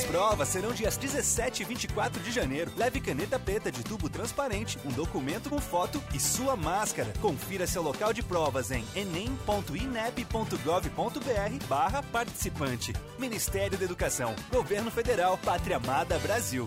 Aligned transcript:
As 0.00 0.06
provas 0.06 0.48
serão 0.48 0.72
dias 0.72 0.96
17 0.96 1.60
e 1.60 1.64
24 1.66 2.22
de 2.22 2.32
janeiro. 2.32 2.72
Leve 2.74 3.02
caneta 3.02 3.38
preta 3.38 3.70
de 3.70 3.84
tubo 3.84 4.08
transparente, 4.08 4.78
um 4.82 4.88
documento 4.88 5.50
com 5.50 5.58
foto 5.58 6.02
e 6.14 6.18
sua 6.18 6.56
máscara. 6.56 7.12
Confira 7.20 7.66
seu 7.66 7.82
local 7.82 8.10
de 8.10 8.22
provas 8.22 8.70
em 8.70 8.82
enem.inep.gov.br 8.96 11.66
barra 11.68 12.02
participante. 12.02 12.94
Ministério 13.18 13.76
da 13.76 13.84
Educação. 13.84 14.34
Governo 14.50 14.90
Federal. 14.90 15.36
Pátria 15.36 15.76
Amada 15.76 16.18
Brasil. 16.18 16.66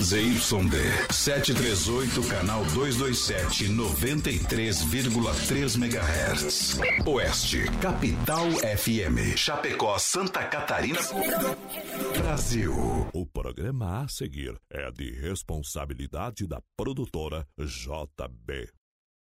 ZYD 0.00 1.10
738, 1.10 2.22
canal 2.30 2.64
227, 2.66 3.68
93,3 3.68 5.76
MHz. 5.76 6.78
Oeste, 7.04 7.64
Capital 7.80 8.48
FM. 8.62 9.36
Chapecó, 9.36 9.98
Santa 9.98 10.44
Catarina. 10.44 11.00
Brasil. 12.16 12.72
O 13.12 13.26
programa 13.26 14.04
a 14.04 14.08
seguir 14.08 14.56
é 14.70 14.88
de 14.92 15.10
responsabilidade 15.10 16.46
da 16.46 16.62
produtora 16.76 17.44
JB. 17.58 18.68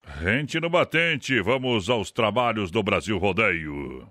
Rente 0.06 0.60
no 0.60 0.70
batente, 0.70 1.42
vamos 1.42 1.90
aos 1.90 2.12
trabalhos 2.12 2.70
do 2.70 2.80
Brasil 2.80 3.18
Rodeio. 3.18 4.09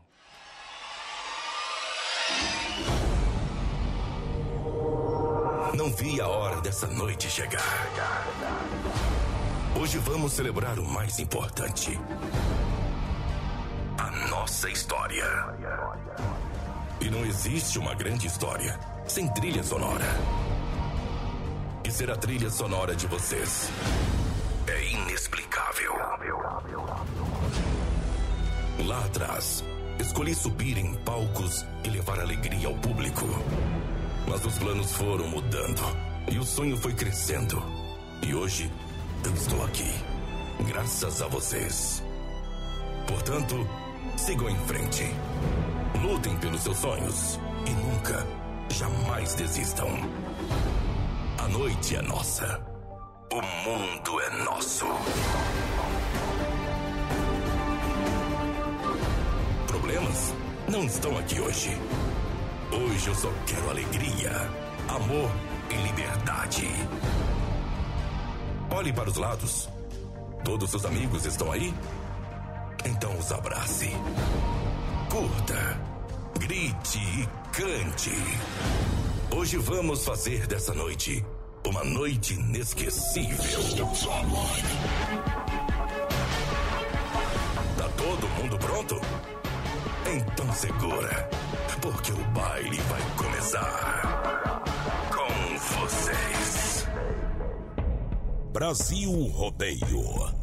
Não 5.90 5.96
vi 5.96 6.22
a 6.22 6.28
hora 6.28 6.62
dessa 6.62 6.86
noite 6.86 7.28
chegar. 7.28 7.64
Hoje 9.76 9.98
vamos 9.98 10.34
celebrar 10.34 10.78
o 10.78 10.86
mais 10.86 11.18
importante: 11.18 12.00
a 13.98 14.12
nossa 14.28 14.70
história. 14.70 15.26
E 17.02 17.10
não 17.10 17.26
existe 17.26 17.80
uma 17.80 17.96
grande 17.96 18.28
história 18.28 18.80
sem 19.08 19.28
trilha 19.30 19.64
sonora. 19.64 20.06
E 21.84 21.90
ser 21.90 22.12
a 22.12 22.16
trilha 22.16 22.52
sonora 22.52 22.96
de 22.96 23.08
vocês 23.08 23.72
é 24.68 24.92
inexplicável. 24.92 25.94
Lá 28.86 29.06
atrás, 29.06 29.64
escolhi 30.00 30.36
subir 30.36 30.78
em 30.78 30.94
palcos 30.98 31.66
e 31.84 31.90
levar 31.90 32.20
alegria 32.20 32.68
ao 32.68 32.76
público. 32.76 33.26
Mas 34.30 34.46
os 34.46 34.60
planos 34.60 34.94
foram 34.94 35.28
mudando 35.28 35.82
e 36.32 36.38
o 36.38 36.44
sonho 36.44 36.78
foi 36.78 36.94
crescendo. 36.94 37.62
E 38.22 38.36
hoje 38.36 38.72
eu 39.26 39.34
estou 39.34 39.66
aqui, 39.66 39.92
graças 40.68 41.20
a 41.24 41.28
vocês. 41.28 42.04
Portanto, 43.08 43.68
sigam 44.16 44.48
em 44.48 44.56
frente. 44.68 45.04
Lutem 46.04 46.38
pelos 46.38 46.62
seus 46.62 46.78
sonhos 46.78 47.40
e 47.66 47.72
nunca, 47.72 48.26
jamais 48.70 49.34
desistam. 49.34 49.90
A 51.40 51.48
noite 51.48 51.96
é 51.96 52.02
nossa. 52.04 52.62
O 53.34 53.42
mundo 53.42 54.22
é 54.22 54.44
nosso. 54.44 54.86
Problemas 59.66 60.34
não 60.70 60.84
estão 60.84 61.18
aqui 61.18 61.42
hoje. 61.42 61.76
Hoje 62.72 63.08
eu 63.08 63.16
só 63.16 63.32
quero 63.48 63.70
alegria, 63.70 64.32
amor 64.88 65.32
e 65.72 65.88
liberdade. 65.88 66.68
Olhe 68.70 68.94
para 68.94 69.10
os 69.10 69.18
lados. 69.18 69.70
Todos 70.44 70.74
os 70.74 70.86
amigos 70.86 71.26
estão 71.26 71.52
aí? 71.52 71.74
Então 72.86 73.18
os 73.18 73.32
abrace. 73.32 73.90
Curta, 75.10 75.82
grite 76.40 77.00
e 77.00 77.28
cante. 77.52 78.12
Hoje 79.36 79.58
vamos 79.58 80.06
fazer 80.06 80.46
dessa 80.46 80.74
noite 80.74 81.26
uma 81.66 81.84
noite 81.84 82.36
inesquecível. 82.36 83.38
Tá 87.78 87.90
todo 87.98 88.28
mundo 88.42 88.58
pronto? 88.60 89.02
Então 90.06 90.54
segura, 90.54 91.30
porque 91.82 92.12
o 92.12 92.24
baile 92.34 92.78
vai 92.90 93.02
começar 93.18 94.62
com 95.10 95.58
vocês. 95.58 96.88
Brasil 98.52 99.12
Rodeio. 99.34 100.40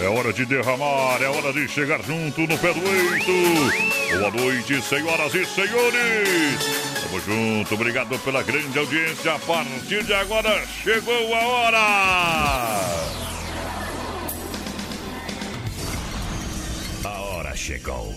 É 0.00 0.06
hora 0.06 0.32
de 0.32 0.46
derramar, 0.46 1.20
é 1.20 1.26
hora 1.26 1.52
de 1.52 1.66
chegar 1.68 2.00
junto 2.02 2.42
no 2.42 2.56
pé 2.58 2.72
do 2.72 2.80
eito. 2.80 4.18
Boa 4.18 4.30
noite, 4.30 4.80
senhoras 4.80 5.34
e 5.34 5.44
senhores. 5.44 6.58
Tamo 7.02 7.20
junto, 7.20 7.74
obrigado 7.74 8.18
pela 8.20 8.42
grande 8.42 8.78
audiência. 8.78 9.34
A 9.34 9.38
partir 9.40 10.04
de 10.04 10.14
agora 10.14 10.64
chegou 10.66 11.34
a 11.34 11.46
hora. 11.46 13.27
Hora 17.48 17.56
chegou. 17.56 18.14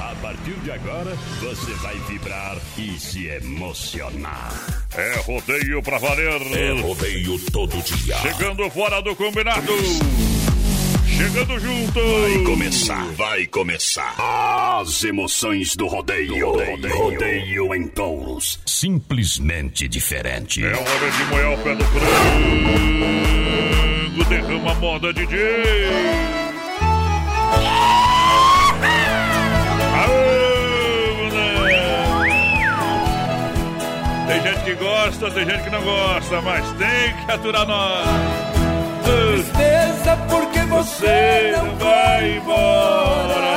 A 0.00 0.14
partir 0.20 0.54
de 0.62 0.70
agora, 0.70 1.16
você 1.40 1.72
vai 1.74 1.96
vibrar 2.08 2.56
e 2.76 2.98
se 2.98 3.26
emocionar. 3.28 4.52
É 4.96 5.16
rodeio 5.20 5.82
pra 5.82 5.98
valer. 5.98 6.40
É 6.52 6.80
rodeio 6.80 7.38
todo 7.50 7.80
dia. 7.82 8.16
Chegando 8.18 8.68
fora 8.70 9.00
do 9.00 9.14
combinado. 9.14 9.72
Chegando 11.06 11.60
junto. 11.60 12.00
Vai 12.00 12.44
começar, 12.44 13.04
vai 13.12 13.46
começar. 13.46 14.14
As 14.80 15.04
emoções 15.04 15.76
do 15.76 15.86
rodeio. 15.86 16.44
Rodeio, 16.44 16.96
rodeio 16.96 17.74
em 17.74 17.86
touros. 17.88 18.58
Simplesmente 18.66 19.86
diferente. 19.86 20.64
É 20.64 20.72
hora 20.72 21.10
de 21.10 21.24
molhar 21.26 21.52
o 21.52 21.58
pé 21.62 21.74
do 21.76 21.84
frango. 21.84 23.14
Derrama 24.28 24.72
a 24.72 24.74
moda, 24.74 25.12
DJ. 25.12 25.38
Tem 27.54 28.03
que 34.74 34.84
gosta, 34.84 35.30
tem 35.30 35.46
gente 35.46 35.64
que 35.64 35.70
não 35.70 35.82
gosta, 35.82 36.40
mas 36.42 36.66
tem 36.72 37.24
que 37.24 37.32
aturar 37.32 37.66
nós. 37.66 38.08
Tristeza 39.04 40.16
porque 40.28 40.60
você 40.60 41.52
não 41.56 41.76
vai 41.76 42.36
embora. 42.36 43.54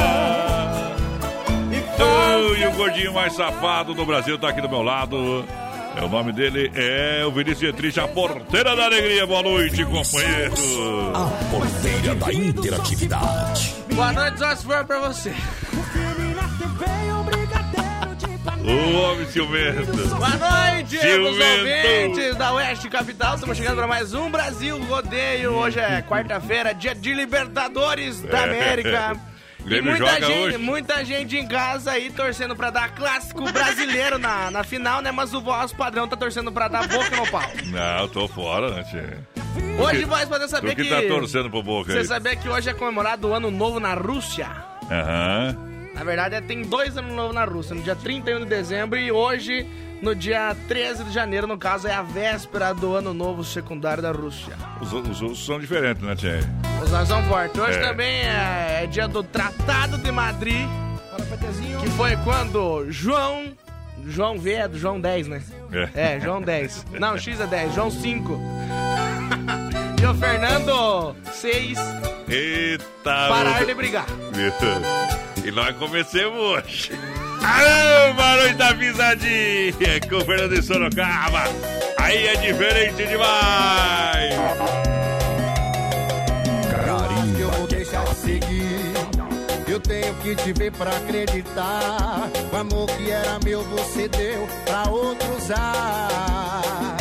Oh, 1.99 2.55
e 2.55 2.67
o 2.67 2.71
gordinho 2.73 3.13
mais 3.13 3.33
safado 3.33 3.93
do 3.93 4.05
Brasil 4.05 4.37
tá 4.37 4.49
aqui 4.49 4.61
do 4.61 4.69
meu 4.69 4.83
lado. 4.83 5.45
É, 5.95 6.03
o 6.03 6.09
nome 6.09 6.31
dele 6.31 6.71
é 6.75 7.25
o 7.25 7.31
Vinícius 7.31 7.59
Dietrich, 7.59 7.99
a 7.99 8.07
porteira 8.07 8.75
da 8.75 8.85
alegria. 8.85 9.25
Boa 9.25 9.41
noite, 9.41 9.83
companheiro. 9.83 10.53
A 11.15 11.25
porteira 11.49 12.15
da 12.15 12.31
interatividade. 12.31 13.75
Boa 13.93 14.13
noite, 14.13 14.37
só 14.37 14.55
se 14.55 14.63
for 14.63 14.85
pra 14.85 14.99
você. 14.99 15.33
O 18.55 18.97
homem 19.01 19.25
ciumento. 19.27 19.91
Boa 20.15 20.29
noite, 20.29 20.95
os 20.95 21.01
Ciumento. 21.01 21.87
ouvintes 21.87 22.35
da 22.35 22.53
Oeste 22.53 22.89
Capital. 22.89 23.35
Estamos 23.35 23.57
chegando 23.57 23.75
para 23.75 23.87
mais 23.87 24.13
um 24.13 24.29
Brasil 24.29 24.81
Rodeio. 24.85 25.51
Hoje 25.53 25.79
é 25.79 26.01
quarta-feira, 26.01 26.73
dia 26.73 26.95
de 26.95 27.13
Libertadores 27.13 28.21
da 28.21 28.39
É. 28.39 28.43
América. 28.45 29.15
E 29.59 29.69
Grêmio 29.69 29.91
muita 29.91 30.05
joga 30.13 30.27
gente, 30.27 30.39
hoje. 30.47 30.57
muita 30.59 31.03
gente 31.03 31.35
em 31.35 31.45
casa 31.45 31.91
aí 31.91 32.09
torcendo 32.09 32.55
pra 32.55 32.69
dar 32.69 32.95
clássico 32.95 33.51
brasileiro 33.51 34.17
na, 34.17 34.49
na 34.49 34.63
final, 34.63 35.01
né? 35.01 35.11
Mas 35.11 35.33
o 35.33 35.41
voz 35.41 35.73
padrão 35.73 36.07
tá 36.07 36.15
torcendo 36.15 36.49
pra 36.53 36.69
dar 36.69 36.87
boca 36.87 37.13
no 37.17 37.27
pau. 37.29 37.41
Não, 37.65 37.99
eu 38.03 38.07
tô 38.07 38.29
fora, 38.29 38.69
né, 38.69 38.83
tchê? 38.83 39.03
Hoje 39.77 40.05
vai 40.05 40.25
poder 40.25 40.47
saber 40.47 40.69
Tu 40.69 40.75
que 40.77 40.83
que. 40.83 40.89
tá 40.89 41.01
torcendo 41.01 41.49
pro 41.49 41.61
Boca 41.61 41.91
Você 41.91 41.97
aí. 41.99 42.05
sabia 42.05 42.35
que 42.37 42.47
hoje 42.47 42.69
é 42.69 42.73
comemorado 42.73 43.27
o 43.27 43.33
Ano 43.33 43.51
Novo 43.51 43.77
na 43.77 43.93
Rússia? 43.93 44.47
Aham. 44.89 45.66
Na 45.97 46.03
verdade, 46.03 46.35
é, 46.35 46.41
tem 46.41 46.61
dois 46.61 46.95
anos 46.95 47.11
novos 47.15 47.33
na 47.33 47.43
Rússia, 47.43 47.73
no 47.75 47.81
dia 47.81 47.95
31 47.95 48.39
de 48.41 48.45
dezembro 48.45 48.99
e 48.99 49.11
hoje, 49.11 49.65
no 49.99 50.13
dia 50.13 50.55
13 50.67 51.05
de 51.05 51.11
janeiro, 51.11 51.47
no 51.47 51.57
caso, 51.57 51.87
é 51.87 51.93
a 51.93 52.03
véspera 52.03 52.71
do 52.71 52.93
ano 52.95 53.15
novo 53.15 53.43
secundário 53.43 54.03
da 54.03 54.11
Rússia. 54.11 54.53
Os, 54.79 54.93
os 54.93 55.21
outros 55.23 55.43
são 55.43 55.59
diferentes, 55.59 56.03
né, 56.03 56.15
tchê? 56.15 56.39
Os 56.83 56.91
nós 56.91 57.07
são 57.07 57.23
fortes. 57.23 57.59
Hoje 57.59 57.79
É. 57.79 57.81
também 57.81 58.13
é, 58.21 58.81
é 58.83 58.87
dia 58.87 59.07
do 59.07 59.23
Tratado 59.23 59.97
de 59.97 60.11
Madrid, 60.11 60.67
que 61.81 61.89
foi 61.91 62.15
quando 62.17 62.85
João... 62.91 63.45
João 64.05 64.37
V 64.39 64.53
é 64.53 64.67
do 64.67 64.77
João 64.77 65.01
10, 65.01 65.27
né? 65.27 65.41
É. 65.95 66.15
É, 66.15 66.19
João 66.19 66.39
10. 66.41 66.85
Não, 66.99 67.17
X 67.17 67.39
é 67.41 67.47
10, 67.47 67.73
João 67.73 67.89
5. 67.89 68.39
e 70.01 70.05
o 70.05 70.13
Fernando 70.15 71.15
6 71.31 71.77
Eita! 72.29 72.83
parar 73.03 73.65
de 73.65 73.73
brigar. 73.73 74.05
E 75.45 75.51
nós 75.51 75.73
começamos 75.77 76.37
hoje. 76.37 76.91
Alô, 77.41 78.13
barulho 78.15 78.57
da 78.57 78.73
pisadinha 78.73 80.01
com 80.09 80.17
o 80.17 80.25
Fernando 80.25 80.55
de 80.55 80.61
Sorocaba. 80.61 81.43
Aí 81.97 82.27
é 82.27 82.35
diferente 82.35 83.05
demais. 83.07 84.33
que 87.33 87.41
eu 87.41 87.49
vou 87.51 87.67
deixar 87.67 88.03
de 88.03 88.15
seguir. 88.15 88.93
Eu 89.69 89.79
tenho 89.79 90.13
que 90.15 90.35
te 90.35 90.51
ver 90.51 90.71
pra 90.73 90.89
acreditar. 90.97 92.29
O 92.51 92.55
amor 92.57 92.87
que 92.87 93.09
era 93.09 93.39
meu, 93.45 93.63
você 93.63 94.09
deu 94.09 94.47
pra 94.65 94.89
outro 94.89 95.33
usar. 95.37 96.96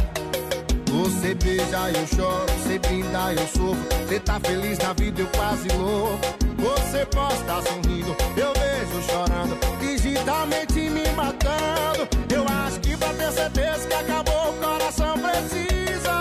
Você 0.97 1.35
beija, 1.35 1.91
eu 1.91 2.07
choro, 2.07 2.47
você 2.59 2.79
brinda, 2.79 3.33
eu 3.35 3.47
sofro. 3.49 4.07
Você 4.09 4.19
tá 4.21 4.41
feliz 4.41 4.79
na 4.79 4.95
vida, 4.95 5.21
eu 5.21 5.27
quase 5.29 5.69
louco. 5.77 6.19
Você 6.57 7.05
posta 7.07 7.63
sorrindo, 7.69 8.17
eu 8.35 8.53
vejo 8.55 9.03
chorando. 9.07 9.59
Digitalmente 9.79 10.81
me 10.89 11.07
matando. 11.11 12.09
Eu 12.35 12.45
acho 12.49 12.81
que 12.81 12.97
pra 12.97 13.13
ter 13.13 13.31
certeza 13.31 13.87
que 13.87 13.95
acabou, 13.95 14.51
o 14.51 14.55
coração 14.55 15.15
precisa. 15.19 16.13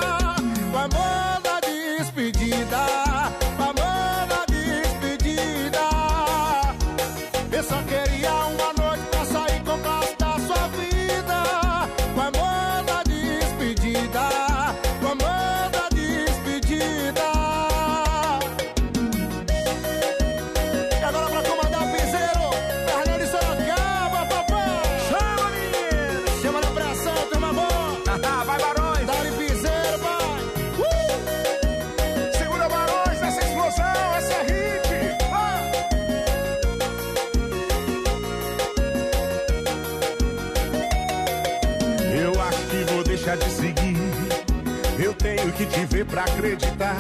O 0.73 0.77
amor 0.77 1.41
pra 46.15 46.23
acreditar. 46.23 46.95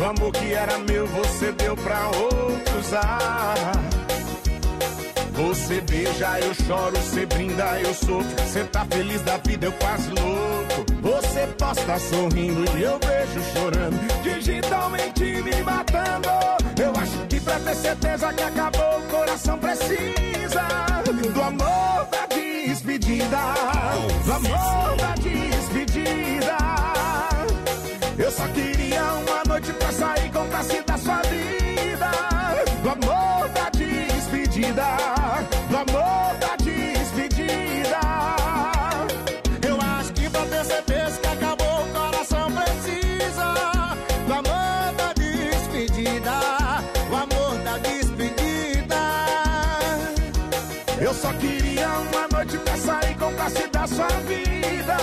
O 0.00 0.04
amor 0.04 0.32
que 0.32 0.52
era 0.52 0.78
meu, 0.78 1.06
você 1.06 1.52
deu 1.52 1.76
pra 1.76 2.08
outros 2.08 2.86
usar. 2.86 3.54
Você 5.32 5.80
beija, 5.82 6.40
eu 6.40 6.52
choro, 6.54 6.96
você 6.96 7.24
brinda, 7.24 7.80
eu 7.80 7.94
sofro. 7.94 8.44
Você 8.44 8.64
tá 8.64 8.84
feliz 8.86 9.22
da 9.22 9.36
vida, 9.36 9.66
eu 9.66 9.72
quase 9.72 10.10
louco. 10.10 10.84
Você 11.02 11.46
posta 11.56 11.98
sorrindo 12.00 12.64
e 12.76 12.82
eu 12.82 12.98
vejo 12.98 13.40
chorando. 13.52 14.22
Digitalmente 14.22 15.22
me 15.22 15.62
matando. 15.62 16.28
Eu 16.82 16.90
acho 17.00 17.26
que 17.28 17.38
pra 17.40 17.60
ter 17.60 17.76
certeza 17.76 18.32
que 18.32 18.42
acabou, 18.42 18.98
o 18.98 19.02
coração 19.08 19.58
precisa 19.58 20.66
do 21.32 21.42
amor 21.42 22.08
da 22.10 22.26
despedida. 22.66 23.38
Do 24.24 24.32
amor 24.32 24.96
da 24.96 25.05
só 28.36 28.46
queria 28.48 29.02
uma 29.02 29.42
noite 29.48 29.72
pra 29.72 29.90
sair 29.92 30.30
com 30.30 30.46
classe 30.48 30.82
da 30.82 30.98
sua 30.98 31.22
vida. 31.22 32.10
Do 32.82 32.90
amor 32.90 33.48
da 33.48 33.70
despedida. 33.70 34.84
Do 35.70 35.76
amor 35.76 36.36
da 36.38 36.56
despedida. 36.56 38.00
Eu 39.66 39.78
acho 39.80 40.12
que 40.12 40.28
pra 40.28 40.42
ter 40.42 40.64
certeza 40.66 41.18
que 41.18 41.26
acabou, 41.28 41.82
o 41.82 41.88
coração 41.94 42.52
precisa 42.52 43.54
do 44.26 44.32
amor 44.34 44.92
da 44.98 45.12
despedida. 45.14 46.32
O 47.10 47.16
amor 47.16 47.56
da 47.64 47.78
despedida. 47.78 48.96
Eu 51.00 51.14
só 51.14 51.32
queria 51.32 51.88
uma 51.88 52.28
noite 52.30 52.58
pra 52.58 52.76
sair 52.76 53.14
com 53.16 53.32
classe 53.32 53.66
da 53.68 53.86
sua 53.86 54.08
vida. 54.28 54.96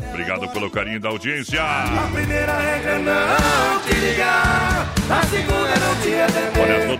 Obrigado 0.09 0.47
pelo 0.49 0.69
carinho 0.69 0.99
da 0.99 1.09
audiência. 1.09 1.63
A 1.63 2.09
primeira 2.13 2.57
regra 2.59 2.91
é 2.91 2.99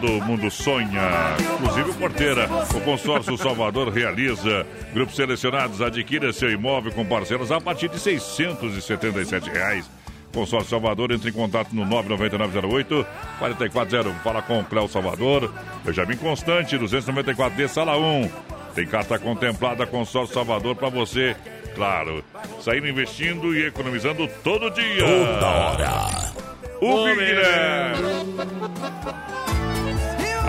todo 0.02 0.26
mundo 0.26 0.50
sonha, 0.50 1.38
inclusive 1.54 1.92
o 1.92 1.94
Porteira. 1.94 2.50
O 2.76 2.82
consórcio 2.82 3.38
Salvador 3.38 3.90
realiza. 3.90 4.66
Grupos 4.94 5.16
selecionados 5.16 5.80
adquira 5.80 6.34
seu 6.34 6.52
imóvel 6.52 6.92
com 6.92 7.06
parcelas 7.06 7.52
a 7.52 7.62
partir 7.62 7.88
de 7.88 8.00
677 8.00 9.50
reais. 9.52 9.90
Consórcio 10.34 10.72
Salvador, 10.72 11.12
entre 11.12 11.30
em 11.30 11.34
contato 11.34 11.70
no 11.74 11.86
99908 11.86 13.06
4400. 13.38 14.24
Fala 14.24 14.42
com 14.42 14.60
o 14.60 14.64
Cléo 14.64 14.88
Salvador. 14.88 15.54
Benjamin 15.86 16.18
Constante, 16.18 16.78
294D, 16.78 17.68
sala 17.68 17.96
1. 17.98 18.30
Tem 18.74 18.88
carta 18.88 19.20
contemplada 19.20 19.86
Consórcio 19.86 20.34
Salvador 20.34 20.76
para 20.76 20.90
você. 20.90 21.36
Claro, 21.76 22.24
saindo 22.60 22.88
investindo 22.88 23.56
e 23.56 23.68
economizando 23.68 24.28
todo 24.44 24.72
dia. 24.72 25.06
Toda 25.06 25.48
hora. 25.48 26.34
O 26.82 27.06
Big 27.06 27.18
Guilherme. 27.18 28.02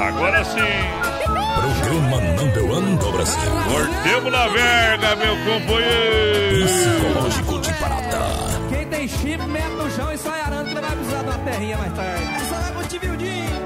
Agora 0.02 0.44
sim. 0.44 0.58
Programa 1.54 2.20
Number 2.34 2.64
One 2.72 2.96
do 2.96 3.12
Brasil. 3.12 3.38
Cortemos 3.70 4.32
na 4.32 4.48
verga, 4.48 5.14
meu 5.14 5.36
companheiro. 5.44 6.66
Psicológico 6.66 7.60
de 7.60 7.72
Parada. 7.74 8.18
Quem 8.68 8.86
tem 8.88 9.06
chip, 9.06 9.46
mete 9.46 9.70
no 9.70 9.88
chão 9.92 10.12
e 10.12 10.18
sai 10.18 10.40
arando 10.40 10.64
que 10.64 10.72
ele 10.72 10.80
vai 10.80 10.96
precisar 10.96 11.22
de 11.22 11.28
uma 11.28 11.38
terrinha 11.38 11.78
mais 11.78 11.92
tarde. 11.92 12.24
Essa 12.34 12.54
vai 12.56 12.72
pro 12.72 12.88
Tivildinho. 12.88 13.62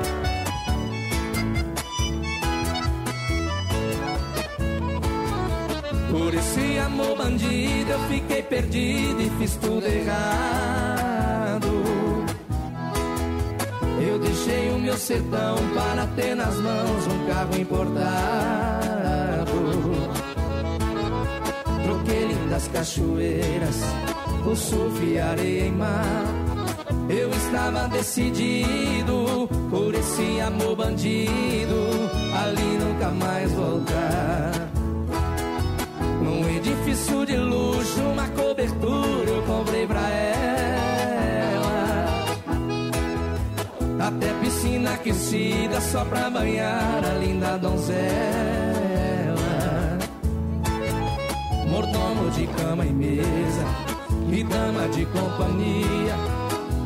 Por 6.11 6.35
esse 6.35 6.79
amor 6.81 7.17
bandido 7.17 7.93
eu 7.93 7.99
fiquei 8.11 8.43
perdido 8.43 9.23
e 9.23 9.31
fiz 9.39 9.57
tudo 9.57 9.87
errado. 9.87 10.47
Eu 14.17 14.21
deixei 14.21 14.71
o 14.71 14.79
meu 14.79 14.97
sertão 14.97 15.57
para 15.75 16.07
ter 16.17 16.35
nas 16.35 16.57
mãos 16.57 17.07
um 17.07 17.27
carro 17.27 17.61
importado. 17.61 19.53
Troquei 21.85 22.29
lindas 22.29 22.67
cachoeiras 22.69 23.77
por 24.43 24.57
surf 24.57 25.05
e 25.05 25.19
areia 25.19 25.67
em 25.67 25.73
mar. 25.73 26.25
Eu 27.11 27.29
estava 27.29 27.89
decidido 27.89 29.47
por 29.69 29.95
esse 29.95 30.41
amor 30.41 30.77
bandido, 30.77 31.77
ali 32.43 32.79
nunca 32.79 33.11
mais 33.11 33.53
voltar. 33.53 34.71
Num 36.23 36.57
edifício 36.57 37.27
de 37.27 37.37
luxo, 37.37 38.01
uma 38.01 38.27
cobertura 38.29 39.31
eu 39.31 39.43
comprei 39.43 39.76
aquecida 44.97 45.81
só 45.81 46.05
pra 46.05 46.29
banhar 46.31 47.05
a 47.05 47.15
linda 47.19 47.57
donzela. 47.59 47.97
Mordomo 51.69 52.31
de 52.31 52.47
cama 52.49 52.85
e 52.85 52.93
mesa, 52.93 53.65
e 54.33 54.43
dama 54.45 54.89
de 54.89 55.07
companhia. 55.07 56.15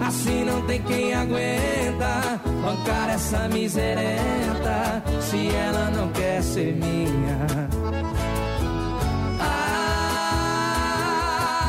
Assim 0.06 0.44
não 0.44 0.62
tem 0.62 0.82
quem 0.82 1.14
aguenta 1.14 2.40
bancar 2.62 3.10
essa 3.10 3.48
miserenta 3.48 5.02
se 5.20 5.48
ela 5.54 5.90
não 5.90 6.08
quer 6.08 6.42
ser 6.42 6.74
minha. 6.74 7.68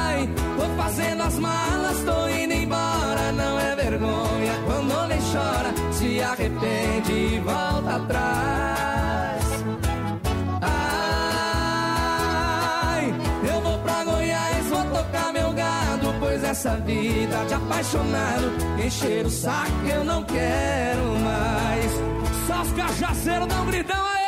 Ai, 0.09 0.29
tô 0.57 0.65
fazendo 0.81 1.21
as 1.23 1.37
malas, 1.37 1.99
tô 2.03 2.27
indo 2.29 2.53
embora. 2.53 3.31
Não 3.33 3.59
é 3.59 3.75
vergonha 3.75 4.30
se 6.21 6.23
arrepende 6.23 7.11
e 7.11 7.39
volta 7.39 7.95
atrás. 7.95 9.43
Ai, 12.91 13.13
eu 13.49 13.59
vou 13.61 13.79
pra 13.79 14.03
Goiás, 14.03 14.67
vou 14.67 14.83
tocar 14.85 15.33
meu 15.33 15.51
gado, 15.53 16.13
pois 16.19 16.43
essa 16.43 16.75
vida 16.77 17.43
de 17.47 17.55
apaixonado, 17.55 18.51
encher 18.85 19.25
o 19.25 19.31
saco 19.31 19.71
eu 19.91 20.03
não 20.03 20.23
quero 20.23 21.19
mais. 21.19 21.91
Só 22.45 22.61
os 22.61 22.71
cajaceiros 22.73 23.47
dão 23.47 23.65
gritão 23.65 24.05
aí! 24.05 24.21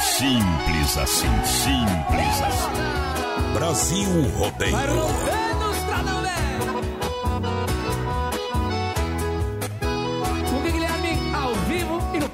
Simples 0.00 0.96
assim, 0.96 1.44
simples 1.44 2.42
assim. 2.46 2.70
Brasil 3.54 4.08
Rodeio. 4.38 5.51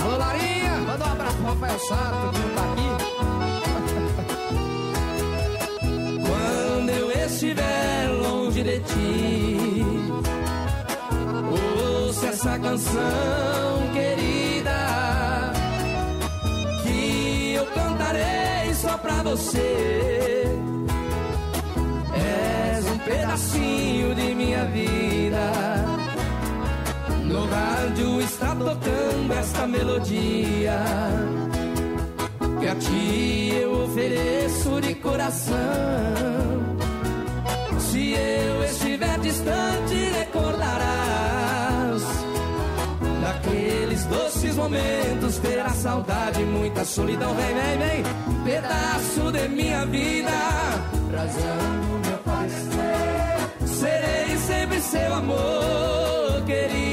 Alô, 0.02 0.16
Larinha. 0.18 0.76
Manda 0.86 1.04
um 1.04 1.12
abraço 1.12 1.36
pro 1.36 1.46
Rafael 1.46 1.78
Sato, 1.78 2.30
que 2.32 2.38
não 2.40 2.48
tá 2.54 2.62
aqui. 2.72 2.90
Quando 6.26 6.90
eu 6.90 7.10
estiver 7.26 8.08
longe 8.22 8.62
de 8.62 8.80
ti, 8.80 9.84
ouça 11.50 12.26
essa 12.28 12.58
canção 12.58 13.92
querida 13.92 15.52
que 16.82 17.54
eu 17.54 17.66
cantarei 17.66 18.74
só 18.74 18.98
pra 18.98 19.22
você. 19.22 20.44
És 22.14 22.86
um 22.86 22.98
pedacinho 22.98 24.14
de 24.14 24.34
minha 24.34 24.64
vida. 24.66 25.85
No 27.36 27.44
rádio 27.44 28.20
está 28.22 28.54
tocando 28.54 29.32
esta 29.38 29.66
melodia 29.66 30.80
que 32.58 32.66
a 32.66 32.74
ti 32.76 33.50
eu 33.60 33.82
ofereço 33.84 34.80
de 34.80 34.94
coração. 34.94 35.54
Se 37.78 38.12
eu 38.12 38.64
estiver 38.64 39.18
distante, 39.18 39.94
recordarás 40.18 42.02
daqueles 43.20 44.06
doces 44.06 44.56
momentos. 44.56 45.36
Terá 45.36 45.68
saudade, 45.68 46.42
muita 46.42 46.86
solidão. 46.86 47.34
Vem, 47.34 47.54
vem, 47.54 47.78
vem, 47.78 48.02
pedaço 48.44 49.30
de 49.30 49.46
minha 49.48 49.84
vida, 49.84 50.30
razão 51.14 52.00
meu 52.02 52.18
parecer. 52.24 53.68
Serei 53.78 54.38
sempre 54.38 54.80
seu 54.80 55.14
amor, 55.14 56.42
querida. 56.46 56.85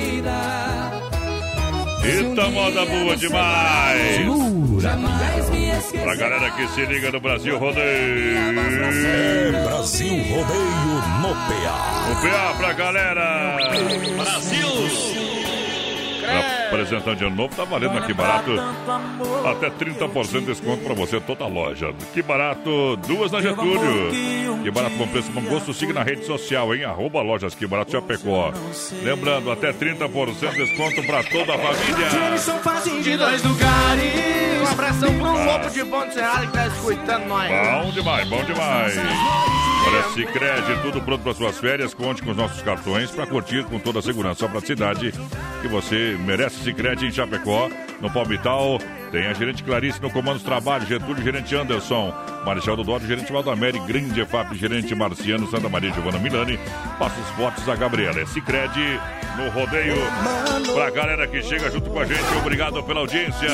Eita, 2.06 2.50
moda 2.50 2.86
boa 2.86 3.16
demais! 3.16 4.18
Pra 6.04 6.16
galera 6.16 6.52
que 6.52 6.68
se 6.70 6.86
liga 6.86 7.12
no 7.12 7.20
Brasil 7.20 7.58
Rodeio. 7.58 8.54
Brasil 9.64 10.10
Rodeio 10.10 11.02
no 11.22 11.34
PA. 11.34 12.12
O 12.12 12.16
PA 12.22 12.54
pra 12.58 12.74
galera. 12.74 13.58
Brasil. 14.18 14.68
Apresentando 16.74 17.18
de 17.18 17.30
novo, 17.30 17.56
tá 17.56 17.64
valendo 17.64 17.98
aqui 17.98 18.14
barato. 18.14 18.52
Até 19.46 19.70
30% 19.70 20.40
de 20.40 20.46
desconto 20.46 20.84
pra 20.84 20.94
você, 20.94 21.20
toda 21.20 21.44
a 21.44 21.48
loja. 21.48 21.94
Que 22.14 22.22
barato, 22.22 22.98
duas 23.08 23.32
na 23.32 23.42
Getúlio. 23.42 24.12
Que 24.64 24.72
barato, 24.72 24.96
bom 24.96 25.08
preço, 25.08 25.32
bom 25.32 25.42
gosto. 25.42 25.74
Siga 25.74 25.94
na 25.94 26.04
rede 26.04 26.26
social, 26.26 26.74
hein? 26.74 26.84
Arroba 26.84 27.22
lojas 27.22 27.54
Que 27.54 27.68
Barato 27.68 27.92
Chapecó. 27.92 28.52
Lembrando, 29.04 29.52
até 29.52 29.72
30% 29.72 30.52
de 30.52 30.66
desconto 30.66 31.04
pra 31.04 31.24
toda 31.24 31.56
a 31.56 31.58
família. 31.58 32.10
De 33.02 33.18
dois 33.18 33.44
lugares. 33.44 34.14
Um 34.62 34.72
abração 34.72 35.14
pro 35.20 35.46
Lobo 35.46 35.70
de 35.70 35.84
Bom 35.84 36.10
Cerrado 36.12 36.48
que 36.48 36.54
tá 36.54 36.68
escutando 36.68 37.26
nós. 37.28 37.50
Bom 37.84 37.92
demais, 37.92 38.28
bom 38.28 38.44
demais. 38.44 39.73
Olha, 39.86 40.04
Cicred, 40.14 40.82
tudo 40.82 41.02
pronto 41.02 41.24
para 41.24 41.34
suas 41.34 41.58
férias. 41.58 41.94
Conte 41.94 42.22
com 42.22 42.32
os 42.32 42.38
nossos 42.38 42.62
cartões 42.62 43.12
para 43.12 43.28
curtir 43.28 43.64
com 43.66 43.80
toda 43.80 44.00
a 44.00 44.02
segurança 44.02 44.48
para 44.48 44.60
a 44.60 44.62
cidade 44.62 45.14
que 45.62 45.68
você 45.68 46.18
merece. 46.26 46.64
Cicred 46.64 47.06
em 47.06 47.12
Chapecó, 47.12 47.70
no 48.04 48.12
Palmital. 48.12 48.78
Tem 49.12 49.28
a 49.28 49.34
gerente 49.34 49.64
Clarice 49.64 50.02
no 50.02 50.12
comando 50.12 50.36
dos 50.36 50.44
trabalhos, 50.44 50.88
Getúlio, 50.88 51.24
gerente 51.24 51.56
Anderson, 51.56 52.14
Marechal 52.46 52.76
do 52.76 52.84
Dório, 52.84 53.08
gerente 53.08 53.32
Valdamere, 53.32 53.80
Grande 53.80 54.20
EFAP, 54.20 54.56
gerente 54.56 54.94
Marciano, 54.94 55.50
Santa 55.50 55.70
Maria 55.70 55.92
Giovana 55.92 56.20
Milani. 56.20 56.60
Passa 57.00 57.20
os 57.22 57.30
votos 57.38 57.68
a 57.70 57.76
Gabriela. 57.76 58.20
É 58.20 58.26
Cicred 58.26 59.00
no 59.38 59.50
rodeio. 59.52 59.96
Pra 60.74 60.90
galera 60.90 61.28
que 61.28 61.42
chega 61.44 61.72
junto 61.72 61.90
com 61.90 62.00
a 62.00 62.06
gente, 62.06 62.24
obrigado 62.40 62.84
pela 62.84 63.02
audiência. 63.02 63.48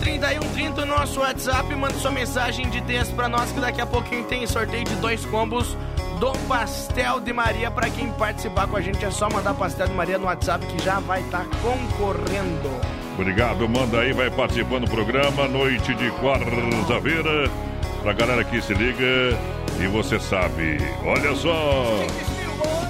3361-3130 0.00 0.76
no 0.76 0.86
nosso 0.86 1.20
WhatsApp. 1.20 1.74
Manda 1.74 1.94
sua 1.94 2.10
mensagem 2.10 2.68
de 2.70 2.80
texto 2.82 3.14
pra 3.14 3.28
nós 3.28 3.52
que 3.52 3.60
daqui 3.60 3.80
a 3.80 3.86
pouquinho 3.86 4.24
tem 4.24 4.46
sorteio 4.46 4.84
de 4.84 4.94
dois 4.96 5.24
combos 5.26 5.76
do 6.18 6.32
Pastel 6.48 7.20
de 7.20 7.32
Maria. 7.32 7.70
Pra 7.70 7.90
quem 7.90 8.10
participar 8.12 8.66
com 8.66 8.76
a 8.76 8.80
gente 8.80 9.04
é 9.04 9.10
só 9.10 9.28
mandar 9.28 9.52
Pastel 9.52 9.88
de 9.88 9.94
Maria 9.94 10.16
no 10.16 10.24
WhatsApp 10.24 10.64
que 10.66 10.82
já 10.82 10.98
vai 11.00 11.20
estar 11.20 11.44
concorrendo. 11.62 13.03
Obrigado, 13.16 13.68
manda 13.68 14.00
aí, 14.00 14.12
vai 14.12 14.30
participando 14.30 14.86
do 14.86 14.90
programa. 14.90 15.46
Noite 15.46 15.94
de 15.94 16.10
quarta-feira. 16.12 17.50
Pra 18.02 18.12
galera 18.12 18.44
que 18.44 18.60
se 18.60 18.74
liga. 18.74 19.38
E 19.80 19.86
você 19.86 20.20
sabe, 20.20 20.78
olha 21.04 21.34
só. 21.34 22.06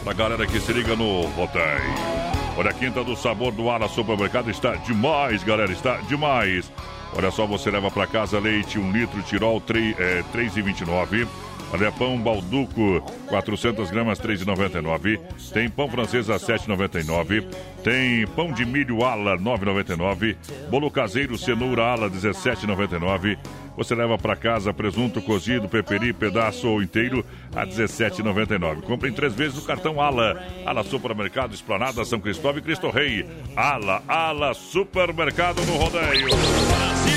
Pra 0.03 0.13
galera 0.13 0.47
que 0.47 0.59
se 0.61 0.73
liga 0.73 0.97
no 0.97 1.23
roteio. 1.29 2.25
Olha, 2.57 2.71
a 2.71 2.73
quinta 2.73 3.03
do 3.03 3.17
sabor 3.17 3.53
do 3.53 3.69
Ala 3.69 3.89
Supermercado 3.89 4.51
está 4.51 4.75
demais, 4.77 5.43
galera, 5.43 5.73
está 5.73 5.97
demais. 6.09 6.71
Olha 7.17 7.31
só, 7.31 7.47
você 7.47 7.71
leva 7.71 7.91
para 7.91 8.07
casa 8.07 8.39
leite, 8.39 8.79
1 8.79 8.83
um 8.83 8.93
litro, 8.93 9.23
tirol, 9.23 9.61
3, 9.61 9.99
é, 9.99 10.25
3,29. 10.33 11.27
Olha, 11.75 11.91
pão 11.91 12.17
balduco, 12.17 13.01
400 13.27 13.91
gramas, 13.91 14.21
3,99. 14.21 15.19
Tem 15.53 15.69
pão 15.69 15.89
francês 15.89 16.31
a 16.31 16.37
7,99. 16.37 17.45
Tem 17.83 18.25
pão 18.29 18.53
de 18.53 18.65
milho 18.65 19.05
ala, 19.05 19.37
9,99. 19.37 20.37
Bolo 20.71 20.89
caseiro, 20.89 21.37
cenoura 21.37 21.83
ala, 21.83 22.09
17,99. 22.09 23.37
Você 23.77 23.93
leva 23.93 24.17
para 24.17 24.37
casa 24.37 24.73
presunto 24.73 25.21
cozido, 25.21 25.69
peperi, 25.69 26.13
pedaço 26.13 26.69
ou 26.69 26.81
inteiro 26.81 27.27
a 27.57 27.67
17,99. 27.67 28.83
Compre 28.83 29.11
em 29.11 29.13
três 29.13 29.35
vezes 29.35 29.59
o 29.59 29.67
cartão 29.67 30.01
Ala. 30.01 30.41
Ala 30.65 30.85
Supermercado, 30.85 31.55
Esplanada, 31.55 32.05
São 32.05 32.21
Cristóvão 32.21 32.59
e 32.59 32.63
Cristo 32.63 32.89
Rei. 32.89 33.27
Ala, 33.57 34.01
Ala 34.07 34.55
Supermercado 34.55 35.61
no 35.67 35.75
rodeio. 35.75 36.29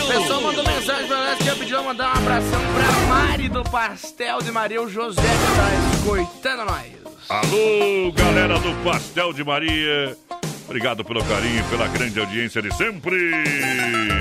O 0.08 0.10
pessoal 0.10 0.42
mandou 0.42 0.64
mensagem 0.64 1.06
pra 1.06 1.18
nós 1.18 1.38
que 1.38 1.48
eu 1.50 1.56
pedi 1.58 1.74
mandar 1.74 2.16
um 2.16 2.18
abração 2.18 2.62
pra 2.74 3.08
Mari 3.14 3.50
do 3.50 3.62
Pastel 3.64 4.42
de 4.42 4.52
Maria, 4.54 4.82
o 4.82 4.90
José 4.90 5.22
que 5.22 5.28
tá 5.28 5.98
escoitando 5.98 6.64
nós. 6.64 6.86
Alô, 7.28 8.14
galera 8.14 8.58
do 8.58 8.74
Pastel 8.86 9.34
de 9.34 9.44
Maria. 9.44 10.18
Obrigado 10.64 11.04
pelo 11.04 11.22
carinho 11.26 11.60
e 11.60 11.64
pela 11.64 11.90
grande 11.90 12.18
audiência 12.22 12.62
de 12.62 12.74
sempre. 12.74 13.34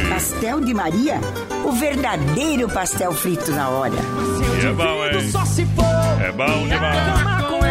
Pastel 0.08 0.60
de 0.60 0.74
Maria, 0.74 1.20
o 1.64 1.70
verdadeiro 1.70 2.68
pastel 2.68 3.12
frito 3.12 3.52
na 3.52 3.68
hora. 3.68 3.94
E 4.60 4.66
é 4.66 4.72
bom, 4.72 5.04
hein? 5.04 5.30
É 6.26 6.32
bom 6.32 6.66
demais. 6.66 7.65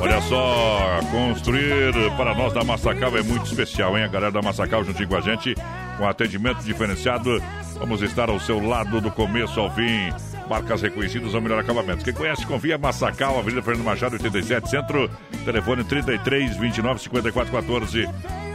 Olha 0.00 0.20
só, 0.22 1.00
construir 1.10 1.92
para 2.16 2.34
nós 2.34 2.52
da 2.52 2.64
Massacal 2.64 3.16
é 3.16 3.22
muito 3.22 3.46
especial, 3.46 3.96
hein? 3.96 4.04
A 4.04 4.08
galera 4.08 4.32
da 4.32 4.42
Massacal 4.42 4.84
juntinho 4.84 5.08
com 5.08 5.16
a 5.16 5.20
gente, 5.20 5.54
com 5.96 6.06
atendimento 6.06 6.62
diferenciado. 6.62 7.42
Vamos 7.78 8.02
estar 8.02 8.28
ao 8.28 8.38
seu 8.40 8.60
lado 8.60 9.00
do 9.00 9.10
começo 9.10 9.58
ao 9.58 9.70
fim. 9.74 10.12
Marcas 10.48 10.82
reconhecidas 10.82 11.34
ao 11.34 11.40
melhor 11.40 11.60
acabamento. 11.60 12.04
Quem 12.04 12.12
conhece, 12.12 12.46
confia 12.46 12.76
Massacal, 12.76 13.38
Avenida 13.38 13.62
Fernando 13.62 13.84
Machado, 13.84 14.14
87, 14.14 14.68
Centro. 14.68 15.10
Telefone 15.44 15.84
33 15.84 16.56
29 16.56 17.00
54 17.00 17.52
14. 17.52 18.08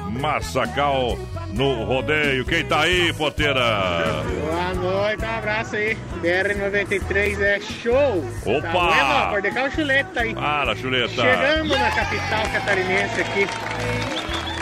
Massacal 0.09 1.17
no 1.53 1.83
rodeio. 1.83 2.43
Quem 2.45 2.65
tá 2.65 2.81
aí, 2.81 3.13
porteira? 3.13 3.61
Boa 4.41 4.73
noite, 4.73 5.23
um 5.23 5.37
abraço 5.37 5.75
aí. 5.75 5.97
BR-93 6.21 7.41
é 7.41 7.59
show. 7.59 8.25
Opa! 8.45 8.61
Tá 8.71 9.29
bueno? 9.31 9.67
O 9.67 9.71
chuleta 9.71 10.21
aí. 10.21 10.33
Fala, 10.33 10.75
chuleta. 10.75 11.09
Chegamos 11.21 11.79
na 11.79 11.91
capital 11.91 12.43
catarinense 12.53 13.21
aqui. 13.21 13.47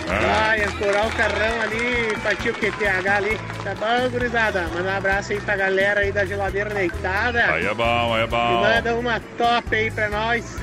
Ah. 0.09 0.45
Vai 0.47 0.63
ancorar 0.63 1.05
o 1.07 1.11
carrão 1.11 1.61
ali, 1.63 2.15
partiu 2.23 2.53
o 2.53 2.55
QTH 2.55 3.07
ali. 3.17 3.37
Tá 3.63 3.75
bom, 3.75 4.09
gurizada? 4.09 4.61
Manda 4.73 4.89
um 4.89 4.97
abraço 4.97 5.33
aí 5.33 5.41
pra 5.41 5.57
galera 5.57 5.99
aí 5.99 6.11
da 6.13 6.25
geladeira 6.25 6.69
deitada. 6.73 7.45
Aí 7.51 7.65
é 7.65 7.73
bom, 7.73 8.13
aí 8.13 8.21
é 8.21 8.23
E 8.23 8.27
bom. 8.27 8.61
manda 8.61 8.95
uma 8.95 9.19
top 9.37 9.75
aí 9.75 9.91
pra 9.91 10.09
nós. 10.09 10.57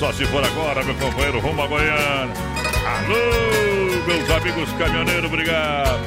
Só 0.00 0.12
se 0.12 0.24
for 0.26 0.42
agora, 0.44 0.82
meu 0.82 0.94
companheiro, 0.94 1.38
rumo 1.40 1.62
a 1.62 1.66
Goiânia. 1.66 2.49
Alô, 2.90 4.04
meus 4.04 4.28
amigos 4.30 4.72
caminhoneiros, 4.72 5.26
obrigado. 5.26 6.00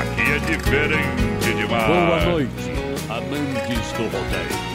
Aqui 0.00 0.32
é 0.32 0.38
diferente 0.38 1.54
demais. 1.54 1.86
Boa 1.86 2.20
noite, 2.24 2.50
amantes 3.10 3.92
do 3.92 4.04
rodeio. 4.04 4.66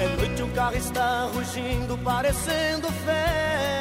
É 0.00 0.16
noite, 0.16 0.42
o 0.42 0.48
carro 0.48 0.76
está 0.76 1.28
rugindo, 1.34 1.98
parecendo 1.98 2.88
fera. 3.04 3.79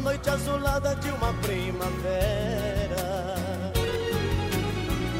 Noite 0.00 0.30
azulada 0.30 0.94
de 0.96 1.10
uma 1.10 1.32
primavera. 1.34 3.10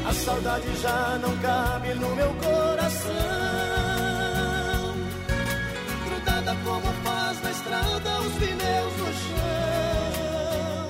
A 0.07 0.13
saudade 0.13 0.75
já 0.81 1.19
não 1.21 1.37
cabe 1.37 1.93
no 1.93 2.15
meu 2.15 2.33
coração 2.35 3.11
grudada 6.05 6.55
como 6.63 6.93
faz 7.03 7.41
na 7.41 7.51
estrada 7.51 8.21
os 8.21 8.33
pneus 8.33 8.97
no 8.97 9.13
chão. 9.23 10.89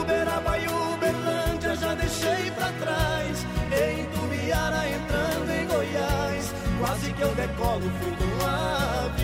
Uberaba 0.00 0.58
e 0.58 0.68
Uberlândia 0.68 1.76
já 1.76 1.94
deixei 1.94 2.50
pra 2.52 2.72
trás. 2.72 3.46
Em 3.72 4.04
Tubiara 4.06 4.88
entrando 4.88 5.50
em 5.50 5.66
Goiás, 5.66 6.54
quase 6.78 7.12
que 7.12 7.22
eu 7.22 7.34
decolo 7.34 7.90
fui 8.00 8.10
num 8.10 8.46
avião. 8.46 9.15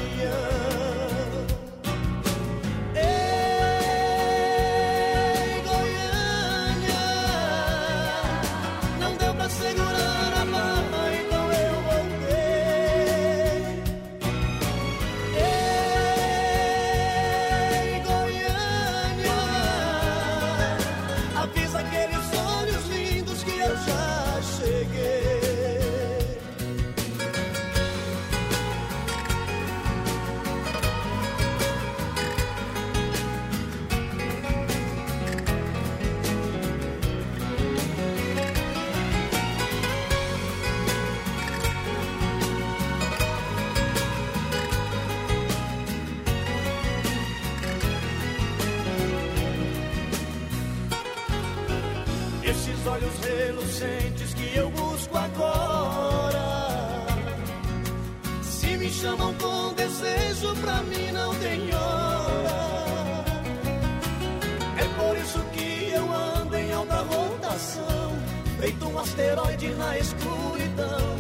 Escuridão. 70.03 71.17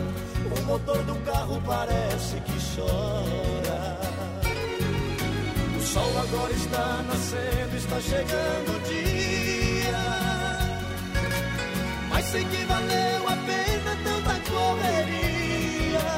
O 0.57 0.62
motor 0.64 1.03
do 1.05 1.14
carro 1.25 1.62
parece 1.64 2.37
que 2.40 2.59
chora. 2.75 3.99
O 5.77 5.81
sol 5.83 6.12
agora 6.18 6.53
está 6.53 7.03
nascendo, 7.09 7.77
está 7.77 8.01
chegando 8.01 8.77
o 8.77 8.81
dia. 8.81 10.03
Mas 12.11 12.25
sei 12.27 12.45
que 12.45 12.64
valeu 12.64 13.29
a 13.29 13.37
pena 13.49 13.92
tanta 14.05 14.35
correria. 14.51 16.09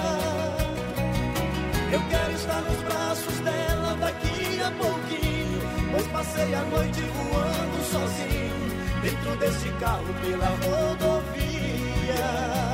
Eu 1.92 2.02
quero 2.10 2.32
estar 2.32 2.60
nos 2.62 2.82
braços 2.82 3.40
dela 3.40 3.96
daqui 4.00 4.60
a 4.62 4.70
pouquinho. 4.72 5.60
Pois 5.92 6.06
passei 6.08 6.54
a 6.54 6.62
noite 6.62 7.00
voando 7.00 7.84
sozinho. 7.92 8.64
Dentro 9.02 9.36
desse 9.36 9.68
carro 9.80 10.14
pela 10.22 10.46
rodovia. 10.46 11.23
Ei, 12.16 12.73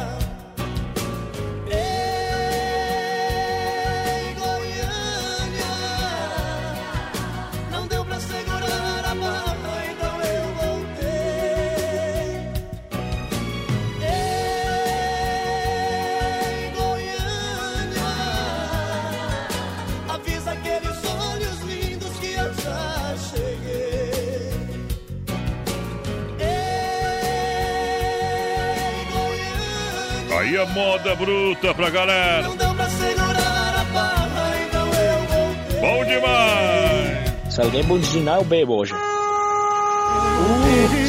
Moda 30.66 31.14
bruta 31.16 31.74
pra 31.74 31.90
galera. 31.90 32.42
Não 32.42 32.56
deu 32.56 32.72
pra 32.74 32.88
segurar 32.88 33.74
a 33.80 33.84
barra, 33.92 34.52
então 34.68 34.86
eu 34.86 35.18
voltei. 35.26 35.80
Bom 35.80 36.04
demais! 36.04 37.54
Se 37.54 37.60
alguém 37.60 37.82
buzinar, 37.84 38.38
eu 38.38 38.44
bebo 38.44 38.76
hoje. 38.76 38.94
O 38.94 38.98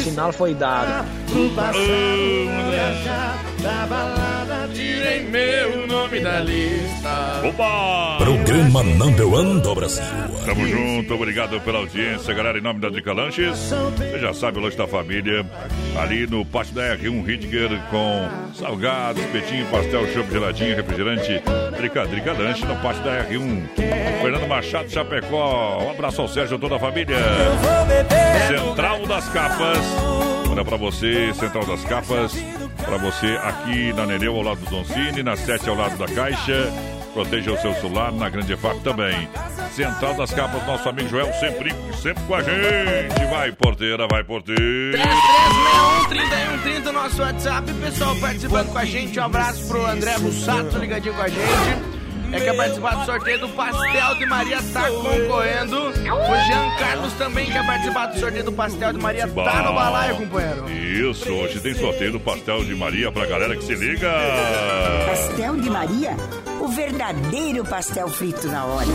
sinal 0.02 0.32
foi 0.32 0.54
dado. 0.54 1.06
Do 1.28 1.54
passado, 1.54 1.86
da 3.62 3.86
balada, 3.86 4.68
tirei 4.74 5.22
meu 5.24 5.71
nome 6.12 6.20
da 6.20 6.40
lista. 6.40 7.42
Opa! 7.42 8.18
Programa 8.18 8.82
Number 8.82 9.26
One 9.26 9.60
do 9.60 9.74
Brasil. 9.74 10.04
Tamo 10.44 10.68
junto, 10.68 11.14
obrigado 11.14 11.58
pela 11.60 11.78
audiência, 11.78 12.34
galera. 12.34 12.58
Em 12.58 12.60
nome 12.60 12.80
da 12.80 12.90
Dica 12.90 13.12
Lanches, 13.12 13.72
você 13.96 14.18
já 14.18 14.34
sabe, 14.34 14.58
o 14.58 14.60
Lanche 14.60 14.76
da 14.76 14.86
Família, 14.86 15.46
ali 15.96 16.26
no 16.26 16.44
Pátio 16.44 16.74
da 16.74 16.96
R1 16.96 17.24
Ritger, 17.24 17.70
com 17.90 18.28
salgados, 18.54 19.22
espetinho, 19.22 19.64
pastel, 19.66 20.06
chopp, 20.12 20.30
geladinho, 20.30 20.76
refrigerante, 20.76 21.42
Drica, 21.78 22.06
Drica 22.06 22.32
Lanche, 22.32 22.66
no 22.66 22.76
Pátio 22.76 23.02
da 23.02 23.24
R1. 23.24 23.68
Fernando 24.20 24.48
Machado, 24.48 24.90
Chapecó, 24.90 25.82
um 25.82 25.90
abraço 25.90 26.20
ao 26.20 26.28
Sérgio 26.28 26.56
e 26.56 26.60
toda 26.60 26.76
a 26.76 26.78
família. 26.78 27.16
Central 28.48 29.06
das 29.06 29.28
Capas, 29.30 29.78
olha 30.50 30.64
pra 30.64 30.76
você, 30.76 31.32
Central 31.34 31.64
das 31.64 31.82
Capas, 31.84 32.34
pra 32.92 32.98
você 32.98 33.38
aqui 33.42 33.90
na 33.94 34.04
Nereu, 34.04 34.36
ao 34.36 34.42
lado 34.42 34.60
do 34.60 34.68
Zoncini, 34.68 35.22
na 35.22 35.34
7 35.34 35.66
ao 35.66 35.74
lado 35.74 35.96
da 35.96 36.06
Caixa. 36.06 36.70
Proteja 37.14 37.52
o 37.52 37.58
seu 37.58 37.72
celular 37.74 38.12
na 38.12 38.28
Grande 38.28 38.52
EFAP 38.52 38.80
também. 38.80 39.28
Central 39.70 40.12
das 40.14 40.30
Capas, 40.32 40.66
nosso 40.66 40.86
amigo 40.90 41.08
Joel, 41.08 41.32
sempre, 41.34 41.74
sempre 42.02 42.22
com 42.24 42.34
a 42.34 42.42
gente. 42.42 43.24
Vai, 43.30 43.50
porteira, 43.52 44.06
vai, 44.06 44.22
porteira. 44.22 44.98
3130 46.08 46.92
nosso 46.92 47.22
WhatsApp, 47.22 47.72
pessoal 47.72 48.14
participando 48.16 48.72
com 48.72 48.78
a 48.78 48.84
gente. 48.84 49.18
Um 49.18 49.24
abraço 49.24 49.66
pro 49.68 49.86
André 49.86 50.18
Bussato 50.18 50.76
ligadinho 50.78 51.14
com 51.14 51.22
a 51.22 51.28
gente. 51.28 51.71
É 52.32 52.40
quer 52.40 52.56
participar 52.56 52.94
do 52.96 53.04
sorteio 53.04 53.38
do 53.40 53.48
Pastel 53.50 54.14
de 54.14 54.26
Maria, 54.26 54.58
tá 54.72 54.88
concorrendo. 54.88 55.76
O 55.78 56.46
Jean 56.46 56.76
Carlos 56.78 57.12
também 57.14 57.50
quer 57.50 57.66
participar 57.66 58.06
do 58.06 58.18
sorteio 58.18 58.44
do 58.44 58.52
Pastel 58.52 58.92
de 58.92 58.98
Maria, 58.98 59.28
tá 59.28 59.62
no 59.62 59.74
balaio, 59.74 60.16
companheiro. 60.16 60.70
Isso, 60.70 61.30
hoje 61.30 61.60
tem 61.60 61.74
sorteio 61.74 62.12
do 62.12 62.20
pastel 62.20 62.64
de 62.64 62.74
Maria 62.74 63.10
pra 63.10 63.26
galera 63.26 63.56
que 63.56 63.64
se 63.64 63.74
liga. 63.74 64.10
Pastel 65.08 65.56
de 65.56 65.70
Maria, 65.70 66.16
o 66.60 66.68
verdadeiro 66.68 67.64
pastel 67.64 68.08
frito 68.08 68.46
na 68.48 68.64
hora. 68.64 68.86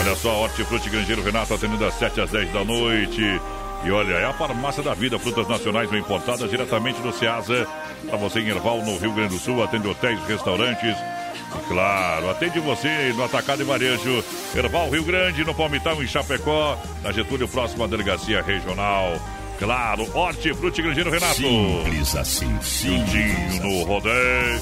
Olha 0.00 0.14
só, 0.16 0.42
Hortifruti 0.42 0.90
Grangeiro 0.90 1.22
Renato 1.22 1.54
atendendo 1.54 1.84
às 1.86 1.94
7 1.94 2.20
às 2.20 2.30
10 2.30 2.52
da 2.52 2.64
noite. 2.64 3.40
E 3.84 3.90
olha, 3.90 4.14
é 4.14 4.24
a 4.24 4.32
farmácia 4.32 4.82
da 4.82 4.94
vida, 4.94 5.18
frutas 5.18 5.46
nacionais 5.48 5.90
bem 5.90 6.00
importadas 6.00 6.48
diretamente 6.50 7.00
do 7.00 7.12
Ceasa. 7.12 7.66
Para 8.08 8.16
você 8.18 8.40
em 8.40 8.48
Erval, 8.48 8.82
no 8.82 8.98
Rio 8.98 9.12
Grande 9.12 9.34
do 9.34 9.38
Sul, 9.38 9.62
atende 9.62 9.88
hotéis, 9.88 10.18
restaurantes. 10.26 10.96
Claro, 11.68 12.30
atende 12.30 12.60
você 12.60 13.12
no 13.16 13.24
Atacado 13.24 13.62
e 13.62 13.64
Varejo. 13.64 14.24
Erval, 14.54 14.90
Rio 14.90 15.04
Grande, 15.04 15.44
no 15.44 15.54
Palmital, 15.54 16.02
em 16.02 16.06
Chapecó. 16.06 16.78
Na 17.02 17.12
Getúlio, 17.12 17.48
próximo 17.48 17.84
à 17.84 17.86
Delegacia 17.86 18.42
Regional. 18.42 19.18
Claro, 19.58 20.08
Hortifruti 20.16 20.82
Grangeiro 20.82 21.10
Renato. 21.10 21.34
Simples 21.34 22.16
assim, 22.16 22.58
Juntinho 22.60 23.62
no 23.62 23.84
rodeio. 23.84 24.60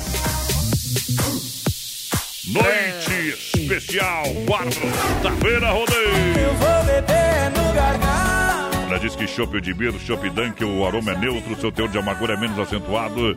Noite 2.49 3.39
especial, 3.55 4.25
quarta-feira, 4.47 5.71
rodeio. 5.71 6.39
Eu 6.39 6.55
vou 6.55 6.85
beber 6.85 7.51
no 7.57 7.73
gargalo. 7.73 8.87
Olha, 8.89 8.99
diz 8.99 9.17
que 9.17 9.27
Chopp 9.27 9.59
de 9.61 9.73
Beer, 9.73 9.95
Chopp 10.01 10.29
Dunk, 10.29 10.63
o 10.63 10.87
aroma 10.87 11.13
é 11.13 11.17
neutro, 11.17 11.59
seu 11.59 11.73
teor 11.73 11.89
de 11.89 11.99
amargura 11.99 12.35
é 12.35 12.37
menos 12.37 12.59
acentuado. 12.59 13.37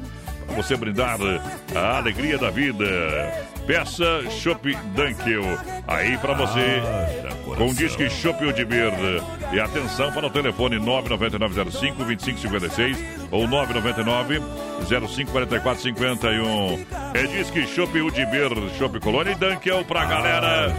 Você 0.55 0.75
brindar 0.75 1.17
a 1.75 1.97
alegria 1.97 2.37
da 2.37 2.49
vida. 2.49 2.85
Peça 3.65 4.29
Chopp 4.29 4.75
Dunkel. 4.95 5.41
Aí 5.87 6.17
para 6.17 6.33
você, 6.33 6.81
com 7.57 7.73
disque 7.73 8.07
Chopp 8.09 8.53
de 8.53 8.63
Beer. 8.63 8.93
E 9.51 9.59
atenção 9.59 10.11
para 10.11 10.27
o 10.27 10.29
telefone 10.29 10.77
99905-2556 10.77 12.97
ou 13.31 13.47
999 13.47 14.39
054451. 14.87 16.85
É 17.13 17.23
disque 17.23 17.65
Chopp 17.67 17.99
Udibir, 17.99 18.49
Chopp 18.77 18.99
Colônia 18.99 19.31
e 19.31 19.35
Dunkel 19.35 19.83
pra 19.85 20.05
galera 20.05 20.75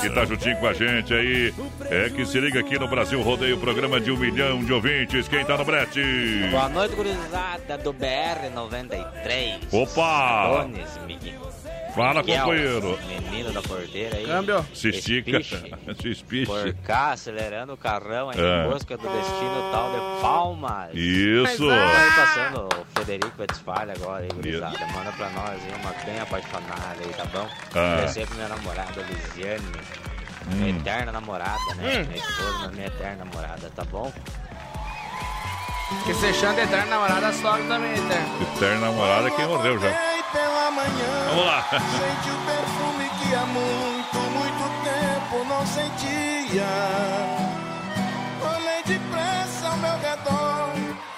que 0.00 0.08
tá 0.10 0.24
juntinho 0.24 0.56
com 0.56 0.66
a 0.66 0.72
gente 0.72 1.14
aí. 1.14 1.54
É 1.90 2.08
que 2.10 2.24
se 2.26 2.40
liga 2.40 2.58
aqui 2.60 2.78
no 2.78 2.88
Brasil 2.88 3.20
Rodeio, 3.22 3.58
programa 3.58 4.00
de 4.00 4.10
um 4.10 4.16
milhão 4.16 4.64
de 4.64 4.72
ouvintes. 4.72 5.28
Quem 5.28 5.44
tá 5.44 5.56
no 5.56 5.64
brete? 5.64 6.00
Boa 6.50 6.68
noite, 6.68 6.94
gurizada 6.94 7.78
do 7.78 7.92
BR-93. 7.94 9.60
Opa! 9.72 10.62
Dones, 10.62 10.98
Miguel. 11.06 11.41
Fala, 11.94 12.20
Miguel, 12.22 12.40
companheiro. 12.44 12.98
Menino 13.06 13.52
da 13.52 13.60
porteira 13.62 14.16
aí. 14.16 14.24
Câmbio. 14.26 14.64
Se 14.74 14.88
estica. 14.88 15.42
Se 16.00 16.08
espiche. 16.10 16.46
Por 16.46 16.72
cá, 16.86 17.12
acelerando 17.12 17.74
o 17.74 17.76
carrão 17.76 18.30
aí 18.30 18.38
É. 18.40 18.66
em 18.66 18.70
busca 18.70 18.96
do 18.96 19.06
destino 19.08 19.70
tal 19.70 19.90
de 19.92 20.20
Palmas. 20.22 20.88
Isso. 20.94 21.68
Aí 21.68 22.10
passando 22.16 22.64
o 22.68 22.98
Federico 22.98 23.32
Westphal 23.38 23.76
agora 23.94 24.22
aí, 24.22 24.28
gurizada. 24.34 24.78
Manda 24.94 25.12
pra 25.12 25.28
nós 25.30 25.50
aí 25.50 25.74
uma 25.80 25.92
bem 26.04 26.18
apaixonada 26.20 26.96
aí, 26.98 27.12
tá 27.14 27.24
bom? 27.26 27.46
Ah. 27.74 27.92
Agradecer 27.94 28.26
pra 28.26 28.36
minha 28.36 28.48
namorada 28.48 29.02
Lisiane. 29.02 29.62
Minha 30.46 30.72
Hum. 30.74 30.78
eterna 30.78 31.12
namorada, 31.12 31.74
né? 31.76 31.98
Hum. 32.00 32.06
Minha 32.08 32.16
esposa, 32.16 32.68
minha 32.72 32.86
eterna 32.86 33.24
namorada, 33.24 33.70
tá 33.76 33.84
bom? 33.84 34.10
Que 36.06 36.14
você 36.14 36.32
chama 36.32 36.54
de 36.54 36.60
eterna 36.62 36.86
namorada, 36.86 37.32
sogra 37.34 37.62
também, 37.64 37.92
eterno. 37.92 38.42
Eterna 38.56 38.80
namorada 38.86 39.30
quem 39.30 39.46
morreu 39.46 39.78
já. 39.78 40.12
Vamos 41.32 41.46
lá. 41.46 41.64
Sente 41.70 42.30
o 42.30 42.36
perfume 42.44 43.08
que 43.18 43.34
há 43.34 43.46
muito, 43.46 44.18
muito 44.36 44.64
tempo 44.84 45.44
não 45.48 45.66
sentia. 45.66 46.66
Olhei 48.54 48.82
depressa 48.84 49.68
ao 49.68 49.76
meu 49.78 49.96
redor 49.98 50.68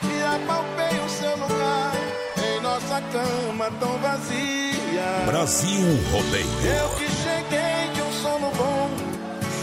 e 0.05 0.22
apalpei 0.22 1.00
o 1.05 1.09
seu 1.09 1.37
lugar 1.37 1.92
em 2.38 2.61
nossa 2.61 3.03
cama 3.11 3.72
tão 3.81 3.98
vazia. 3.98 5.24
Brasil 5.27 5.98
Rodeio. 6.12 6.46
Eu 6.62 6.88
que 6.90 7.09
cheguei 7.11 7.88
de 7.92 8.03
um 8.03 8.12
sono 8.22 8.53
bom, 8.53 8.90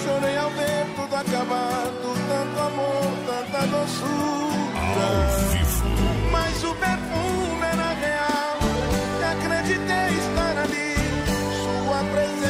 chorei 0.03 0.37
ao 0.37 0.49
ver 0.49 0.85
tudo 0.97 1.15
acabado, 1.15 2.13
tanto 2.27 2.59
amor, 2.59 3.13
tanta 3.25 3.67
doçura. 3.67 4.11
Mas 6.29 6.61
o 6.63 6.75
perfume 6.75 7.63
era 7.71 7.93
real, 7.93 8.59
e 9.19 9.23
acreditei 9.23 9.80
sua 12.01 12.40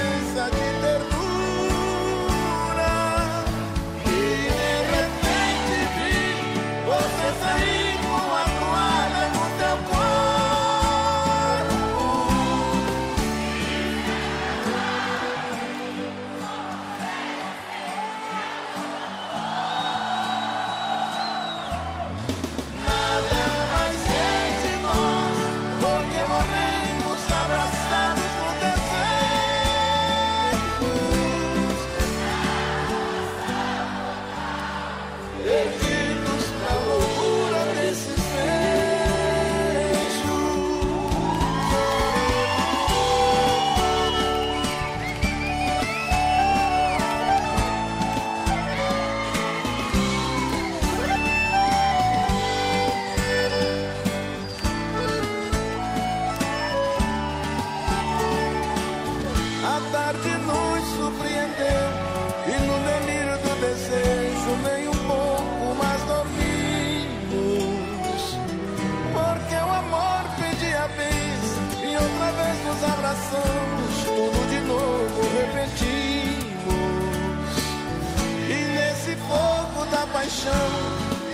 chão. 80.41 80.69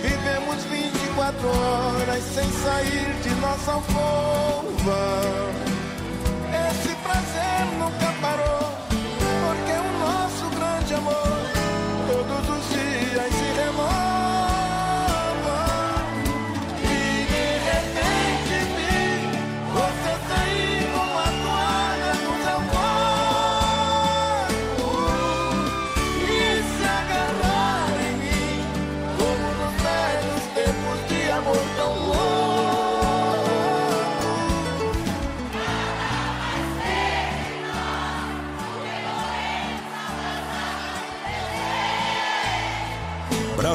Vivemos 0.02 0.64
24 0.64 1.48
horas 1.48 2.22
sem 2.34 2.50
sair 2.50 3.12
de 3.22 3.30
nossa 3.40 3.72
alcova. 3.72 5.57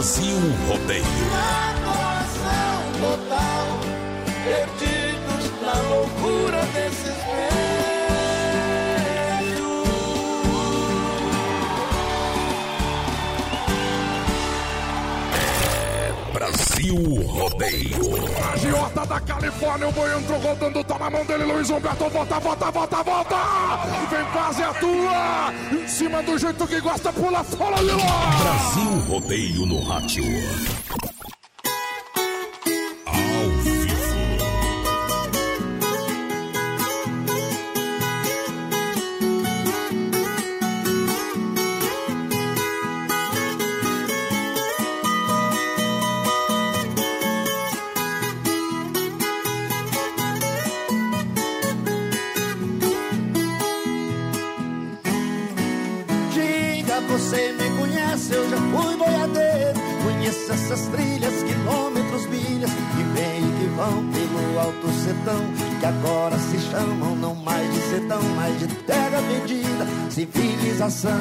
Brasil 0.03 0.35
Rodeio. 0.67 1.22
Brasil 16.83 17.25
Rodeio. 17.27 17.93
Agiota 18.53 19.05
da 19.05 19.19
Califórnia, 19.21 19.87
o 19.87 19.91
boi 19.93 20.17
entrou 20.17 20.39
rodando, 20.39 20.83
tá 20.83 20.99
na 20.99 21.09
mão 21.09 21.25
dele, 21.25 21.45
Luiz 21.45 21.69
Humberto, 21.69 22.09
volta, 22.09 22.39
volta, 22.41 22.71
volta, 22.71 23.03
volta! 23.03 23.35
Vem 24.11 24.25
fazer 24.33 24.63
a 24.63 24.73
tua! 24.73 25.53
Em 25.71 25.87
cima 25.87 26.21
do 26.23 26.37
jeito 26.37 26.67
que 26.67 26.81
gosta, 26.81 27.13
pula 27.13 27.41
fora 27.43 27.77
de! 27.77 27.85
Brasil 27.85 28.99
Rodeio 29.07 29.65
no 29.65 29.81
rádio. 29.83 30.25
coração. 70.93 71.11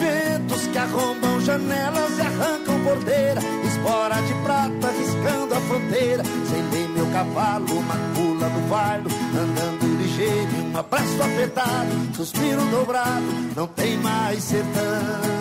Ventos 0.00 0.66
que 0.66 0.78
arrombam 0.78 1.40
janelas 1.40 2.18
e 2.18 2.20
arrancam 2.20 2.80
porteira, 2.82 3.40
espora 3.64 4.20
de 4.22 4.34
prata 4.42 4.90
riscando 4.98 5.54
a 5.54 5.60
fronteira. 5.60 6.24
Sem 6.24 6.62
lei 6.70 6.88
meu 6.88 7.06
cavalo, 7.06 7.78
uma 7.78 7.94
pula 8.14 8.48
no 8.48 8.68
vale 8.68 9.04
andando 9.38 9.98
ligeiro, 9.98 10.64
um 10.72 10.76
abraço 10.76 11.22
apertado, 11.22 12.16
suspiro 12.16 12.64
dobrado, 12.66 13.24
não 13.54 13.66
tem 13.68 13.96
mais 13.98 14.42
sertão. 14.42 15.31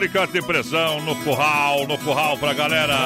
Policar 0.00 0.28
de 0.28 0.40
pressão 0.40 0.98
no 1.02 1.14
curral, 1.16 1.86
no 1.86 1.98
curral 1.98 2.38
pra 2.38 2.54
galera. 2.54 2.96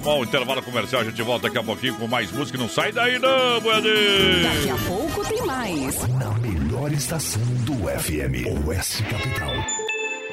Bom, 0.00 0.22
intervalo 0.22 0.62
comercial, 0.62 1.02
a 1.02 1.04
gente 1.04 1.20
volta 1.22 1.48
daqui 1.48 1.58
a 1.58 1.62
pouquinho 1.64 1.96
com 1.96 2.06
mais 2.06 2.30
música. 2.30 2.56
Não 2.56 2.68
sai 2.68 2.92
daí 2.92 3.18
não, 3.18 3.60
Boiadinho! 3.60 4.44
Daqui 4.44 4.70
a 4.70 4.88
pouco 4.88 5.24
tem 5.24 5.44
mais. 5.44 6.06
Na 6.06 6.30
melhor 6.34 6.92
estação 6.92 7.42
do 7.64 7.74
FM, 7.74 8.64
Oeste 8.64 9.02
Capital. 9.02 9.52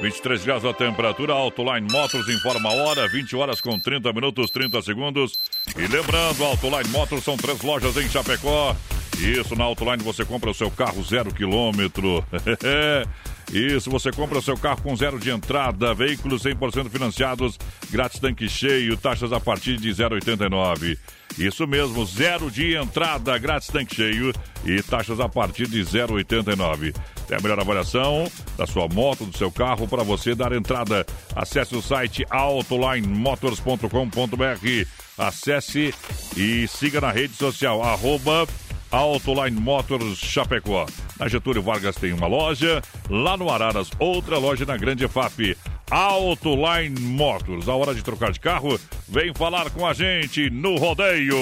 23 0.00 0.44
graus 0.44 0.64
a 0.64 0.72
temperatura, 0.72 1.32
Autoline 1.32 1.88
Motors 1.90 2.28
informa 2.28 2.70
a 2.70 2.74
hora, 2.74 3.08
20 3.08 3.34
horas 3.34 3.60
com 3.60 3.76
30 3.76 4.12
minutos, 4.12 4.52
30 4.52 4.80
segundos. 4.82 5.36
E 5.76 5.80
lembrando, 5.80 6.44
Autoline 6.44 6.90
Motors 6.90 7.24
são 7.24 7.36
três 7.36 7.60
lojas 7.62 7.96
em 7.96 8.08
Chapecó. 8.08 8.76
Isso, 9.18 9.56
na 9.56 9.64
Autoline 9.64 10.00
você 10.00 10.24
compra 10.24 10.48
o 10.48 10.54
seu 10.54 10.70
carro 10.70 11.02
zero 11.02 11.34
quilômetro. 11.34 12.24
É, 12.32 12.50
é, 12.50 12.58
é. 12.62 13.04
Isso, 13.52 13.90
você 13.90 14.12
compra 14.12 14.42
seu 14.42 14.56
carro 14.56 14.82
com 14.82 14.94
zero 14.94 15.18
de 15.18 15.30
entrada, 15.30 15.94
veículos 15.94 16.42
100% 16.42 16.90
financiados, 16.90 17.58
grátis 17.90 18.20
tanque 18.20 18.48
cheio, 18.48 18.96
taxas 18.96 19.32
a 19.32 19.40
partir 19.40 19.78
de 19.78 19.88
0,89. 19.88 20.98
Isso 21.38 21.66
mesmo, 21.66 22.04
zero 22.04 22.50
de 22.50 22.74
entrada, 22.74 23.38
grátis 23.38 23.68
tanque 23.68 23.94
cheio 23.94 24.34
e 24.64 24.82
taxas 24.82 25.20
a 25.20 25.28
partir 25.28 25.66
de 25.66 25.80
0,89. 25.80 26.94
Tem 27.26 27.38
a 27.38 27.40
melhor 27.40 27.60
avaliação 27.60 28.30
da 28.56 28.66
sua 28.66 28.88
moto, 28.88 29.24
do 29.24 29.36
seu 29.36 29.50
carro, 29.50 29.88
para 29.88 30.02
você 30.02 30.34
dar 30.34 30.52
entrada. 30.52 31.06
Acesse 31.34 31.74
o 31.74 31.82
site 31.82 32.26
autolinemotors.com.br. 32.28 34.86
Acesse 35.16 35.94
e 36.36 36.68
siga 36.68 37.00
na 37.00 37.10
rede 37.10 37.34
social, 37.34 37.82
arroba 37.82 38.46
Autoline 38.90 39.60
Motors 39.60 40.18
Chapecó. 40.18 40.86
Na 41.18 41.28
Getúlio 41.28 41.62
Vargas 41.62 41.96
tem 41.96 42.12
uma 42.12 42.26
loja, 42.26 42.82
lá 43.08 43.36
no 43.36 43.50
Araras 43.50 43.90
outra 43.98 44.38
loja 44.38 44.64
na 44.64 44.76
Grande 44.76 45.06
FAP. 45.08 45.56
Autoline 45.90 47.00
Motors. 47.00 47.68
A 47.68 47.74
hora 47.74 47.94
de 47.94 48.02
trocar 48.02 48.30
de 48.32 48.40
carro, 48.40 48.78
vem 49.08 49.32
falar 49.34 49.70
com 49.70 49.86
a 49.86 49.92
gente 49.92 50.50
no 50.50 50.76
rodeio. 50.76 51.36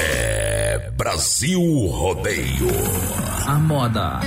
É 0.00 0.90
Brasil 0.96 1.60
Rodeio. 1.88 2.68
A 3.46 3.54
moda 3.58 4.20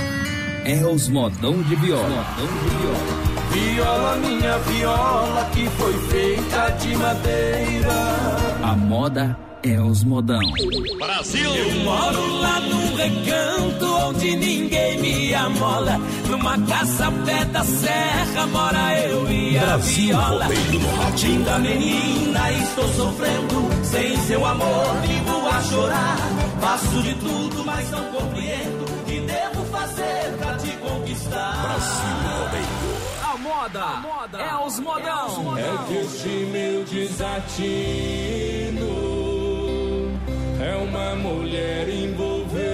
é 0.64 0.84
os 0.84 1.08
modão 1.08 1.62
de 1.62 1.74
viola. 1.76 2.08
Modão 2.08 2.46
de 2.46 2.76
viola. 2.76 3.26
Viola, 3.52 4.16
minha 4.16 4.58
viola, 4.58 5.44
que 5.54 5.66
foi 5.70 5.92
feita 6.10 6.68
de 6.72 6.96
madeira. 6.96 7.94
A 8.62 8.76
moda 8.76 9.38
é 9.52 9.55
os 9.74 10.04
modão. 10.04 10.38
Brasil! 10.98 11.54
Eu 11.54 11.74
moro 11.82 12.36
lá 12.36 12.60
no 12.60 12.96
recanto 12.96 13.84
onde 14.08 14.36
ninguém 14.36 14.98
me 15.00 15.34
amola. 15.34 15.98
Numa 16.28 16.56
casa 16.66 17.10
pé 17.24 17.44
da 17.46 17.64
serra 17.64 18.46
mora 18.46 18.98
eu 19.00 19.28
e 19.30 19.58
a 19.58 19.60
Brasil 19.62 20.06
viola. 20.06 20.44
rádio. 20.44 21.28
Linda 21.28 21.58
menina, 21.58 22.52
estou 22.52 22.88
sofrendo. 22.94 23.84
Sem 23.84 24.16
seu 24.18 24.46
amor, 24.46 24.96
vivo 25.02 25.48
a 25.48 25.62
chorar. 25.62 26.16
Faço 26.60 27.02
de 27.02 27.14
tudo, 27.16 27.64
mas 27.64 27.90
não 27.90 28.04
compreendo. 28.12 28.84
O 28.84 29.04
que 29.04 29.20
devo 29.20 29.64
fazer 29.66 30.36
pra 30.38 30.54
te 30.58 30.70
conquistar? 30.76 31.62
Brasil 31.62 32.16
Rodeio. 32.38 32.66
A 33.22 33.36
moda, 33.38 34.38
é 34.38 34.66
os 34.66 34.78
modão. 34.78 35.58
É 35.58 35.78
que 35.88 35.94
este 35.94 36.28
meu 36.52 36.84
desatino 36.84 38.36
é 40.60 40.76
uma 40.76 41.14
mulher 41.16 41.88
envolvente. 41.88 42.66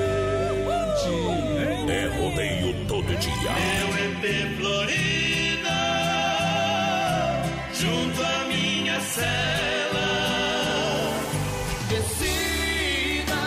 É 1.89 2.07
rodeio 2.19 2.87
todo 2.87 3.07
dia. 3.17 3.33
Meu 3.33 3.89
EP 4.05 4.57
Florida, 4.57 5.79
junto 7.75 8.23
à 8.23 8.45
minha 8.47 9.01
cela. 9.01 10.09
Decida 11.89 13.43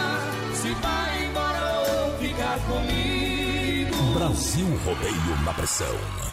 se 0.54 0.72
vai 0.82 1.26
embora 1.26 1.84
ou 1.90 2.18
ficar 2.18 2.60
comigo. 2.68 4.14
Brasil 4.14 4.68
Rodeio 4.86 5.44
na 5.44 5.54
pressão. 5.54 6.25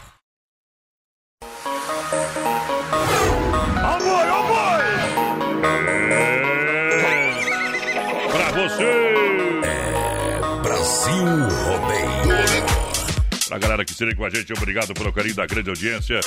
Galera 13.73 13.85
que 13.87 13.95
se 13.95 14.05
liga 14.05 14.17
com 14.17 14.25
a 14.25 14.31
gente, 14.31 14.53
obrigado 14.53 14.93
pelo 14.93 15.13
carinho 15.13 15.35
da 15.35 15.47
grande 15.47 15.71
audiência. 15.71 16.21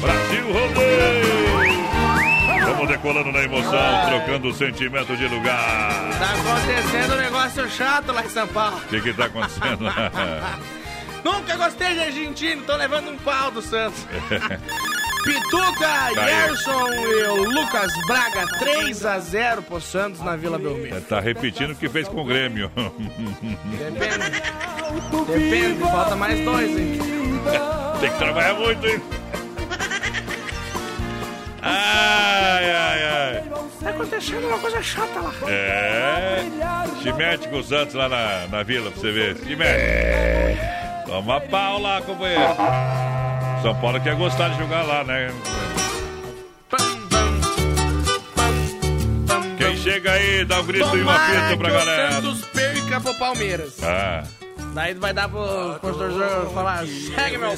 Brasil 0.00 0.44
Rodeio! 0.52 1.66
Vamos 2.64 2.88
decolando 2.88 3.32
na 3.32 3.42
emoção, 3.42 4.06
trocando 4.08 4.48
o 4.48 4.54
sentimento 4.54 5.16
de 5.16 5.26
lugar. 5.26 6.10
Tá 6.18 6.34
acontecendo 6.34 7.14
um 7.14 7.18
negócio 7.18 7.70
chato 7.70 8.12
lá 8.12 8.24
em 8.24 8.28
São 8.28 8.46
Paulo. 8.46 8.76
O 8.76 8.88
que 8.88 9.00
que 9.00 9.12
tá 9.14 9.24
acontecendo? 9.24 9.84
Nunca 11.24 11.56
gostei 11.56 11.94
de 11.94 12.00
argentino, 12.00 12.62
tô 12.62 12.76
levando 12.76 13.10
um 13.10 13.16
pau 13.18 13.50
do 13.50 13.60
Santos. 13.60 14.06
Pituca, 15.26 16.04
aí. 16.04 16.14
Gerson 16.14 16.88
e 16.92 17.22
o 17.24 17.34
Lucas 17.50 17.92
Braga, 18.06 18.46
3 18.58 19.04
a 19.04 19.18
0 19.18 19.62
pro 19.62 19.80
Santos 19.80 20.20
na 20.22 20.36
Vila 20.36 20.58
Belmiro. 20.58 21.00
tá 21.02 21.20
repetindo 21.20 21.72
o 21.72 21.74
que 21.74 21.88
fez 21.88 22.08
com 22.08 22.22
o 22.22 22.24
Grêmio. 22.24 22.70
Depende. 23.78 24.42
Depende, 25.26 25.80
falta 25.80 26.16
mais 26.16 26.40
dois, 26.44 26.78
hein? 26.78 26.98
Tem 28.00 28.10
que 28.10 28.18
trabalhar 28.18 28.54
muito, 28.54 28.86
hein? 28.86 29.02
Ai, 31.62 32.70
ai, 32.70 33.02
ai. 33.02 33.42
Tá 33.82 33.90
acontecendo 33.90 34.46
uma 34.46 34.58
coisa 34.58 34.80
chata 34.82 35.20
lá. 35.20 35.32
É. 35.48 36.44
Se 37.02 37.12
mete 37.12 37.48
com 37.48 37.58
o 37.58 37.64
Santos 37.64 37.94
lá 37.94 38.08
na, 38.08 38.46
na 38.48 38.62
vila 38.62 38.90
pra 38.90 39.00
você 39.00 39.10
ver. 39.10 39.36
Se 39.36 39.56
mete. 39.56 40.58
Toma 41.06 41.40
pau 41.40 41.80
lá, 41.80 42.00
companheiro. 42.02 42.54
São 43.62 43.74
Paulo 43.80 44.00
quer 44.00 44.14
gostar 44.16 44.50
de 44.50 44.58
jogar 44.58 44.82
lá, 44.82 45.04
né? 45.04 45.30
Quem 49.58 49.76
chega 49.76 50.12
aí, 50.12 50.44
dá 50.44 50.60
um 50.60 50.66
grito 50.66 50.84
e 50.84 50.88
um 50.88 50.98
Tomara 50.98 51.46
apito 51.46 51.58
pra 51.58 51.70
que 51.70 51.76
galera. 51.76 52.08
o 52.18 52.22
Santos 52.22 52.44
perca 52.46 53.00
pro 53.00 53.14
Palmeiras. 53.14 53.82
Ah. 53.82 54.22
Daí 54.76 54.92
vai 54.92 55.10
dar 55.14 55.26
pro 55.26 55.78
torcedor 55.80 56.50
falar, 56.52 56.84
segue 56.86 57.38
meu 57.38 57.48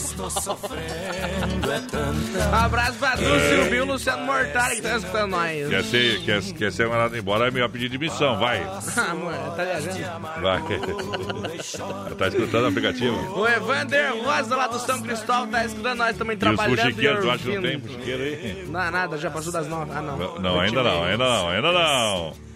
abraço 2.53 2.99
pra 3.01 3.17
Dulce 3.17 3.55
e 3.55 3.67
o 3.67 3.71
Bill 3.71 3.85
Luciano 3.87 4.25
Mortari 4.25 4.77
que 4.77 4.83
tá 4.83 4.97
escutando 4.99 5.31
nós. 5.33 5.69
Quer 5.69 5.83
ser, 5.83 6.21
quer, 6.25 6.41
quer 6.53 6.71
ser 6.71 6.89
mandado 6.89 7.17
embora, 7.19 7.49
é 7.49 7.51
melhor 7.51 7.69
pedir 7.71 7.89
demissão, 7.89 8.39
vai. 8.39 8.59
Ah, 8.97 9.11
Amor, 9.11 9.33
tá 9.57 9.65
viajando. 9.65 9.99
Vai. 10.41 10.63
tá 12.17 12.29
escutando 12.29 12.65
o 12.65 12.69
aplicativo? 12.69 13.41
O 13.41 13.49
Evander 13.49 14.13
Rosa 14.23 14.55
lá 14.55 14.69
do 14.69 14.79
São 14.79 15.03
Cristóvão 15.03 15.49
tá 15.49 15.65
escutando 15.65 15.99
nós 15.99 16.17
também 16.17 16.35
E 16.35 16.37
os 16.37 16.41
trabalhando. 16.41 16.79
fuxiqueiros, 16.79 17.21
tu 17.25 17.31
acha 17.31 17.43
que 17.43 17.55
não 17.57 17.63
tem 17.63 17.81
fuxiqueiro 17.81 18.23
aí? 18.23 18.65
Não, 18.69 18.91
nada, 18.93 19.19
já 19.19 19.29
passou 19.29 19.53
das 19.53 19.67
nove. 19.67 19.91
Ah, 19.93 20.03
não. 20.03 20.17
Não, 20.17 20.39
não, 20.39 20.61
ainda 20.61 20.85
não, 20.85 21.03
ainda 21.03 21.25
não, 21.29 21.49
ainda 21.49 21.73
não. 21.73 22.48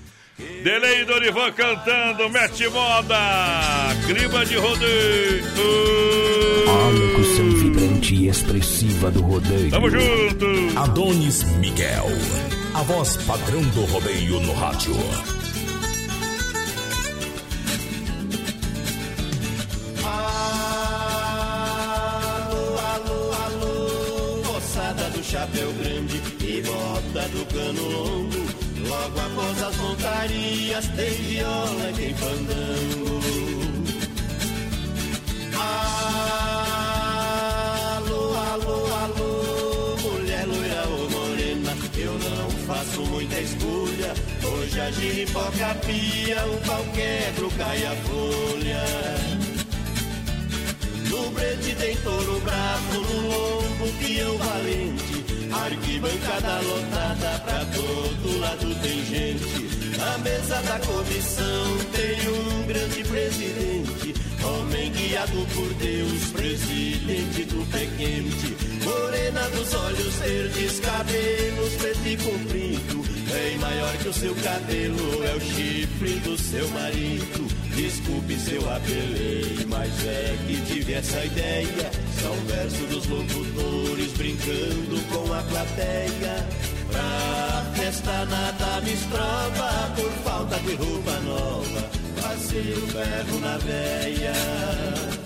Delay 0.62 1.04
Dorivan 1.04 1.50
cantando, 1.52 2.28
mete 2.30 2.68
moda, 2.68 3.16
clima 4.06 4.46
de 4.46 4.56
rodeio. 4.56 5.44
A 6.68 6.88
locução 6.88 7.50
vibrante 7.50 8.14
e 8.14 8.28
expressiva 8.28 9.10
do 9.10 9.22
rodeio. 9.22 9.70
Tamo 9.70 9.90
junto. 9.90 10.46
Adonis 10.76 11.42
Miguel. 11.58 12.06
A 12.74 12.82
voz 12.82 13.16
padrão 13.26 13.60
do 13.60 13.84
rodeio 13.86 14.40
no 14.40 14.52
rádio. 14.54 14.94
Alô, 22.44 22.78
alô, 22.78 23.32
alô, 23.32 24.52
moçada 24.52 25.10
do 25.10 25.24
chapéu 25.24 25.72
grande 25.72 26.20
e 26.40 26.62
bota 26.62 27.28
do 27.28 27.44
cano 27.52 27.88
longo. 27.90 28.41
Logo 29.02 29.18
após 29.18 29.60
as 29.60 29.76
montarias 29.78 30.86
tem 30.94 31.10
viola 31.10 31.90
e 31.90 31.92
tem 31.94 32.14
fandango. 32.14 33.20
Alô, 37.98 38.32
alô, 38.52 38.86
alô, 38.94 39.96
mulher 40.02 40.46
loira 40.46 40.86
ou 40.86 41.10
morena, 41.10 41.76
eu 41.96 42.12
não 42.12 42.48
faço 42.64 43.00
muita 43.06 43.40
escolha. 43.40 44.14
Hoje 44.44 44.80
a 44.80 44.90
giripoca 44.92 45.74
pia, 45.84 46.46
um 46.46 46.58
pau 46.64 46.84
quebra, 46.94 47.44
o 47.44 47.50
cai 47.58 47.84
a 47.84 47.96
folha. 48.06 49.41
No 51.12 51.30
brete 51.30 51.74
tem 51.74 51.94
touro 51.98 52.40
bravo, 52.40 53.00
no 53.00 53.28
lombo 53.28 53.92
peão 53.98 54.34
valente. 54.38 55.24
Arquibancada 55.52 56.60
lotada, 56.62 57.38
pra 57.44 57.64
todo 57.66 58.40
lado 58.40 58.74
tem 58.80 59.04
gente. 59.04 59.98
Na 59.98 60.16
mesa 60.18 60.62
da 60.62 60.78
comissão 60.78 61.78
tem 61.92 62.28
um 62.30 62.66
grande 62.66 63.04
presidente. 63.04 64.14
Homem 64.42 64.90
guiado 64.90 65.46
por 65.54 65.74
Deus, 65.74 66.30
presidente 66.32 67.44
do 67.44 67.70
pé 67.70 67.86
quente. 67.98 68.56
Morena 68.82 69.50
dos 69.50 69.74
olhos 69.74 70.14
verdes, 70.14 70.80
cabelos 70.80 71.74
preto 71.74 72.06
e 72.06 72.16
comprido. 72.16 73.04
Bem 73.30 73.58
maior 73.58 73.96
que 73.98 74.08
o 74.08 74.14
seu 74.14 74.34
cabelo, 74.36 75.24
é 75.24 75.34
o 75.34 75.40
chifre 75.40 76.14
do 76.20 76.38
seu 76.38 76.66
marido. 76.70 77.61
Desculpe 77.74 78.38
se 78.38 78.54
eu 78.54 78.70
apelei, 78.70 79.66
mas 79.66 80.06
é 80.06 80.36
que 80.46 80.60
tive 80.66 80.92
essa 80.92 81.24
ideia. 81.24 81.90
São 82.20 82.34
versos 82.46 82.88
dos 82.88 83.06
locutores 83.06 84.12
brincando 84.12 85.00
com 85.10 85.32
a 85.32 85.42
plateia. 85.42 86.46
Pra 86.90 87.72
festa 87.74 88.26
nada 88.26 88.80
me 88.82 88.92
estrova, 88.92 89.92
por 89.96 90.10
falta 90.22 90.58
de 90.58 90.74
roupa 90.74 91.18
nova. 91.20 91.90
Passei 92.20 92.74
o 92.74 92.86
ferro 92.88 93.40
na 93.40 93.58
veia. 93.58 95.21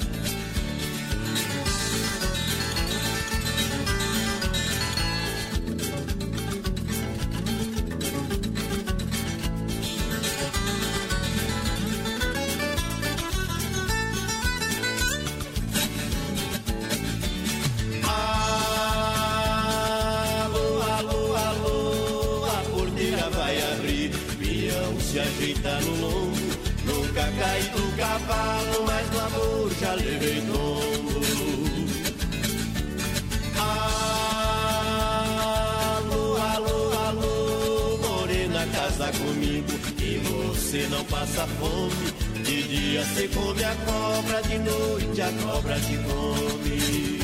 Você 40.67 40.89
não 40.89 41.05
passa 41.05 41.47
fome. 41.47 42.43
De 42.43 42.63
dia 42.65 43.05
você 43.05 43.29
come 43.29 43.63
a 43.63 43.75
cobra, 43.87 44.43
de 44.43 44.59
noite 44.59 45.23
a 45.23 45.33
cobra 45.43 45.75
te 45.77 45.97
come. 45.99 47.21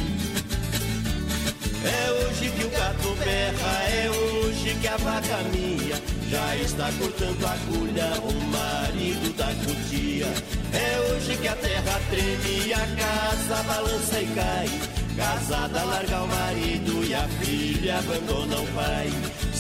É 1.85 2.13
hoje 2.13 2.51
que 2.51 2.65
o 2.65 2.71
gato 2.71 3.17
berra, 3.19 3.83
é 3.91 4.11
hoje 4.11 4.77
que 4.81 4.87
a 4.87 4.97
vaca 4.97 5.39
minha 5.53 6.01
já 6.31 6.57
está 6.57 6.91
cortando 6.99 7.45
a 7.45 7.53
agulha, 7.53 8.13
o 8.23 8.33
marido 8.53 9.37
da 9.37 9.47
cutia. 9.47 10.27
É 10.73 11.01
hoje 11.11 11.37
que 11.37 11.49
a 11.49 11.57
terra 11.57 12.01
treme 12.11 12.73
a 12.73 12.87
casa 12.97 13.63
balança 13.65 14.21
e 14.21 14.27
cai. 14.35 14.69
Casada 15.17 15.83
larga 15.83 16.23
o 16.23 16.29
marido 16.29 17.05
e 17.05 17.15
a 17.15 17.29
filha 17.41 17.99
abandona 17.99 18.61
o 18.61 18.67
pai. 18.69 19.11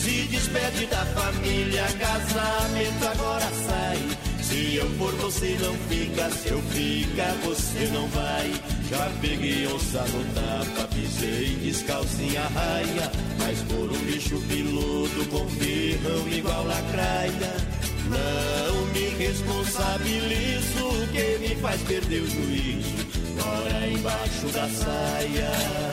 Se 0.02 0.26
despede 0.26 0.86
da 0.86 1.06
família, 1.06 1.84
casamento 1.96 3.06
agora 3.06 3.48
sai. 3.64 3.98
Se 4.42 4.74
eu 4.74 4.90
for, 4.98 5.14
você 5.14 5.56
não 5.60 5.72
fica. 5.88 6.28
Se 6.30 6.48
eu 6.48 6.60
ficar, 6.60 7.32
você 7.44 7.86
não 7.92 8.08
vai. 8.08 8.50
Já 8.90 9.08
peguei 9.20 9.64
onça 9.68 10.02
no 10.02 10.24
tapa, 10.34 10.88
pisei 10.88 11.54
descalcinha 11.62 12.42
raia. 12.48 13.12
Mas 13.38 13.60
por 13.62 13.92
um 13.92 14.04
bicho 14.04 14.40
piloto 14.48 15.24
com 15.30 15.48
ferrão 15.50 16.28
igual 16.36 16.66
lacraia. 16.66 17.54
Não 18.10 18.86
me 18.86 19.08
responsabilizo, 19.24 21.06
que 21.12 21.38
me 21.38 21.54
faz 21.60 21.80
perder 21.82 22.22
o 22.22 22.26
juízo. 22.28 23.06
Mora 23.36 23.86
embaixo 23.86 24.46
da 24.48 24.68
saia. 24.68 25.91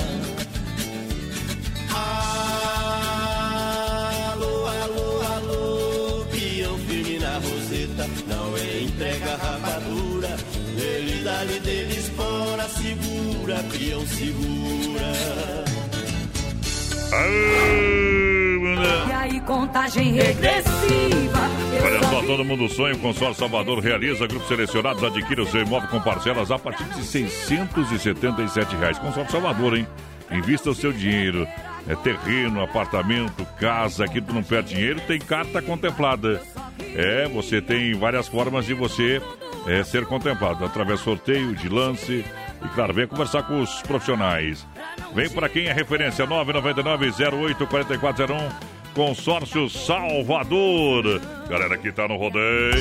Alô, 4.82 5.22
alô, 5.22 6.26
peão 6.32 6.78
firme 6.80 7.20
na 7.20 7.36
roseta, 7.36 8.08
não 8.28 8.58
é 8.58 8.84
entrega 8.84 9.36
rapadura. 9.36 10.38
Ele 10.78 11.24
dali 11.24 11.60
dele 11.60 11.96
espora, 11.98 12.68
segura, 12.70 13.64
peão 13.72 14.06
segura. 14.08 15.60
E 19.08 19.12
aí, 19.12 19.42
contagem 19.42 20.14
regressiva. 20.14 21.40
Olha 21.84 22.04
só 22.04 22.22
todo 22.22 22.46
mundo 22.46 22.70
sonha, 22.70 22.94
o 22.94 23.00
Consórcio 23.00 23.40
Salvador 23.40 23.80
realiza, 23.80 24.28
grupos 24.28 24.48
selecionados 24.48 25.04
adquire 25.04 25.42
o 25.42 25.48
seu 25.48 25.62
imóvel 25.62 25.90
com 25.90 26.00
parcelas 26.00 26.52
a 26.52 26.60
partir 26.60 26.84
de 26.86 27.04
677 27.04 28.76
reais. 28.76 29.00
Consórcio 29.00 29.32
Salvador, 29.32 29.78
hein? 29.78 29.88
Invista 30.32 30.70
o 30.70 30.76
seu 30.76 30.94
dinheiro. 30.94 31.48
É 31.88 31.96
terreno, 31.96 32.62
apartamento, 32.62 33.46
casa, 33.60 34.06
aqui 34.06 34.22
tu 34.22 34.34
não 34.34 34.44
perde 34.44 34.76
dinheiro, 34.76 35.02
tem 35.02 35.20
carta 35.20 35.62
contemplada. 35.62 36.42
É, 36.96 37.28
você 37.28 37.62
tem 37.62 37.94
várias 37.94 38.28
formas 38.28 38.66
de 38.66 38.74
você 38.74 39.22
é, 39.68 39.84
ser 39.84 40.06
contemplado, 40.06 40.66
através 40.66 41.00
de 41.00 41.06
sorteio, 41.06 41.56
de 41.56 41.70
lance. 41.70 42.26
E 42.64 42.68
claro, 42.76 42.94
vem 42.94 43.08
conversar 43.08 43.44
com 43.44 43.62
os 43.62 43.82
profissionais. 43.82 44.68
Vem 45.14 45.30
para 45.30 45.50
quem 45.50 45.68
é 45.68 45.74
referência, 45.74 46.26
999-08-4401. 46.28 48.79
Consórcio 48.94 49.70
Salvador. 49.70 51.22
Galera 51.48 51.78
que 51.78 51.92
tá 51.92 52.08
no 52.08 52.18
rodeio. 52.18 52.74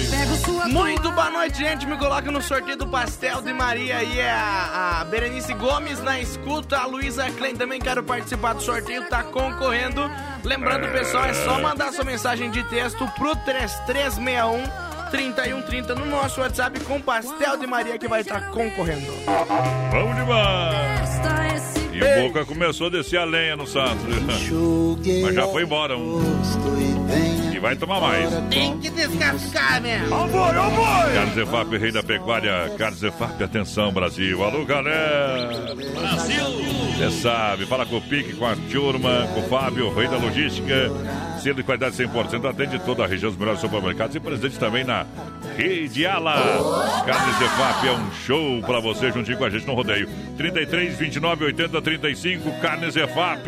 Muito 0.69 1.11
boa 1.13 1.31
noite, 1.31 1.59
gente. 1.59 1.87
Me 1.87 1.97
coloca 1.97 2.31
no 2.31 2.43
sorteio 2.43 2.77
do 2.77 2.87
pastel 2.87 3.41
de 3.43 3.53
Maria. 3.53 3.99
Aí 3.99 4.19
é 4.19 4.31
a, 4.31 5.01
a 5.01 5.05
Berenice 5.05 5.55
Gomes 5.55 6.03
na 6.03 6.21
escuta. 6.21 6.79
A 6.79 6.87
Luísa 6.87 7.31
Klein 7.31 7.55
também 7.55 7.81
quero 7.81 8.03
participar 8.03 8.55
do 8.55 8.63
sorteio. 8.63 9.09
Tá 9.09 9.23
concorrendo. 9.23 10.11
Lembrando, 10.45 10.89
pessoal, 10.89 11.25
é 11.25 11.35
só 11.35 11.61
mandar 11.61 11.93
sua 11.93 12.05
mensagem 12.05 12.51
de 12.51 12.63
texto 12.65 13.07
pro 13.17 13.35
3361 13.37 14.89
3130 15.11 15.95
no 15.95 16.07
nosso 16.07 16.41
WhatsApp 16.41 16.81
com 16.81 17.01
pastel 17.01 17.57
de 17.57 17.67
Maria 17.67 17.99
que 17.99 18.09
vai 18.09 18.21
estar 18.21 18.51
concorrendo. 18.51 19.11
Vamos 19.91 20.17
demais. 20.17 21.78
E 21.99 22.19
o 22.19 22.23
Boca 22.23 22.45
começou 22.45 22.87
a 22.87 22.91
descer 22.91 23.19
a 23.19 23.25
lenha 23.25 23.57
no 23.57 23.67
Santos. 23.67 24.03
Mas 25.23 25.35
já 25.35 25.47
foi 25.49 25.63
embora 25.63 25.97
um. 25.97 26.21
E 27.59 27.61
vai 27.61 27.75
tomar 27.75 28.01
mais. 28.01 28.31
Tem 28.51 28.79
que 28.79 28.89
descascar, 28.89 29.83
meu. 29.83 30.09
Vambora, 30.09 30.61
vambora! 30.61 31.13
Carlos 31.13 31.37
Efap, 31.37 31.77
rei 31.77 31.91
da 31.91 32.05
pecuária. 32.05 32.73
Carlos 32.79 33.03
Efap, 33.03 33.43
atenção, 33.43 33.93
Brasil. 33.93 34.45
Alô, 34.45 34.65
galera! 34.65 35.75
Brasil! 35.75 36.45
Você 36.97 37.11
sabe, 37.11 37.67
fala 37.67 37.85
com 37.85 37.97
o 37.97 38.01
Pique, 38.01 38.35
com 38.35 38.47
a 38.47 38.55
turma, 38.71 39.27
com 39.35 39.41
o 39.41 39.49
Fábio, 39.49 39.93
rei 39.93 40.07
da 40.07 40.19
logística. 40.19 40.89
Selo 41.43 41.57
de 41.57 41.65
qualidade 41.65 41.97
100%, 41.97 42.49
atende 42.49 42.79
toda 42.79 43.03
a 43.03 43.09
região 43.09 43.31
dos 43.31 43.39
melhores 43.39 43.61
supermercados 43.61 44.15
e 44.15 44.21
presente 44.21 44.57
também 44.57 44.85
na 44.85 45.05
Rede 45.57 46.07
Ala. 46.07 47.03
Carlos 47.05 47.41
Efap 47.41 47.89
é 47.89 47.93
um 47.93 48.13
show 48.25 48.63
pra 48.63 48.79
você 48.79 49.11
juntinho 49.11 49.37
com 49.37 49.45
a 49.45 49.51
gente 49.51 49.67
no 49.67 49.75
rodeio. 49.75 50.09
33, 50.37 50.97
29, 50.97 51.45
80, 51.47 51.83
35, 51.83 52.61
Carnes 52.61 52.95
Efap. 52.95 53.45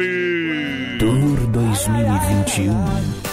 Tour 0.98 1.46
2021. 1.46 3.30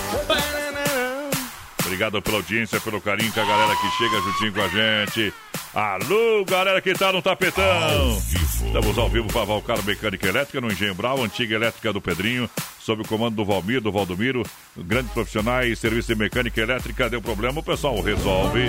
Obrigado 1.98 2.22
pela 2.22 2.38
audiência, 2.38 2.80
pelo 2.80 3.02
carinho 3.02 3.34
com 3.34 3.40
a 3.40 3.44
galera 3.44 3.76
que 3.76 3.90
chega 3.98 4.22
juntinho 4.22 4.54
com 4.54 4.62
a 4.62 4.68
gente. 4.68 5.34
Alô, 5.74 6.46
galera 6.46 6.80
que 6.80 6.94
tá 6.94 7.12
no 7.12 7.24
tapetão. 7.24 8.16
Estamos 8.64 9.00
ao 9.00 9.10
vivo 9.10 9.28
para 9.34 9.44
Valcar 9.46 9.84
Mecânica 9.84 10.28
Elétrica 10.28 10.62
no 10.62 10.72
Engenho 10.72 10.94
Brau, 10.94 11.24
antiga 11.24 11.56
elétrica 11.56 11.92
do 11.92 12.00
Pedrinho, 12.00 12.48
sob 12.80 13.02
o 13.02 13.08
comando 13.08 13.38
do 13.38 13.44
Valmir, 13.44 13.82
do 13.82 13.92
Valdomiro. 13.92 14.44
Grandes 14.78 15.12
profissionais, 15.12 15.80
serviço 15.80 16.14
de 16.14 16.20
mecânica 16.20 16.62
elétrica, 16.62 17.10
deu 17.10 17.20
problema, 17.20 17.62
o 17.62 17.64
pessoal 17.64 18.00
resolve. 18.00 18.62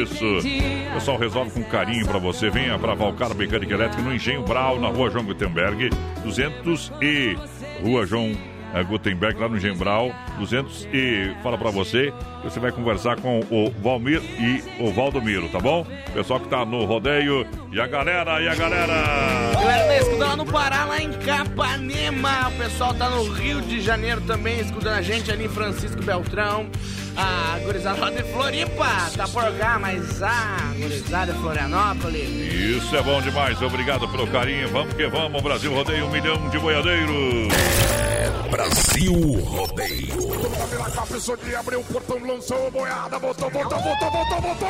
Isso. 0.00 0.38
O 0.38 0.94
pessoal 0.94 1.18
resolve 1.18 1.50
com 1.50 1.64
carinho 1.64 2.06
para 2.06 2.20
você. 2.20 2.48
Venha 2.48 2.78
para 2.78 2.94
Valcar 2.94 3.34
Mecânica 3.34 3.74
Elétrica 3.74 4.04
no 4.04 4.14
Engenho 4.14 4.44
Brau, 4.44 4.78
na 4.78 4.86
rua 4.86 5.10
João 5.10 5.24
Gutenberg, 5.24 5.90
200 6.22 6.92
e 7.02 7.36
Rua 7.82 8.06
João 8.06 8.55
a 8.76 8.82
Gutenberg, 8.82 9.40
lá 9.40 9.48
no 9.48 9.58
Gembral, 9.58 10.14
200 10.38 10.86
e 10.92 11.34
fala 11.42 11.56
pra 11.56 11.70
você, 11.70 12.12
você 12.44 12.60
vai 12.60 12.70
conversar 12.70 13.18
com 13.18 13.40
o 13.50 13.70
Valmir 13.82 14.20
e 14.38 14.62
o 14.78 14.92
Valdomiro, 14.92 15.48
tá 15.48 15.58
bom? 15.58 15.86
Pessoal 16.12 16.38
que 16.38 16.48
tá 16.48 16.62
no 16.64 16.84
rodeio, 16.84 17.46
e 17.72 17.80
a 17.80 17.86
galera, 17.86 18.40
e 18.42 18.48
a 18.48 18.54
galera! 18.54 18.92
Galera 19.54 19.86
tá 19.86 19.96
escutando 19.96 20.28
lá 20.28 20.36
no 20.36 20.44
Pará, 20.44 20.84
lá 20.84 21.00
em 21.00 21.10
Capanema. 21.12 22.48
O 22.48 22.52
pessoal 22.52 22.92
tá 22.92 23.08
no 23.08 23.24
Rio 23.32 23.62
de 23.62 23.80
Janeiro 23.80 24.20
também, 24.20 24.60
escutando 24.60 24.94
a 24.94 25.02
gente 25.02 25.30
ali 25.30 25.48
Francisco 25.48 26.02
Beltrão. 26.02 26.68
A 27.16 27.58
gurizada 27.64 27.98
lá 27.98 28.10
de 28.10 28.22
Floripa 28.24 28.86
tá 29.16 29.26
por 29.26 29.50
cá, 29.56 29.78
mas 29.78 30.22
a 30.22 30.74
gurizada 30.78 31.32
de 31.32 31.38
Florianópolis. 31.38 32.28
Isso 32.28 32.94
é 32.94 33.02
bom 33.02 33.22
demais, 33.22 33.62
obrigado 33.62 34.06
pelo 34.06 34.26
carinho, 34.26 34.68
vamos 34.68 34.92
que 34.92 35.06
vamos, 35.06 35.42
Brasil 35.42 35.72
rodeia 35.72 36.04
um 36.04 36.10
milhão 36.10 36.50
de 36.50 36.58
boiadeiros! 36.58 38.15
Brasil 38.50 39.12
Rodeio. 39.44 40.16
Pela 40.70 41.36
de 41.36 41.56
abriu 41.56 41.80
o 41.80 41.84
portão, 41.84 42.18
lançou 42.26 42.66
a 42.66 42.70
boiada, 42.70 43.18
voltou, 43.18 43.50
voltou, 43.50 43.78
voltou, 43.78 44.10
voltou, 44.10 44.40
voltou. 44.40 44.68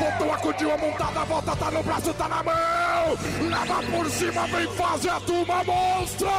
Voltou, 0.00 0.34
acudiu 0.34 0.72
a 0.72 0.78
montada, 0.78 1.24
volta, 1.24 1.56
tá 1.56 1.70
no 1.70 1.82
braço, 1.82 2.14
tá 2.14 2.28
na 2.28 2.42
mão. 2.42 3.18
Leva 3.48 3.82
por 3.90 4.10
cima, 4.10 4.46
vem 4.48 4.68
fazer 4.74 5.10
a 5.10 5.20
turma 5.20 5.64
monstra. 5.64 6.30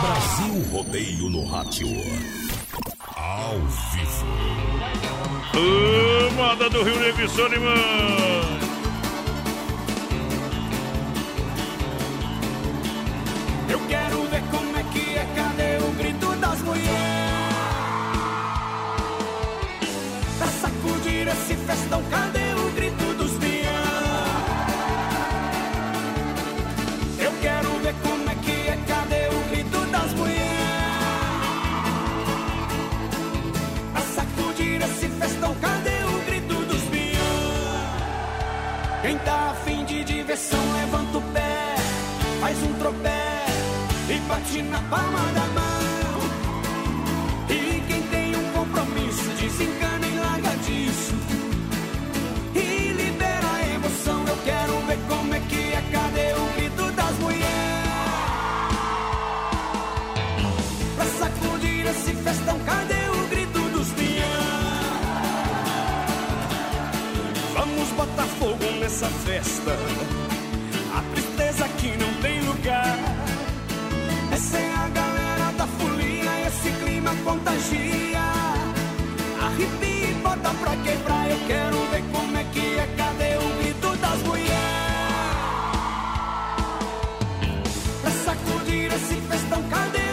Brasil 0.00 0.62
Rodeio 0.72 1.30
no 1.30 1.44
rádio. 1.46 1.88
Ao 3.16 3.58
vivo. 3.58 4.26
Tamo 5.52 6.30
moda 6.36 6.68
do 6.68 6.82
Rio 6.82 7.00
Negro 7.00 7.24
e 7.24 7.28
Solimão. 7.28 8.55
Diversão, 40.36 40.60
levanta 40.74 41.18
o 41.18 41.22
pé, 41.32 41.76
faz 42.40 42.62
um 42.62 42.72
tropé 42.74 43.46
e 44.10 44.18
bate 44.28 44.62
na 44.62 44.78
palma 44.82 45.20
da 45.32 45.46
mão. 45.46 46.20
E 47.48 47.80
quem 47.88 48.02
tem 48.02 48.36
um 48.36 48.52
compromisso, 48.52 49.30
desencana 49.40 50.06
e 50.06 50.18
larga 50.18 50.50
disso. 50.58 51.14
E 52.54 52.92
libera 52.92 53.46
a 53.46 53.74
emoção. 53.74 54.24
Eu 54.28 54.36
quero 54.44 54.78
ver 54.86 54.98
como 55.08 55.34
é 55.34 55.40
que 55.40 55.72
é. 55.72 55.82
Cadê 55.90 56.32
o 56.34 56.46
grito 56.56 56.92
das 56.92 57.18
mulheres? 57.18 57.46
Pra 60.96 61.06
sacudir 61.06 61.86
esse 61.86 62.14
festão, 62.14 62.58
cadê 62.60 63.08
o 63.08 63.28
grito 63.28 63.60
dos 63.70 63.88
peão? 63.92 64.36
Vamos 67.54 67.88
botar 67.90 68.26
fogo 68.38 68.78
nessa 68.80 69.06
festa. 69.06 70.25
A 70.96 71.02
tristeza 71.12 71.66
aqui 71.66 71.94
não 71.98 72.10
tem 72.22 72.40
lugar. 72.40 72.98
Essa 74.32 74.56
é 74.56 74.74
a 74.74 74.88
galera 74.88 75.52
da 75.52 75.66
folia, 75.66 76.46
esse 76.46 76.70
clima 76.82 77.14
contagia. 77.22 78.18
Arrepia 79.42 80.10
e 80.10 80.14
bota 80.22 80.50
pra 80.54 80.74
quebrar, 80.76 81.30
eu 81.30 81.38
quero 81.46 81.76
ver 81.90 82.02
como 82.12 82.36
é 82.38 82.44
que 82.44 82.78
é. 82.78 82.88
Cadê 82.96 83.36
o 83.36 83.48
grito 83.58 83.96
das 83.96 84.22
mulheres? 84.22 84.56
Pra 88.00 88.10
sacudir 88.10 88.90
esse 88.94 89.14
festão, 89.20 89.62
cadê 89.68 90.05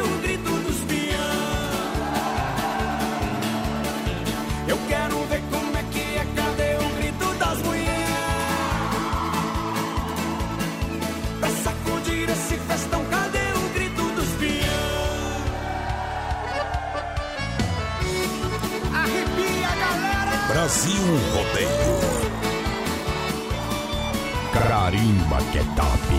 Brasil 20.64 21.03
Rodeio. 21.34 21.99
Carimba 24.53 25.39
top. 25.76 26.09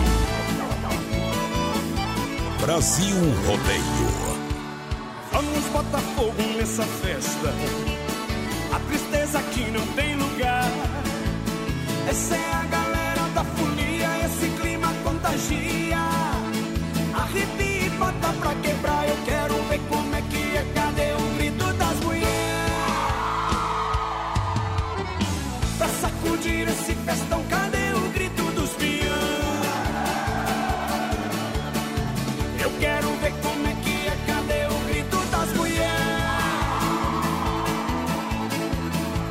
Brasil 2.61 3.15
Rodeio. 3.47 4.11
Vamos 5.31 5.65
botar 5.73 5.97
fogo 6.15 6.43
nessa 6.59 6.83
festa. 6.83 7.51
A 8.71 8.79
tristeza 8.87 9.39
aqui 9.39 9.65
não 9.71 9.83
tem 9.95 10.15
lugar. 10.15 10.69
Essa 12.07 12.35
é 12.35 12.53
a 12.53 12.65
galera 12.65 13.27
da 13.33 13.43
folia, 13.43 14.25
esse 14.25 14.47
clima 14.61 14.93
contagia. 15.03 15.97
Arrepia 17.15 17.87
e 17.87 17.89
bota 17.97 18.31
pra 18.39 18.53
quebrar. 18.61 19.09
Eu 19.09 19.17
quero 19.25 19.55
ver 19.69 19.81
como 19.89 20.15
é 20.15 20.21
que 20.21 20.37
é. 20.55 20.65
Cadê 20.75 20.94
sacudir 26.45 26.69
esse 26.69 26.93
festão, 26.93 27.43
cadê 27.49 27.93
o 27.95 28.09
grito 28.11 28.43
dos 28.51 28.69
peão? 28.71 28.95
Eu 32.59 32.71
quero 32.79 33.09
ver 33.15 33.33
como 33.41 33.67
é 33.67 33.73
que 33.83 34.07
é. 34.07 34.17
Cadê 34.27 34.67
o 34.67 34.79
grito 34.87 35.17
das 35.31 35.53
mulheres? 35.53 35.91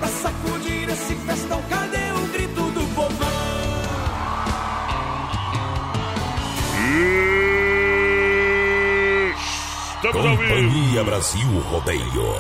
Pra 0.01 0.09
sacudir 0.09 0.89
esse 0.89 1.15
festão, 1.15 1.63
cadê 1.71 2.11
o 2.13 2.27
grito 2.33 2.71
do 2.73 2.95
povão? 2.95 3.29
Estamos 9.97 10.27
ao 10.27 10.37
vivo. 10.37 10.55
Companhia 10.55 11.05
Brasil 11.05 11.61
Rodeio. 11.71 12.35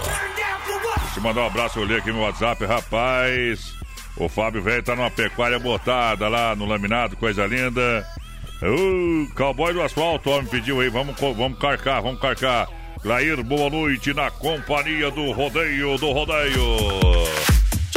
Deixa 1.04 1.18
eu 1.18 1.22
mandar 1.22 1.42
um 1.42 1.46
abraço, 1.46 1.78
eu 1.78 1.84
olhei 1.84 1.98
aqui 1.98 2.10
no 2.10 2.22
WhatsApp, 2.22 2.64
rapaz. 2.64 3.83
O 4.16 4.28
Fábio 4.28 4.62
Velho 4.62 4.82
tá 4.82 4.94
numa 4.94 5.10
pecuária 5.10 5.58
botada 5.58 6.28
lá 6.28 6.54
no 6.54 6.66
laminado, 6.66 7.16
coisa 7.16 7.46
linda. 7.46 8.06
O 8.62 9.28
cowboy 9.34 9.72
do 9.72 9.82
asfalto, 9.82 10.30
ó, 10.30 10.40
me 10.40 10.48
pediu 10.48 10.80
aí, 10.80 10.88
vamos, 10.88 11.18
vamos 11.18 11.58
carcar, 11.58 12.00
vamos 12.00 12.20
carcar. 12.20 12.68
Clair, 13.02 13.42
boa 13.42 13.68
noite 13.68 14.14
na 14.14 14.30
companhia 14.30 15.10
do 15.10 15.32
rodeio, 15.32 15.98
do 15.98 16.12
rodeio. 16.12 16.62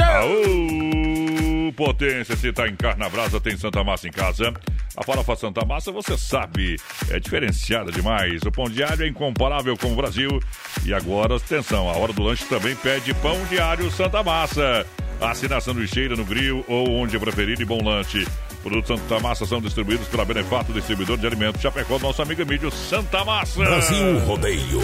Aô, 0.02 1.72
potência, 1.74 2.36
se 2.36 2.52
tá 2.52 2.68
em 2.68 2.76
carne 2.76 3.08
brasa, 3.10 3.40
tem 3.40 3.56
Santa 3.56 3.84
Massa 3.84 4.08
em 4.08 4.12
casa. 4.12 4.54
A 4.98 5.04
farofa 5.04 5.36
Santa 5.36 5.64
Massa, 5.64 5.92
você 5.92 6.18
sabe, 6.18 6.76
é 7.10 7.20
diferenciada 7.20 7.92
demais. 7.92 8.42
O 8.42 8.52
pão 8.52 8.66
diário 8.66 9.06
é 9.06 9.08
incomparável 9.08 9.78
com 9.78 9.94
o 9.94 9.96
Brasil. 9.96 10.40
E 10.84 10.94
agora, 10.94 11.36
atenção, 11.36 11.88
a 11.88 11.94
hora 11.94 12.12
do 12.12 12.24
lanche 12.24 12.46
também 12.46 12.76
pede 12.76 13.14
pão 13.14 13.38
diário 13.46 13.90
Santa 13.92 14.24
Massa. 14.24 14.86
Assina 15.20 15.58
a 15.58 15.62
sanduicheira 15.62 16.16
no 16.16 16.24
grill 16.24 16.64
ou 16.68 16.90
onde 16.92 17.18
preferir 17.18 17.60
e 17.60 17.66
bom 17.66 17.84
lanche. 17.84 18.26
Produtos 18.62 19.00
Santa 19.00 19.20
Massa 19.20 19.46
são 19.46 19.62
distribuídos 19.62 20.08
pela 20.08 20.26
Benefato 20.26 20.74
Distribuidor 20.74 21.18
de 21.18 21.26
Alimentos. 21.26 21.62
Chapecó, 21.62 21.98
nosso 22.00 22.22
amigo 22.22 22.42
Emílio 22.42 22.70
Santa 22.70 23.24
Massa. 23.24 23.60
Brasil 23.60 24.20
Rodeio. 24.20 24.82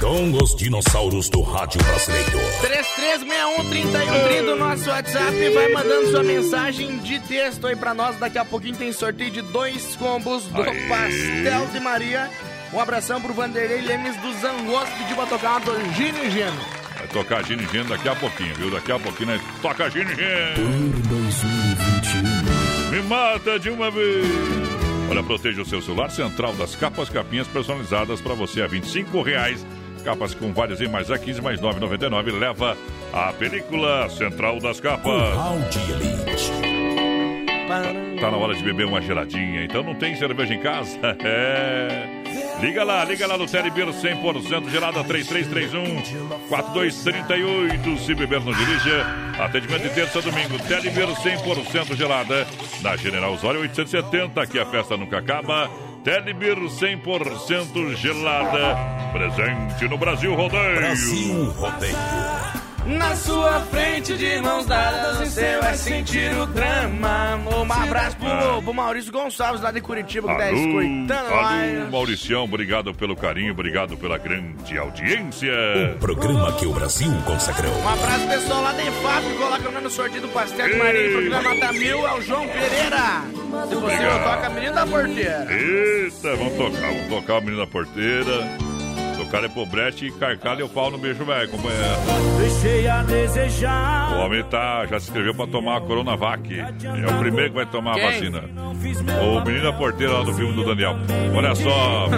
Com 0.00 0.32
os 0.32 0.56
dinossauros 0.56 1.28
do 1.28 1.42
rádio 1.42 1.82
brasileiro. 1.84 2.38
3361-3130, 2.62 4.52
o 4.52 4.56
nosso 4.56 4.88
WhatsApp. 4.88 5.50
Vai 5.50 5.72
mandando 5.72 6.10
sua 6.10 6.22
mensagem 6.22 6.98
de 6.98 7.20
texto 7.20 7.66
aí 7.66 7.76
pra 7.76 7.94
nós. 7.94 8.18
Daqui 8.18 8.38
a 8.38 8.44
pouquinho 8.44 8.76
tem 8.76 8.92
sorteio 8.92 9.30
de 9.30 9.42
dois 9.42 9.94
combos 9.96 10.44
do 10.44 10.62
Aê. 10.62 10.88
Pastel 10.88 11.66
de 11.72 11.80
Maria. 11.80 12.30
Um 12.72 12.80
abração 12.80 13.20
pro 13.20 13.32
Vanderlei 13.32 13.80
Lemes 13.82 14.16
do 14.16 14.32
Zangos. 14.40 14.88
Pediu 14.98 15.16
pra 15.16 15.26
tocar 15.26 15.50
uma 15.50 15.60
do 15.60 15.94
Gino 15.94 16.24
e 16.24 16.30
Gino. 16.30 16.77
Tocar 17.12 17.44
Gino 17.44 17.62
e 17.62 17.66
Gino 17.66 17.84
daqui 17.84 18.08
a 18.08 18.14
pouquinho, 18.14 18.54
viu? 18.54 18.70
Daqui 18.70 18.92
a 18.92 18.98
pouquinho, 18.98 19.30
né? 19.30 19.40
Toca 19.62 19.90
Gino 19.90 20.10
e 20.10 20.14
Gino. 20.14 20.92
Por 20.92 21.08
2021. 21.08 22.90
Me 22.90 23.02
mata 23.02 23.58
de 23.58 23.70
uma 23.70 23.90
vez. 23.90 24.26
Olha, 25.10 25.22
proteja 25.22 25.62
o 25.62 25.64
seu 25.64 25.80
celular. 25.80 26.10
Central 26.10 26.52
das 26.54 26.76
Capas, 26.76 27.08
capinhas 27.08 27.46
personalizadas 27.48 28.20
para 28.20 28.34
você 28.34 28.62
a 28.62 28.66
25 28.66 29.22
reais. 29.22 29.66
Capas 30.04 30.34
com 30.34 30.52
várias 30.52 30.80
e 30.80 30.88
mais 30.88 31.10
a 31.10 31.18
15, 31.18 31.40
mais 31.40 31.60
9,99. 31.60 32.38
Leva 32.38 32.76
a 33.12 33.32
película 33.32 34.08
Central 34.10 34.60
das 34.60 34.80
Capas. 34.80 35.34
Tá 38.20 38.30
na 38.30 38.36
hora 38.36 38.54
de 38.54 38.62
beber 38.62 38.86
uma 38.86 39.00
geladinha, 39.00 39.64
então 39.64 39.82
não 39.82 39.94
tem 39.94 40.16
cerveja 40.16 40.54
em 40.54 40.60
casa? 40.60 40.98
É. 41.24 42.17
Liga 42.60 42.82
lá, 42.82 43.04
liga 43.04 43.24
lá 43.26 43.38
no 43.38 43.46
Telebir 43.46 43.86
100% 43.86 44.68
gelada 44.68 45.04
3331-4238. 45.04 47.98
Se 48.04 48.14
beber, 48.14 48.40
não 48.40 48.52
dirija. 48.52 49.06
Atendimento 49.38 49.82
de 49.82 49.90
terça 49.90 50.18
a 50.18 50.22
domingo. 50.22 50.58
Telebir 50.66 51.06
100% 51.06 51.94
gelada. 51.94 52.46
Na 52.82 52.96
General 52.96 53.32
Osório 53.32 53.60
870, 53.60 54.44
que 54.46 54.58
a 54.58 54.66
festa 54.66 54.96
nunca 54.96 55.18
acaba. 55.18 55.70
Telebir 56.02 56.56
100% 56.56 57.94
gelada. 57.96 58.76
Presente 59.12 59.88
no 59.88 59.96
Brasil 59.96 60.34
Rodeio. 60.34 60.76
Brasil 60.76 61.50
Rodeio. 61.52 61.96
Na 62.88 63.14
sua 63.16 63.60
frente, 63.70 64.16
de 64.16 64.40
mãos 64.40 64.64
dadas, 64.64 65.18
você 65.18 65.58
vai 65.58 65.74
sentir 65.76 66.32
o 66.38 66.46
drama. 66.46 67.36
Um 67.36 67.72
abraço 67.72 68.16
pro, 68.16 68.62
pro 68.62 68.72
Maurício 68.74 69.12
Gonçalves, 69.12 69.60
lá 69.60 69.70
de 69.70 69.80
Curitiba, 69.82 70.26
que 70.28 70.38
tá 70.38 70.50
escutando 70.52 71.12
alô, 71.12 71.42
nós. 71.42 71.90
Mauricião, 71.90 72.44
obrigado 72.44 72.94
pelo 72.94 73.14
carinho, 73.14 73.52
obrigado 73.52 73.96
pela 73.98 74.16
grande 74.16 74.78
audiência. 74.78 75.52
O 75.96 75.98
programa 75.98 76.52
que 76.54 76.66
o 76.66 76.72
Brasil 76.72 77.12
consagrou. 77.26 77.72
Um 77.74 77.88
abraço 77.88 78.26
pessoal 78.26 78.62
lá 78.62 78.72
da 78.72 78.82
EFAP, 78.82 79.24
coloca 79.38 79.68
o 79.68 79.72
nome 79.72 79.84
no 79.84 79.90
sorteio 79.90 80.22
do 80.22 80.28
Pastel 80.28 80.68
de 80.70 80.76
Maria, 80.78 81.10
programa 81.12 81.54
nota 81.54 81.72
mil, 81.72 82.06
é 82.08 82.14
o 82.14 82.22
João 82.22 82.46
Pereira. 82.48 83.22
Se 83.68 83.74
possível, 83.74 83.78
Obrigado. 83.78 84.24
toca 84.24 84.46
a 84.46 84.50
menina 84.50 84.72
da 84.72 84.86
porteira. 84.86 85.46
Eita, 85.50 86.36
vamos 86.36 86.54
tocar, 86.54 86.80
vamos 86.92 87.08
tocar 87.08 87.34
o 87.34 87.40
menino 87.40 87.58
da 87.58 87.66
porteira. 87.66 88.67
Cara 89.28 89.46
é 89.46 89.48
pro 89.48 89.66
brete 89.66 90.06
e 90.06 90.12
carcalho 90.12 90.66
o 90.66 90.68
pau 90.68 90.90
no 90.90 90.98
beijo 90.98 91.24
velho, 91.24 91.48
companheiro. 91.48 91.84
Deixei 92.38 92.88
a 92.88 93.02
desejar. 93.02 94.16
O 94.16 94.24
homem 94.24 94.42
tá, 94.44 94.86
já 94.86 94.98
se 94.98 95.08
inscreveu 95.08 95.34
pra 95.34 95.46
tomar 95.46 95.76
a 95.76 95.80
Coronavac. 95.80 96.58
É 96.58 97.14
o 97.14 97.18
primeiro 97.18 97.50
que 97.50 97.56
vai 97.56 97.66
tomar 97.66 97.94
Quem? 97.94 98.04
a 98.04 98.10
vacina. 98.10 98.44
O 99.22 99.44
menino 99.44 99.64
da 99.64 99.72
porteira 99.72 100.12
lá 100.14 100.22
do 100.22 100.34
filme 100.34 100.52
do 100.54 100.64
Daniel. 100.64 100.96
Olha 101.34 101.54
só. 101.54 102.08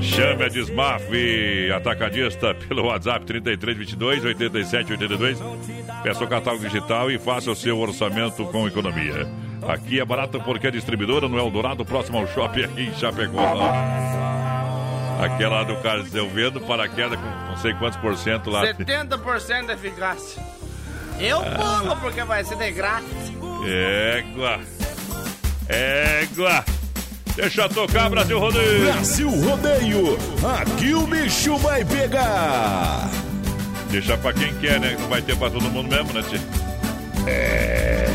Chame 0.00 0.44
a 0.44 0.48
Desmaf 0.48 1.02
Atacadista 1.76 2.54
pelo 2.54 2.86
WhatsApp 2.86 3.24
3322 3.24 4.24
8782. 4.24 5.38
Peça 6.02 6.24
o 6.24 6.28
catálogo 6.28 6.64
digital 6.64 7.10
e 7.10 7.18
faça 7.18 7.50
o 7.50 7.54
seu 7.54 7.78
orçamento 7.78 8.44
com 8.46 8.66
economia. 8.66 9.28
Aqui 9.68 10.00
é 10.00 10.04
barato 10.04 10.40
porque 10.40 10.66
é 10.66 10.70
distribuidora 10.70 11.28
no 11.28 11.38
Eldorado, 11.38 11.84
próximo 11.84 12.18
ao 12.18 12.26
shopping 12.26 12.64
aqui 12.64 12.82
em 12.82 12.94
Chapecó. 12.94 13.72
Aquela 15.22 15.62
do 15.62 15.76
cara 15.76 16.04
eu 16.12 16.28
vendo 16.28 16.60
paraquedas 16.60 17.18
com 17.18 17.26
não 17.26 17.56
sei 17.56 17.72
quantos 17.74 17.98
por 17.98 18.16
cento 18.16 18.50
lá. 18.50 18.66
70% 18.66 19.66
de 19.66 19.72
eficácia. 19.72 20.42
Eu 21.20 21.40
pulo 21.42 21.96
porque 22.00 22.24
vai 22.24 22.42
ser 22.42 22.56
de 22.56 22.70
graça. 22.72 23.04
Égua. 23.64 24.60
Égua. 25.68 26.64
Deixa 27.36 27.68
tocar, 27.68 28.10
Brasil 28.10 28.38
Rodeio. 28.38 28.92
Brasil 28.92 29.30
Rodeio, 29.30 30.18
aqui 30.60 30.92
o 30.92 31.06
bicho 31.06 31.56
vai 31.58 31.84
pegar. 31.84 33.08
Deixa 33.90 34.18
pra 34.18 34.32
quem 34.32 34.52
quer, 34.54 34.80
né? 34.80 34.96
Não 34.98 35.08
vai 35.08 35.22
ter 35.22 35.36
pra 35.36 35.48
todo 35.48 35.70
mundo 35.70 35.88
mesmo, 35.88 36.12
né, 36.12 36.22
tio? 36.28 36.40
É. 37.26 38.06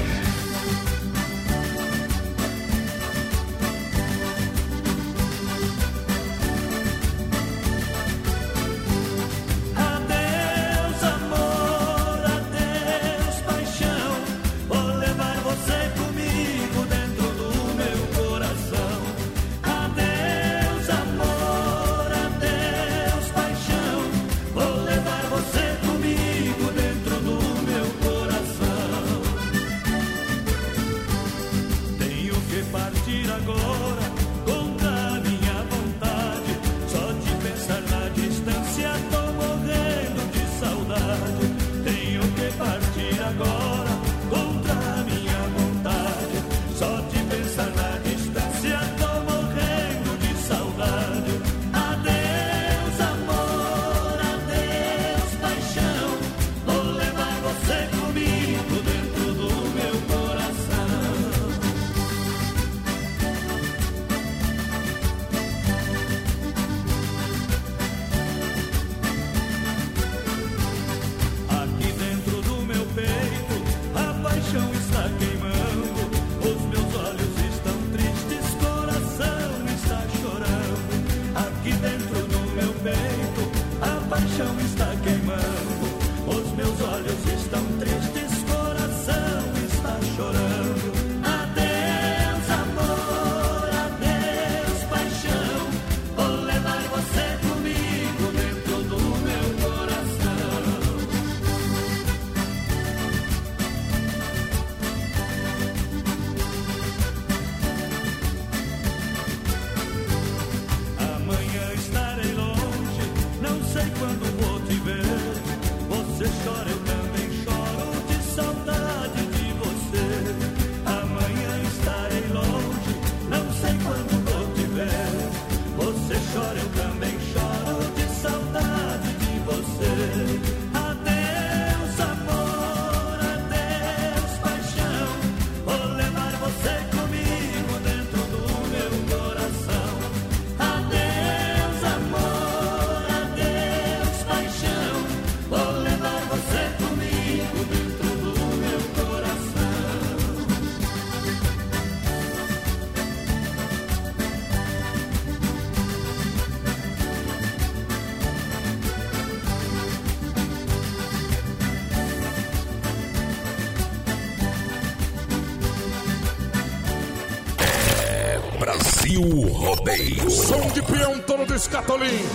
Rodeio. 169.68 170.30
Som 170.30 170.65
de 170.70 170.82
peão, 170.82 171.20
touro 171.20 171.45
do 171.45 171.53
escatolim. 171.53 172.26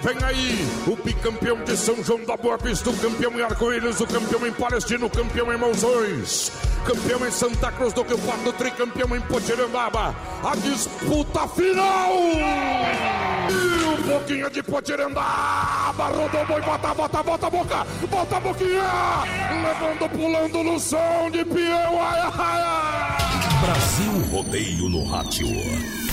Vem 0.00 0.16
aí, 0.24 0.66
o 0.86 0.96
bicampeão 0.96 1.62
de 1.64 1.76
São 1.76 2.02
João 2.02 2.24
da 2.24 2.34
Boa 2.34 2.56
Vista, 2.56 2.88
o 2.88 2.96
campeão 2.96 3.32
em 3.32 3.42
Arco-Íris, 3.42 4.00
o 4.00 4.06
campeão 4.06 4.46
em 4.46 4.52
Palestina, 4.52 5.04
o 5.04 5.10
campeão 5.10 5.52
em 5.52 5.58
Monzões, 5.58 6.52
campeão 6.86 7.26
em 7.26 7.30
Santa 7.30 7.70
Cruz 7.72 7.92
do 7.92 8.02
Rio 8.04 8.16
Pardo, 8.18 8.52
tricampeão 8.52 9.14
em 9.14 9.20
Potirambaba. 9.20 10.14
A 10.42 10.56
disputa 10.56 11.46
final! 11.48 12.12
E 13.50 13.84
um 13.84 14.02
pouquinho 14.04 14.48
de 14.48 14.62
Potirambaba, 14.62 16.04
rodou 16.04 16.46
boi, 16.46 16.62
bota, 16.62 16.94
bota, 16.94 17.22
bota 17.22 17.46
a 17.48 17.50
boca, 17.50 17.86
bota 18.08 18.36
a 18.36 18.40
boquinha, 18.40 18.82
levando, 19.62 20.08
pulando 20.10 20.62
no 20.62 20.80
som 20.80 21.28
de 21.30 21.44
peão, 21.44 22.00
ai, 22.00 22.20
ai, 22.20 22.62
ai. 22.62 23.28
Brasil 23.60 24.30
Rodeio 24.30 24.88
no 24.88 25.04
Rádio. 25.04 26.07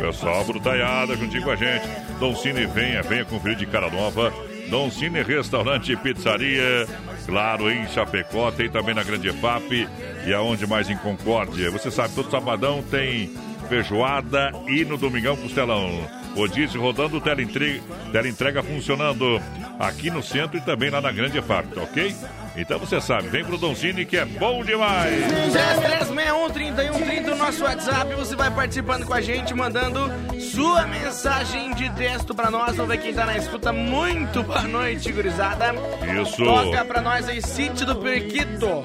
Pessoal, 0.00 0.44
brutaiada 0.44 1.16
juntinho 1.16 1.44
com 1.44 1.50
a 1.50 1.56
gente. 1.56 1.86
Dom 2.18 2.34
Cine, 2.34 2.66
venha, 2.66 3.02
venha 3.02 3.24
conferir 3.24 3.56
de 3.56 3.66
cara 3.66 3.90
nova. 3.90 4.32
Dom 4.68 4.90
Cine 4.90 5.22
Restaurante 5.22 5.92
e 5.92 5.96
Pizzaria. 5.96 6.86
Claro, 7.26 7.70
em 7.70 7.86
Chapecó, 7.88 8.50
tem 8.50 8.68
também 8.68 8.94
na 8.94 9.02
Grande 9.02 9.28
EFAP 9.28 9.88
e 10.26 10.34
aonde 10.34 10.66
mais 10.66 10.90
em 10.90 10.96
Concórdia. 10.96 11.70
Você 11.70 11.90
sabe, 11.90 12.14
todo 12.14 12.30
sabadão 12.30 12.82
tem 12.82 13.30
feijoada 13.68 14.52
e 14.66 14.84
no 14.84 14.96
domingão 14.96 15.36
costelão. 15.36 16.17
Rodízio 16.38 16.80
rodando, 16.80 17.20
tela 17.20 17.42
entrega, 17.42 17.82
tela 18.12 18.28
entrega 18.28 18.62
funcionando 18.62 19.42
aqui 19.78 20.08
no 20.08 20.22
centro 20.22 20.56
e 20.56 20.60
também 20.60 20.88
lá 20.88 21.00
na 21.00 21.10
Grande 21.10 21.38
EFAP, 21.38 21.74
tá 21.74 21.82
ok? 21.82 22.14
Então 22.56 22.78
você 22.78 23.00
sabe, 23.00 23.28
vem 23.28 23.44
pro 23.44 23.58
Dom 23.58 23.74
Cine 23.74 24.04
que 24.04 24.16
é 24.16 24.24
bom 24.24 24.64
demais. 24.64 25.12
3361-3130 25.52 27.20
no 27.26 27.36
nosso 27.36 27.62
WhatsApp. 27.64 28.14
Você 28.14 28.36
vai 28.36 28.50
participando 28.50 29.04
com 29.04 29.14
a 29.14 29.20
gente, 29.20 29.52
mandando 29.54 30.10
sua 30.40 30.86
mensagem 30.86 31.74
de 31.74 31.90
texto 31.90 32.34
pra 32.34 32.50
nós. 32.50 32.76
Vamos 32.76 32.88
ver 32.88 32.98
quem 32.98 33.12
tá 33.12 33.26
na 33.26 33.36
escuta. 33.36 33.72
Muito 33.72 34.42
boa 34.42 34.62
noite, 34.62 35.12
gurizada. 35.12 35.74
Isso. 36.22 36.44
Toca 36.44 36.84
pra 36.84 37.00
nós 37.00 37.28
aí, 37.28 37.42
Sítio 37.42 37.86
do 37.86 37.96
Periquito. 37.96 38.84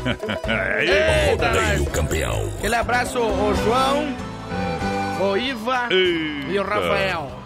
É 0.46 1.30
Eita, 1.32 1.48
Rodeio 1.48 1.86
campeão. 1.90 2.50
Aquele 2.56 2.74
abraço, 2.74 3.18
o 3.18 3.54
João, 3.54 4.16
o 5.20 5.36
Iva 5.36 5.88
e 5.92 6.58
o 6.58 6.62
Rafael. 6.62 7.40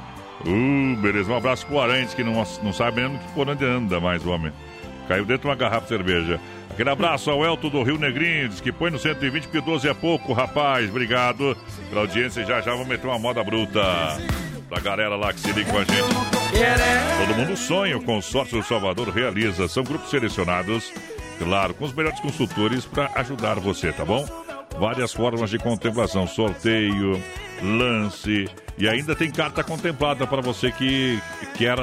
Uh, 0.46 0.96
beleza. 0.96 1.32
Um 1.32 1.36
abraço 1.36 1.66
pro 1.66 1.80
Arantes, 1.80 2.14
que 2.14 2.22
não, 2.22 2.34
não 2.62 2.72
sabe 2.72 3.00
nem 3.00 3.18
por 3.34 3.48
onde 3.48 3.64
anda 3.64 4.00
mais 4.00 4.24
o 4.24 4.30
homem. 4.30 4.52
Caiu 5.08 5.24
dentro 5.24 5.42
de 5.42 5.48
uma 5.48 5.54
garrafa 5.54 5.82
de 5.82 5.88
cerveja. 5.88 6.40
Aquele 6.70 6.90
abraço 6.90 7.30
ao 7.30 7.44
Elton 7.44 7.68
do 7.68 7.82
Rio 7.82 7.98
Negrinho, 7.98 8.48
diz 8.48 8.60
que 8.60 8.72
põe 8.72 8.90
no 8.90 8.98
120 8.98 9.44
porque 9.44 9.60
12 9.60 9.88
é 9.88 9.94
pouco, 9.94 10.32
rapaz. 10.32 10.90
Obrigado 10.90 11.56
pela 11.88 12.02
audiência. 12.02 12.44
Já 12.44 12.60
já 12.60 12.74
vou 12.74 12.84
meter 12.84 13.06
uma 13.06 13.18
moda 13.18 13.42
bruta 13.44 13.80
pra 14.68 14.80
galera 14.80 15.14
lá 15.14 15.32
que 15.32 15.40
se 15.40 15.52
liga 15.52 15.70
com 15.70 15.78
a 15.78 15.84
gente. 15.84 16.14
Todo 17.18 17.36
mundo 17.36 17.56
sonha, 17.56 17.96
o 17.96 18.02
Consórcio 18.02 18.58
do 18.58 18.64
Salvador 18.64 19.08
realiza. 19.10 19.68
São 19.68 19.84
grupos 19.84 20.10
selecionados, 20.10 20.92
claro, 21.38 21.74
com 21.74 21.84
os 21.84 21.92
melhores 21.92 22.20
consultores 22.20 22.84
para 22.84 23.10
ajudar 23.14 23.60
você, 23.60 23.92
tá 23.92 24.04
bom? 24.04 24.43
Várias 24.78 25.12
formas 25.12 25.50
de 25.50 25.58
contemplação, 25.58 26.26
sorteio, 26.26 27.22
lance 27.62 28.48
e 28.76 28.88
ainda 28.88 29.14
tem 29.14 29.30
carta 29.30 29.62
contemplada 29.62 30.26
para 30.26 30.40
você 30.40 30.72
que 30.72 31.20
quer 31.56 31.78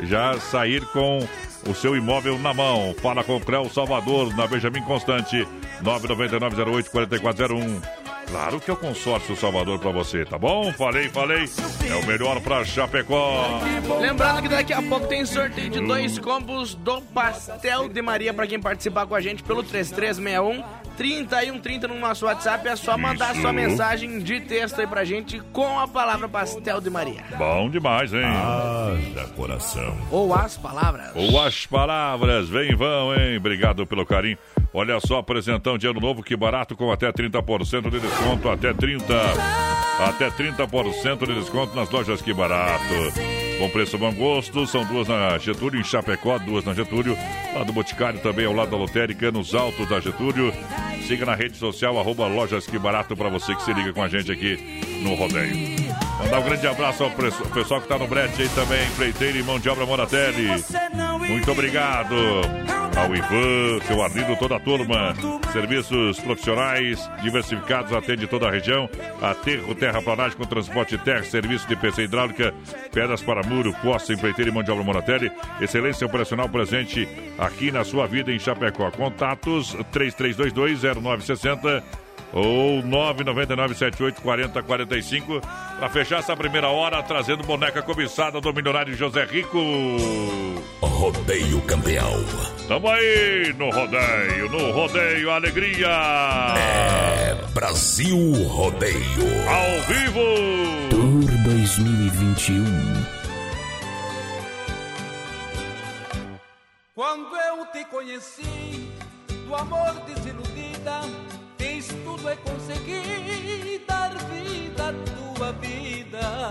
já 0.00 0.38
sair 0.40 0.84
com 0.86 1.20
o 1.68 1.74
seu 1.74 1.96
imóvel 1.96 2.38
na 2.38 2.52
mão. 2.52 2.94
Fala 3.00 3.22
com 3.22 3.36
o 3.36 3.40
Creu 3.40 3.68
Salvador, 3.70 4.36
na 4.36 4.46
Benjamin 4.46 4.82
Constante, 4.82 5.46
99908-4401. 5.82 7.80
Claro 8.26 8.60
que 8.60 8.70
é 8.70 8.74
o 8.74 8.76
consórcio 8.76 9.36
Salvador 9.36 9.78
para 9.78 9.90
você, 9.90 10.24
tá 10.24 10.38
bom? 10.38 10.72
Falei, 10.72 11.08
falei. 11.10 11.44
É 11.88 11.94
o 11.94 12.06
melhor 12.06 12.40
para 12.40 12.64
Chapecó. 12.64 13.60
Lembrando 14.00 14.42
que 14.42 14.48
daqui 14.48 14.72
a 14.72 14.80
pouco 14.80 15.06
tem 15.06 15.24
sorteio 15.26 15.68
de 15.70 15.80
dois 15.86 16.18
combos 16.18 16.74
do 16.74 17.02
Pastel 17.02 17.88
de 17.88 18.00
Maria 18.00 18.32
para 18.32 18.46
quem 18.46 18.58
participar 18.58 19.06
com 19.06 19.14
a 19.14 19.20
gente 19.20 19.42
pelo 19.42 19.62
3361 19.62 20.81
3130 20.96 21.88
no 21.88 21.98
nosso 21.98 22.26
WhatsApp. 22.26 22.68
É 22.68 22.76
só 22.76 22.96
mandar 22.96 23.32
Isso. 23.32 23.40
sua 23.42 23.52
mensagem 23.52 24.18
de 24.20 24.40
texto 24.40 24.80
aí 24.80 24.86
pra 24.86 25.04
gente 25.04 25.40
com 25.52 25.78
a 25.78 25.88
palavra 25.88 26.28
Pastel 26.28 26.80
de 26.80 26.90
Maria. 26.90 27.24
Bom 27.36 27.68
demais, 27.70 28.12
hein? 28.12 28.22
Haja 28.24 29.26
coração. 29.34 29.96
Ou 30.10 30.34
as 30.34 30.56
palavras. 30.56 31.10
Ou 31.14 31.40
as 31.40 31.66
palavras, 31.66 32.48
vem 32.48 32.70
e 32.70 32.74
vão, 32.74 33.14
hein? 33.14 33.36
Obrigado 33.36 33.86
pelo 33.86 34.06
carinho. 34.06 34.38
Olha 34.72 34.98
só, 35.00 35.18
apresentão 35.18 35.76
de 35.76 35.86
ano 35.86 36.00
novo, 36.00 36.22
que 36.22 36.36
barato, 36.36 36.74
com 36.74 36.90
até 36.90 37.12
30% 37.12 37.90
de 37.90 38.00
desconto, 38.00 38.48
até 38.48 38.72
30%. 38.72 39.02
Até 39.98 40.30
30% 40.30 41.26
de 41.26 41.34
desconto 41.34 41.76
nas 41.76 41.88
lojas 41.90 42.22
Que 42.22 42.32
Barato. 42.32 42.82
Com 43.62 43.70
preço 43.70 43.96
bom 43.96 44.12
gosto. 44.12 44.66
São 44.66 44.84
duas 44.84 45.06
na 45.06 45.38
Getúlio, 45.38 45.80
em 45.80 45.84
Chapecó, 45.84 46.36
duas 46.38 46.64
na 46.64 46.74
Getúlio. 46.74 47.16
Lá 47.54 47.62
do 47.62 47.72
Boticário 47.72 48.18
também, 48.18 48.44
ao 48.44 48.52
lado 48.52 48.72
da 48.72 48.76
lotérica, 48.76 49.30
nos 49.30 49.54
altos 49.54 49.88
da 49.88 50.00
Getúlio. 50.00 50.52
Siga 51.06 51.24
na 51.24 51.34
rede 51.36 51.56
social, 51.56 51.98
arroba 51.98 52.26
Lojas 52.26 52.66
Que 52.66 52.78
Barato, 52.78 53.16
para 53.16 53.28
você 53.28 53.54
que 53.54 53.62
se 53.62 53.72
liga 53.72 53.92
com 53.92 54.02
a 54.02 54.08
gente 54.08 54.32
aqui 54.32 54.58
no 55.02 55.14
Rodeio. 55.14 56.01
Mandar 56.22 56.38
um 56.38 56.44
grande 56.44 56.66
abraço 56.66 57.04
ao 57.04 57.10
pessoal 57.10 57.80
que 57.80 57.86
está 57.86 57.98
no 57.98 58.06
brete 58.06 58.42
aí 58.42 58.48
também, 58.50 58.86
empreiteiro 58.86 59.38
e 59.38 59.42
mão 59.42 59.58
de 59.58 59.68
obra 59.68 59.84
Moratelli. 59.84 60.48
Muito 61.28 61.50
obrigado 61.50 62.14
ao 62.96 63.14
Ivan, 63.14 63.80
seu 63.86 64.02
Arlindo, 64.02 64.36
toda 64.36 64.56
a 64.56 64.60
turma. 64.60 65.14
Serviços 65.52 66.18
profissionais 66.20 67.10
diversificados, 67.22 67.92
atende 67.92 68.26
toda 68.26 68.48
a 68.48 68.50
região. 68.50 68.88
Aterro, 69.20 69.74
terraplanagem 69.74 70.36
com 70.36 70.44
transporte 70.44 70.96
terra, 70.98 71.24
serviço 71.24 71.66
de 71.68 71.76
PC 71.76 72.04
hidráulica, 72.04 72.54
pedras 72.92 73.22
para 73.22 73.42
muro, 73.42 73.74
posta, 73.82 74.12
empreiteiro 74.12 74.50
e 74.50 74.54
mão 74.54 74.62
de 74.62 74.70
obra 74.70 74.84
Moratelli. 74.84 75.30
Excelência 75.60 76.06
operacional 76.06 76.48
presente 76.48 77.08
aqui 77.38 77.70
na 77.70 77.84
sua 77.84 78.06
vida 78.06 78.32
em 78.32 78.38
Chapecó. 78.38 78.90
Contatos 78.90 79.76
33220960 79.92 81.82
ou 82.32 82.82
999784045 82.82 85.40
para 85.78 85.88
fechar 85.90 86.18
essa 86.20 86.34
primeira 86.36 86.68
hora 86.68 87.02
trazendo 87.02 87.42
boneca 87.44 87.82
cobiçada 87.82 88.40
do 88.40 88.54
milionário 88.54 88.94
José 88.94 89.24
Rico. 89.24 89.58
Rodeio 90.80 91.60
campeão. 91.62 92.24
Tamo 92.68 92.88
aí 92.88 93.52
no 93.58 93.68
rodeio, 93.70 94.48
no 94.48 94.70
rodeio 94.72 95.30
alegria. 95.30 95.88
É 96.56 97.34
Brasil 97.52 98.16
Rodeio. 98.46 98.94
Ao 99.48 99.80
vivo. 99.88 100.20
Tour 100.90 101.24
2021. 101.44 102.64
Quando 106.94 107.36
eu 107.36 107.66
te 107.72 107.84
conheci, 107.86 108.88
do 109.46 109.54
amor 109.54 109.94
desiludida 110.06 111.00
Fiz 111.62 111.86
tudo 112.04 112.28
é 112.28 112.34
conseguir 112.34 113.84
dar 113.86 114.10
vida 114.24 114.88
à 114.88 114.92
tua 115.36 115.52
vida. 115.52 116.48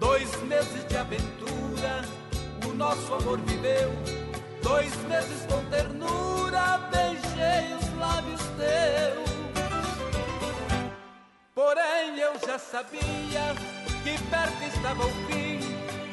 Dois 0.00 0.42
meses 0.42 0.84
de 0.88 0.96
aventura, 0.96 2.02
o 2.66 2.74
nosso 2.74 3.14
amor 3.14 3.38
viveu. 3.42 3.92
Dois 4.60 4.92
meses 5.04 5.46
com 5.48 5.64
ternura, 5.66 6.80
beijei 6.90 7.76
os 7.76 7.98
lábios 8.00 8.42
teus. 8.58 9.30
Porém 11.54 12.18
eu 12.18 12.32
já 12.44 12.58
sabia 12.58 13.54
que 14.02 14.20
perto 14.28 14.64
estava 14.64 15.06
o 15.06 15.10
fim, 15.28 15.60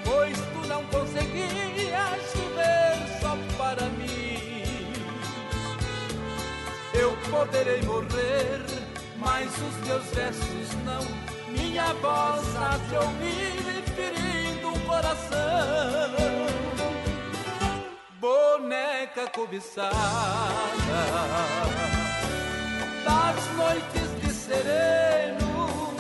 pois 0.06 0.38
tu 0.38 0.68
não 0.68 0.86
conseguias 0.86 2.32
viver 2.36 2.91
só 2.91 2.91
Eu 7.02 7.18
poderei 7.32 7.82
morrer, 7.82 8.62
mas 9.18 9.48
os 9.48 9.88
meus 9.88 10.06
versos 10.14 10.70
não. 10.86 11.02
Minha 11.52 11.92
voz 11.96 12.46
há 12.56 12.78
de 12.78 12.96
ouvir 12.96 13.82
ferindo 13.96 14.70
o 14.70 14.80
coração. 14.82 16.12
Boneca 18.20 19.28
cobiçada 19.32 19.96
das 23.04 23.48
noites 23.58 24.22
de 24.22 24.32
sereno, 24.32 25.96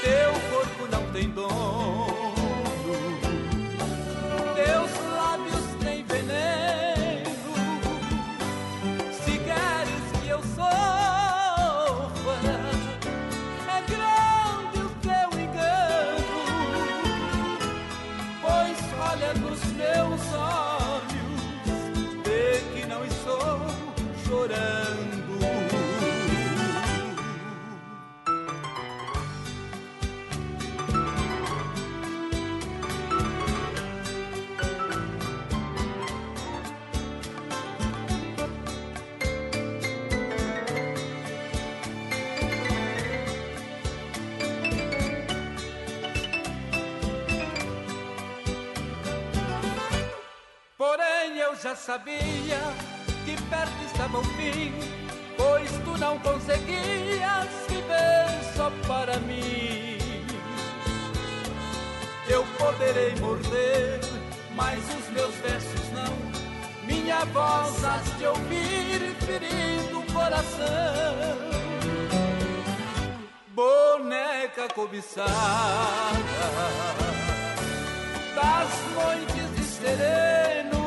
teu 0.00 0.32
corpo 0.50 0.88
não 0.90 1.12
tem 1.12 1.28
dono, 1.28 1.95
sabia 51.76 52.60
que 53.24 53.40
perto 53.48 53.84
estava 53.84 54.18
o 54.18 54.24
fim, 54.24 54.72
pois 55.36 55.70
tu 55.84 55.98
não 55.98 56.18
conseguias 56.18 57.48
viver 57.68 58.54
só 58.56 58.70
para 58.86 59.18
mim. 59.20 59.98
Eu 62.28 62.44
poderei 62.58 63.14
morrer, 63.16 64.00
mas 64.54 64.78
os 64.98 65.08
meus 65.10 65.34
versos 65.36 65.92
não. 65.92 66.16
Minha 66.84 67.24
voz 67.26 67.84
has 67.84 68.18
de 68.18 68.26
ouvir 68.26 69.14
ferindo 69.20 70.00
o 70.00 70.12
coração. 70.12 70.66
Boneca 73.48 74.68
cobiçada 74.74 75.26
das 78.34 78.68
noites 78.94 79.56
de 79.56 79.64
sereno 79.64 80.85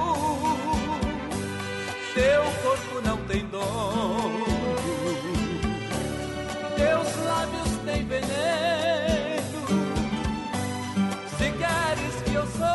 teu 2.14 2.44
corpo 2.64 3.02
não 3.04 3.18
tem 3.26 3.46
dono, 3.48 4.46
teus 6.76 7.26
lábios 7.26 7.78
têm 7.86 8.06
veneno. 8.06 9.60
Se 11.38 11.52
queres 11.52 12.16
que 12.26 12.34
eu 12.34 12.46
sofra, 12.48 12.70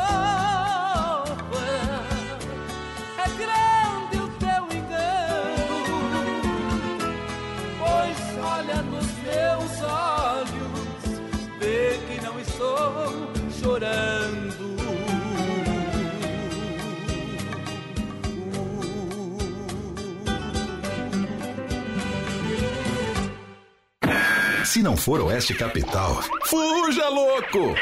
é 3.19 3.29
grande 3.37 4.17
o 4.19 4.29
teu 4.39 4.63
engano, 4.79 5.99
pois 7.79 8.19
olha 8.43 8.83
nos 8.83 9.09
meus 9.23 9.83
olhos, 9.83 11.21
vê 11.59 11.99
que 12.09 12.21
não 12.25 12.39
estou 12.39 13.31
chorando. 13.61 14.24
Se 24.75 24.83
não 24.83 24.97
for 24.97 25.21
Oeste 25.21 25.55
Capital, 25.55 26.21
fuja 26.47 27.09
louco! 27.09 27.77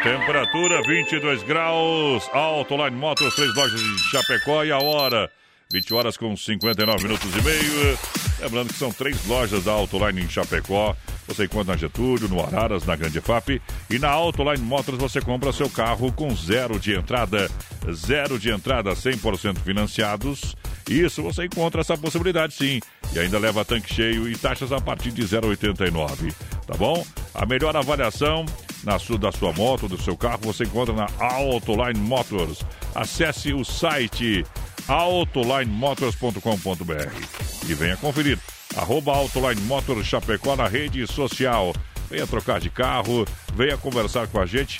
Temperatura 0.00 0.80
22 0.82 1.42
graus, 1.42 2.22
Autoline 2.32 2.96
Motors, 2.96 3.34
três 3.34 3.52
lojas 3.52 3.80
de 3.80 3.98
Chapecó 4.08 4.62
e 4.62 4.70
a 4.70 4.78
hora 4.78 5.28
20 5.72 5.92
horas 5.92 6.16
com 6.16 6.36
59 6.36 7.02
minutos 7.02 7.28
e 7.34 7.42
meio. 7.42 7.98
Lembrando 8.38 8.68
que 8.68 8.78
são 8.78 8.92
três 8.92 9.26
lojas 9.26 9.64
da 9.64 9.72
Autoline 9.72 10.22
em 10.22 10.28
Chapecó. 10.28 10.94
Você 11.26 11.46
encontra 11.46 11.72
na 11.72 11.76
Getúlio, 11.76 12.28
no 12.28 12.40
Araras, 12.40 12.86
na 12.86 12.94
Grande 12.94 13.20
FAP. 13.20 13.60
E 13.90 13.98
na 13.98 14.08
Autoline 14.08 14.62
Motors 14.62 14.98
você 14.98 15.20
compra 15.20 15.52
seu 15.52 15.68
carro 15.68 16.12
com 16.12 16.32
zero 16.36 16.78
de 16.78 16.94
entrada. 16.94 17.50
Zero 17.92 18.38
de 18.38 18.50
entrada, 18.50 18.92
100% 18.92 19.58
financiados. 19.58 20.54
Isso, 20.88 21.22
você 21.22 21.46
encontra 21.46 21.80
essa 21.80 21.96
possibilidade 21.96 22.54
sim. 22.54 22.80
E 23.12 23.18
ainda 23.18 23.38
leva 23.38 23.64
tanque 23.64 23.92
cheio 23.92 24.28
e 24.28 24.36
taxas 24.36 24.70
a 24.72 24.80
partir 24.80 25.10
de 25.10 25.22
0,89. 25.22 26.32
Tá 26.66 26.76
bom? 26.76 27.04
A 27.34 27.44
melhor 27.44 27.76
avaliação 27.76 28.46
na 28.84 28.98
sua, 28.98 29.18
da 29.18 29.32
sua 29.32 29.52
moto, 29.52 29.88
do 29.88 30.00
seu 30.00 30.16
carro, 30.16 30.38
você 30.42 30.64
encontra 30.64 30.94
na 30.94 31.08
Autoline 31.18 31.98
Motors. 31.98 32.60
Acesse 32.94 33.52
o 33.52 33.64
site 33.64 34.44
autolinemotors.com.br 34.86 37.68
e 37.68 37.74
venha 37.74 37.96
conferir. 37.96 38.38
Arroba 38.76 39.12
Autoline 39.12 39.60
Motors 39.62 40.06
Chapecó 40.06 40.54
na 40.54 40.68
rede 40.68 41.04
social. 41.06 41.74
Venha 42.08 42.26
trocar 42.26 42.60
de 42.60 42.70
carro, 42.70 43.26
venha 43.54 43.76
conversar 43.76 44.28
com 44.28 44.40
a 44.40 44.46
gente, 44.46 44.78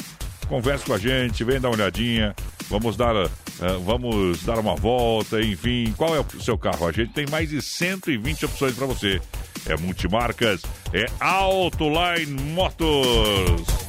converse 0.48 0.84
com 0.84 0.92
a 0.92 0.98
gente, 0.98 1.42
venha 1.42 1.58
dar 1.58 1.70
uma 1.70 1.74
olhadinha. 1.74 2.36
Vamos 2.68 2.96
dar, 2.96 3.28
uh, 3.60 3.80
vamos 3.80 4.42
dar 4.44 4.58
uma 4.58 4.74
volta, 4.74 5.40
enfim. 5.40 5.92
Qual 5.96 6.14
é 6.14 6.20
o 6.20 6.40
seu 6.40 6.58
carro? 6.58 6.86
A 6.86 6.92
gente 6.92 7.12
tem 7.12 7.26
mais 7.30 7.50
de 7.50 7.60
120 7.60 8.46
opções 8.46 8.74
para 8.74 8.86
você. 8.86 9.20
é 9.66 9.76
multimarcas, 9.76 10.62
é 10.92 11.06
Autoline 11.20 12.40
Motors. 12.52 13.85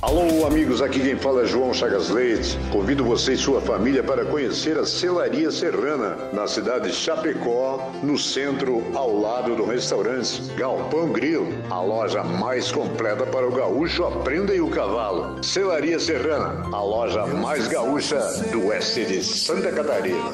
Alô, 0.00 0.46
amigos, 0.46 0.80
aqui 0.80 1.00
quem 1.00 1.16
fala 1.16 1.42
é 1.42 1.46
João 1.46 1.74
Chagas 1.74 2.08
Leite. 2.08 2.56
Convido 2.70 3.04
você 3.04 3.32
e 3.32 3.36
sua 3.36 3.60
família 3.60 4.00
para 4.00 4.24
conhecer 4.24 4.78
a 4.78 4.86
Celaria 4.86 5.50
Serrana, 5.50 6.16
na 6.32 6.46
cidade 6.46 6.88
de 6.88 6.94
Chapecó, 6.94 7.90
no 8.00 8.16
centro, 8.16 8.84
ao 8.94 9.18
lado 9.18 9.56
do 9.56 9.66
restaurante 9.66 10.40
Galpão 10.56 11.12
Grilo, 11.12 11.48
a 11.68 11.80
loja 11.80 12.22
mais 12.22 12.70
completa 12.70 13.26
para 13.26 13.48
o 13.48 13.50
gaúcho 13.50 14.04
Aprenda 14.04 14.54
e 14.54 14.60
o 14.60 14.70
Cavalo. 14.70 15.42
Celaria 15.42 15.98
Serrana, 15.98 16.64
a 16.72 16.80
loja 16.80 17.26
mais 17.26 17.66
gaúcha 17.66 18.20
do 18.52 18.68
oeste 18.68 19.04
de 19.04 19.20
Santa 19.24 19.72
Catarina. 19.72 20.30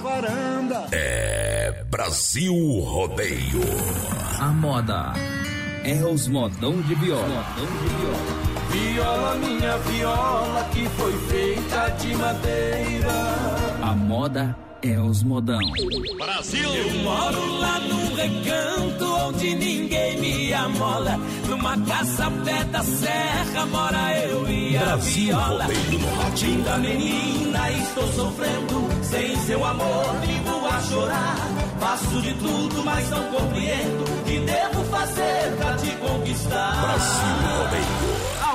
É 0.92 1.84
Brasil 1.90 2.54
Rodeio. 2.80 3.62
A 4.38 4.48
moda 4.48 5.14
é 5.82 6.04
os 6.04 6.28
modão 6.28 6.82
de 6.82 6.94
viola. 6.96 7.22
Modão 7.22 7.66
de 7.80 7.88
viola. 7.94 8.53
Viola, 8.74 9.36
minha 9.36 9.78
viola, 9.78 10.68
que 10.72 10.88
foi 10.88 11.12
feita 11.28 11.88
de 11.90 12.16
madeira. 12.16 13.12
A 13.80 13.92
moda 13.94 14.56
é 14.82 14.98
os 14.98 15.22
modão. 15.22 15.60
Brasil! 16.18 16.74
Eu 16.74 17.04
moro 17.04 17.52
lá 17.58 17.78
num 17.78 18.14
recanto 18.16 19.04
onde 19.28 19.54
ninguém 19.54 20.20
me 20.20 20.52
amola. 20.52 21.16
Numa 21.48 21.78
casa 21.86 22.28
pé 22.44 22.64
da 22.64 22.82
serra 22.82 23.66
mora 23.66 24.18
eu 24.18 24.50
e 24.50 24.76
a 24.76 24.80
Brasil 24.80 25.26
viola. 25.26 25.64
rodeio. 25.66 26.24
Linda 26.42 26.76
menina, 26.78 27.70
estou 27.70 28.12
sofrendo. 28.12 28.88
Sem 29.04 29.36
seu 29.36 29.64
amor, 29.64 30.16
vivo 30.26 30.66
a 30.66 30.80
chorar. 30.80 31.36
Faço 31.78 32.22
de 32.22 32.34
tudo, 32.34 32.84
mas 32.84 33.08
não 33.08 33.22
compreendo. 33.30 34.02
O 34.02 34.24
que 34.24 34.38
devo 34.40 34.84
fazer 34.90 35.56
pra 35.58 35.76
te 35.76 35.90
conquistar? 35.92 36.80
Brasil 36.80 37.56
Rodeio. 37.56 38.13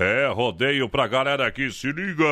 É 0.00 0.32
rodeio 0.32 0.88
pra 0.88 1.06
galera 1.06 1.50
que 1.52 1.70
se 1.70 1.92
liga. 1.92 2.24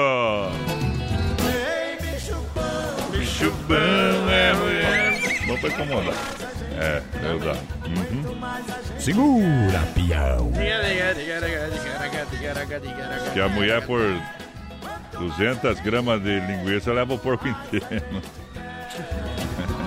Ei, 1.45 1.99
bicho 2.01 2.35
bom, 2.55 3.11
Bicho 3.11 3.51
bom, 3.69 4.31
é, 4.31 4.55
Vamos 5.47 5.61
pra 5.61 5.69
incomodar. 5.69 6.15
É, 6.79 7.03
verdade. 7.21 7.61
Uhum. 7.85 8.99
Segura, 8.99 9.81
peão. 9.95 10.51
Que 13.35 13.41
a 13.41 13.49
mulher 13.51 13.85
por 13.85 14.01
200 15.19 15.81
gramas 15.81 16.23
de 16.23 16.41
linguiça 16.41 16.91
leva 16.91 17.13
o 17.13 17.19
porco 17.19 17.47
inteiro. 17.47 17.87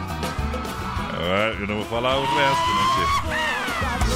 É, 1.23 1.55
Eu 1.61 1.67
não 1.67 1.75
vou 1.75 1.85
falar 1.85 2.17
o 2.17 2.25
resto, 2.25 2.35
né? 2.35 3.37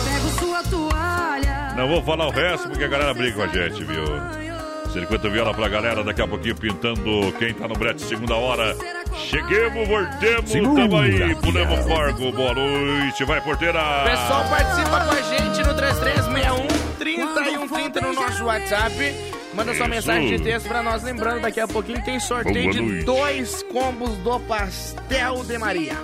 Pego 0.06 0.30
sua 0.40 0.64
toalha. 0.64 1.55
Não 1.76 1.88
vou 1.88 2.02
falar 2.02 2.28
o 2.28 2.32
resto 2.32 2.70
porque 2.70 2.84
a 2.84 2.88
galera 2.88 3.14
briga 3.14 3.36
com 3.36 3.44
a 3.44 3.48
gente, 3.48 3.84
viu? 3.84 4.06
Circuito 4.94 5.30
Viola 5.30 5.54
pra 5.54 5.68
galera, 5.68 6.04
daqui 6.06 6.22
a 6.22 6.28
pouquinho 6.28 6.56
pintando 6.56 7.34
quem 7.38 7.54
tá 7.54 7.68
no 7.68 7.76
brete 7.76 8.02
segunda 8.02 8.34
hora. 8.36 8.74
Cheguemos, 9.14 9.86
voltemos, 9.86 10.52
tamo 10.52 10.98
aí, 10.98 11.36
pulemos 11.36 11.86
corgo, 11.86 12.32
boa 12.32 12.54
noite, 12.54 13.26
vai 13.26 13.42
porteira! 13.42 13.82
Pessoal 14.06 14.46
participa 14.50 15.02
com 15.02 15.12
a 15.12 15.22
gente 15.22 15.68
no 15.68 15.74
3361 15.76 16.68
3130 16.98 18.02
no 18.02 18.14
nosso 18.14 18.46
WhatsApp. 18.46 19.16
Manda 19.54 19.74
sua 19.76 19.88
mensagem 19.90 20.38
de 20.38 20.44
texto 20.44 20.68
pra 20.68 20.82
nós. 20.82 21.04
Lembrando, 21.04 21.42
daqui 21.42 21.60
a 21.60 21.68
pouquinho 21.68 22.02
tem 22.06 22.18
sorteio 22.20 22.72
de 22.72 23.04
dois 23.04 23.64
combos 23.64 24.12
do 24.20 24.40
Pastel 24.42 25.44
de 25.44 25.58
Maria. 25.58 25.96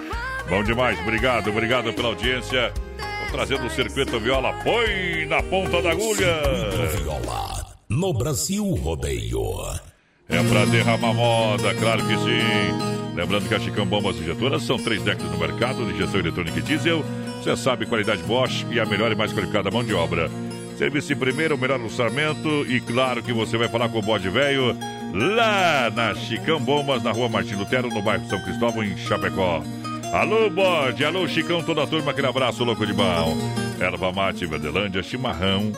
Bom 0.49 0.63
demais, 0.63 0.99
obrigado, 0.99 1.49
obrigado 1.49 1.93
pela 1.93 2.09
audiência. 2.09 2.73
Trazendo 3.31 3.65
o 3.65 3.69
Circuito 3.69 4.19
Viola, 4.19 4.53
põe 4.63 5.25
na 5.25 5.41
ponta 5.41 5.81
da 5.81 5.91
agulha. 5.91 6.41
Viola 6.97 7.61
no 7.91 8.13
Brasil 8.13 8.63
Rodeio. 8.75 9.41
É 10.29 10.41
pra 10.43 10.63
derramar 10.65 11.13
moda, 11.13 11.75
claro 11.75 12.05
que 12.07 12.17
sim. 12.17 13.13
Lembrando 13.15 13.49
que 13.49 13.53
a 13.53 13.59
Chicão 13.59 13.85
Bombas 13.85 14.15
Injetoras 14.15 14.63
são 14.63 14.77
três 14.77 15.01
décadas 15.01 15.29
no 15.29 15.37
mercado 15.37 15.85
de 15.85 15.93
injeção 15.93 16.21
eletrônica 16.21 16.57
e 16.57 16.61
diesel. 16.61 17.03
Você 17.37 17.55
sabe, 17.57 17.85
qualidade 17.85 18.23
Bosch 18.23 18.65
e 18.71 18.79
a 18.79 18.85
melhor 18.85 19.11
e 19.11 19.15
mais 19.15 19.33
qualificada 19.33 19.69
mão 19.69 19.83
de 19.83 19.93
obra. 19.93 20.29
Serviço 20.77 21.11
em 21.11 21.17
primeiro, 21.17 21.55
o 21.55 21.57
melhor 21.57 21.81
orçamento 21.81 22.65
e 22.67 22.79
claro 22.79 23.21
que 23.21 23.33
você 23.33 23.57
vai 23.57 23.67
falar 23.67 23.89
com 23.89 23.99
o 23.99 24.01
bode 24.01 24.29
velho 24.29 24.75
lá 25.13 25.91
na 25.93 26.15
Chicão 26.15 26.61
Bombas, 26.61 27.03
na 27.03 27.11
rua 27.11 27.27
Martin 27.27 27.55
Lutero, 27.55 27.89
no 27.89 28.01
bairro 28.01 28.27
São 28.29 28.41
Cristóvão, 28.41 28.83
em 28.83 28.97
Chapecó. 28.97 29.61
Alô, 30.11 30.49
bode, 30.49 31.05
alô, 31.05 31.25
Chicão, 31.25 31.63
toda 31.63 31.83
a 31.83 31.87
turma, 31.87 32.11
aquele 32.11 32.27
abraço 32.27 32.65
louco 32.65 32.85
de 32.85 32.91
bom. 32.91 33.37
Erva 33.79 34.11
mate, 34.11 34.45
Verdelândia, 34.45 35.01
chimarrão. 35.01 35.71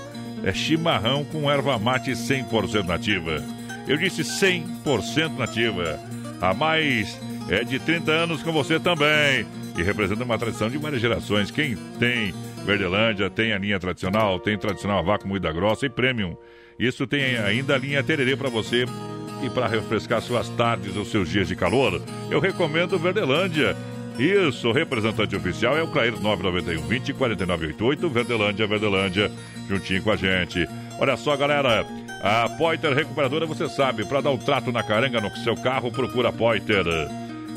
É 0.43 0.51
chimarrão 0.51 1.23
com 1.23 1.49
erva 1.49 1.77
mate 1.77 2.11
100% 2.13 2.84
nativa. 2.84 3.43
Eu 3.88 3.95
disse 3.95 4.23
100% 4.23 5.38
nativa. 5.38 5.99
A 6.41 6.51
mais 6.51 7.15
é 7.47 7.63
de 7.63 7.77
30 7.77 8.11
anos 8.11 8.41
com 8.41 8.51
você 8.51 8.79
também. 8.79 9.45
E 9.77 9.84
representa 9.84 10.23
uma 10.23 10.38
tradição 10.38 10.67
de 10.67 10.79
várias 10.79 10.99
gerações. 10.99 11.51
Quem 11.51 11.75
tem 11.99 12.34
Verdelândia, 12.65 13.29
tem 13.29 13.53
a 13.53 13.59
linha 13.59 13.79
tradicional, 13.79 14.39
tem 14.39 14.57
tradicional 14.57 14.97
a 14.97 15.03
vácuo 15.03 15.27
moída 15.27 15.51
grossa 15.51 15.86
e 15.86 15.89
premium. 15.89 16.36
Isso 16.79 17.05
tem 17.05 17.38
ainda 17.38 17.75
a 17.75 17.77
linha 17.77 18.01
tererê 18.01 18.36
para 18.36 18.49
você 18.49 18.86
e 19.43 19.49
para 19.51 19.67
refrescar 19.67 20.21
suas 20.21 20.49
tardes 20.49 20.97
ou 20.97 21.05
seus 21.05 21.29
dias 21.29 21.47
de 21.47 21.55
calor. 21.55 22.01
Eu 22.31 22.39
recomendo 22.39 22.97
Verdelândia. 22.97 23.77
Isso, 24.18 24.70
o 24.70 24.72
representante 24.72 25.36
oficial 25.36 25.76
é 25.76 25.82
o 25.82 25.88
Clair 25.88 26.14
991 26.20 26.88
20 26.88 27.14
4988, 27.14 28.09
Verdelândia, 28.09 28.68
Verdelândia, 28.68 29.32
juntinho 29.68 30.03
com 30.03 30.11
a 30.11 30.16
gente. 30.16 30.68
Olha 30.99 31.18
só, 31.18 31.36
galera, 31.36 31.86
a 32.22 32.47
Poiter 32.47 32.93
Recuperadora, 32.93 33.45
você 33.45 33.68
sabe, 33.68 34.05
para 34.05 34.22
dar 34.22 34.32
o 34.32 34.38
trato 34.38 34.72
na 34.72 34.84
caranga 34.84 35.20
no 35.20 35.36
seu 35.38 35.55
carro, 35.57 35.91
procura 35.91 36.30
a 36.30 36.32
Poiter. 36.32 36.86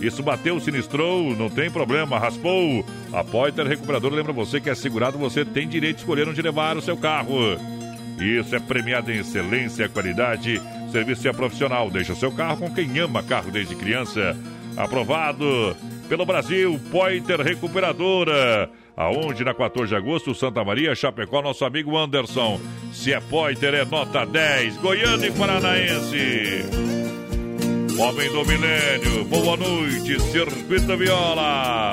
Isso 0.01 0.23
bateu, 0.23 0.59
sinistrou, 0.59 1.37
não 1.37 1.49
tem 1.49 1.71
problema, 1.71 2.19
raspou. 2.19 2.85
A 3.13 3.23
Poiter 3.23 3.67
Recuperadora 3.67 4.15
lembra 4.15 4.33
você 4.33 4.61
que 4.61 4.71
é 4.71 4.75
segurado, 4.75 5.19
você 5.19 5.45
tem 5.45 5.69
direito 5.69 5.97
de 5.97 6.03
escolher 6.03 6.27
onde 6.27 6.41
levar 6.41 6.77
o 6.77 6.83
seu 6.83 6.97
carro. 6.97 7.37
Isso 8.19 8.57
é 8.57 8.59
premiado 8.59 9.13
em 9.13 9.19
excelência, 9.19 9.91
qualidade, 9.91 10.61
serviço 10.91 11.29
é 11.29 11.33
profissional. 11.33 11.91
Deixa 11.91 12.15
seu 12.15 12.33
carro 12.33 12.57
com 12.57 12.75
quem 12.75 12.99
ama 12.99 13.23
carro 13.23 13.51
desde 13.51 13.75
criança. 13.75 14.37
Aprovado 14.77 15.77
pelo 16.09 16.25
Brasil, 16.25 16.81
Poiter 16.91 17.41
Recuperadora. 17.41 18.71
Aonde 18.97 19.45
na 19.45 19.53
14 19.53 19.91
de 19.91 19.97
agosto, 19.97 20.35
Santa 20.35 20.65
Maria, 20.65 20.95
Chapecó, 20.95 21.43
nosso 21.43 21.65
amigo 21.65 21.97
Anderson. 21.97 22.59
Se 22.93 23.13
é 23.13 23.21
Poiter, 23.21 23.75
é 23.75 23.85
nota 23.85 24.25
10. 24.25 24.79
Goiânia 24.79 25.27
e 25.27 25.33
Paranaense. 25.33 26.65
Homem 27.99 28.31
do 28.31 28.45
Milênio, 28.45 29.25
boa 29.25 29.57
noite, 29.57 30.21
Circuito 30.21 30.97
Viola. 30.97 31.91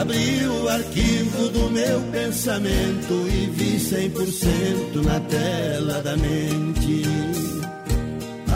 Abri 0.00 0.46
o 0.46 0.68
arquivo 0.68 1.48
do 1.48 1.70
meu 1.70 2.00
pensamento 2.12 3.26
e 3.28 3.46
vi 3.50 3.76
100% 3.76 5.02
na 5.04 5.20
tela 5.20 6.02
da 6.02 6.16
mente. 6.16 7.57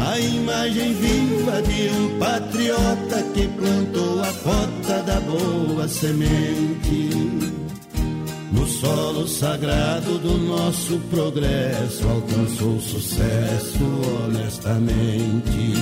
A 0.04 0.18
imagem 0.18 0.94
viva 0.94 1.62
de 1.62 1.88
um 1.90 2.18
patriota 2.18 3.22
que 3.34 3.46
plantou 3.48 4.20
a 4.20 4.32
cota 4.32 5.02
da 5.04 5.20
boa 5.20 5.86
semente. 5.86 7.10
No 8.52 8.66
solo 8.66 9.26
sagrado 9.28 10.18
do 10.18 10.38
nosso 10.38 10.98
progresso 11.10 12.06
alcançou 12.08 12.80
sucesso 12.80 13.84
honestamente. 14.24 15.72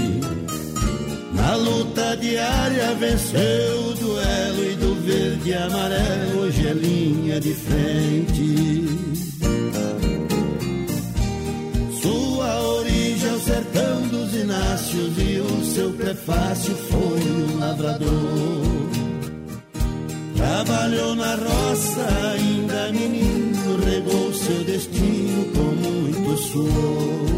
Na 1.33 1.57
luta 1.57 2.17
diária 2.17 2.95
venceu 2.97 3.89
o 3.89 3.95
duelo 3.95 4.65
e 4.71 4.75
do 4.77 4.95
verde 5.03 5.51
e 5.51 5.55
amarelo 5.55 6.41
hoje 6.41 6.69
é 6.69 6.73
linha 6.75 7.41
de 7.41 7.55
frente. 7.55 8.87
Sua 12.03 12.61
origem 12.63 13.31
é 13.31 13.33
o 13.33 13.41
sertão 13.41 13.90
dos 14.31 14.35
Inácios 14.35 15.19
e 15.19 15.41
o 15.41 15.65
seu 15.65 15.93
prefácio 15.93 16.75
foi 16.75 17.21
um 17.21 17.59
lavrador. 17.59 18.11
Trabalhou 20.37 21.15
na 21.17 21.35
roça, 21.35 22.09
ainda 22.33 22.93
menino, 22.93 23.77
regou 23.85 24.33
seu 24.33 24.65
destino 24.65 25.45
com 25.53 25.63
muito 25.63 26.43
suor. 26.43 27.31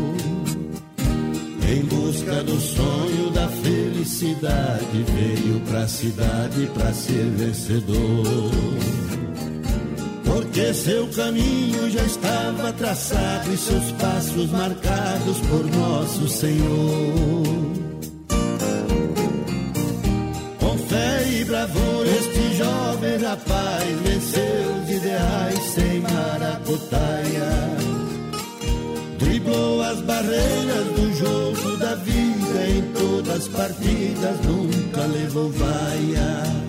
Em 1.68 1.82
busca 1.84 2.43
do 2.45 2.61
sonho 2.61 3.30
da 3.30 3.49
felicidade, 3.49 5.05
veio 5.14 5.61
pra 5.61 5.88
cidade 5.88 6.70
pra 6.74 6.93
ser 6.93 7.24
vencedor. 7.30 8.51
Porque 10.25 10.75
seu 10.75 11.07
caminho 11.09 11.91
já 11.91 12.05
estava 12.05 12.73
traçado 12.73 13.53
e 13.53 13.57
seus 13.57 13.91
passos 13.93 14.51
marcados 14.51 15.39
por 15.41 15.64
nosso 15.66 16.29
Senhor. 16.29 17.45
Com 20.59 20.79
fé 20.79 21.29
e 21.29 21.45
bravura, 21.45 22.09
este 22.09 22.57
jovem 22.57 23.18
rapaz 23.18 24.01
venceu 24.05 24.83
os 24.83 24.91
ideais 24.91 25.59
sem 25.75 26.01
maracutaia. 26.01 27.53
Driblou 29.18 29.83
as 29.83 30.01
barreiras 30.01 30.87
do 30.97 31.12
jogo 31.18 31.77
da 31.79 31.95
vida, 31.97 32.68
em 32.68 32.83
todas 32.93 33.37
as 33.37 33.49
partidas 33.49 34.41
nunca 34.45 35.07
levou 35.07 35.51
vaia. 35.51 36.61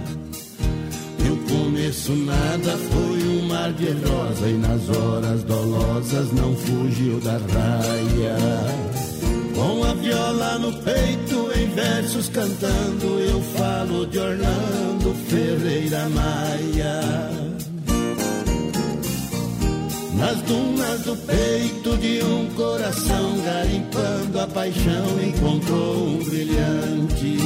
O 1.93 1.95
começo 1.95 2.15
nada 2.25 2.75
foi 2.89 3.23
um 3.27 3.47
mar 3.47 3.71
de 3.73 3.85
rosa, 3.91 4.47
e 4.47 4.53
nas 4.53 4.89
horas 4.89 5.43
dolosas 5.43 6.31
não 6.31 6.55
fugiu 6.55 7.19
da 7.19 7.33
raia. 7.33 8.35
Com 9.53 9.83
a 9.83 9.93
viola 9.93 10.57
no 10.57 10.73
peito, 10.73 11.51
em 11.55 11.67
versos 11.75 12.29
cantando, 12.29 13.19
eu 13.19 13.39
falo 13.55 14.07
de 14.07 14.17
Orlando 14.17 15.13
Ferreira 15.29 16.09
Maia. 16.09 17.29
Nas 20.15 20.37
dunas 20.47 21.01
do 21.01 21.15
peito 21.15 21.97
de 21.97 22.23
um 22.23 22.47
coração, 22.55 23.37
garimpando 23.45 24.39
a 24.39 24.47
paixão, 24.47 25.23
encontrou 25.23 26.07
um 26.07 26.23
brilhante. 26.23 27.37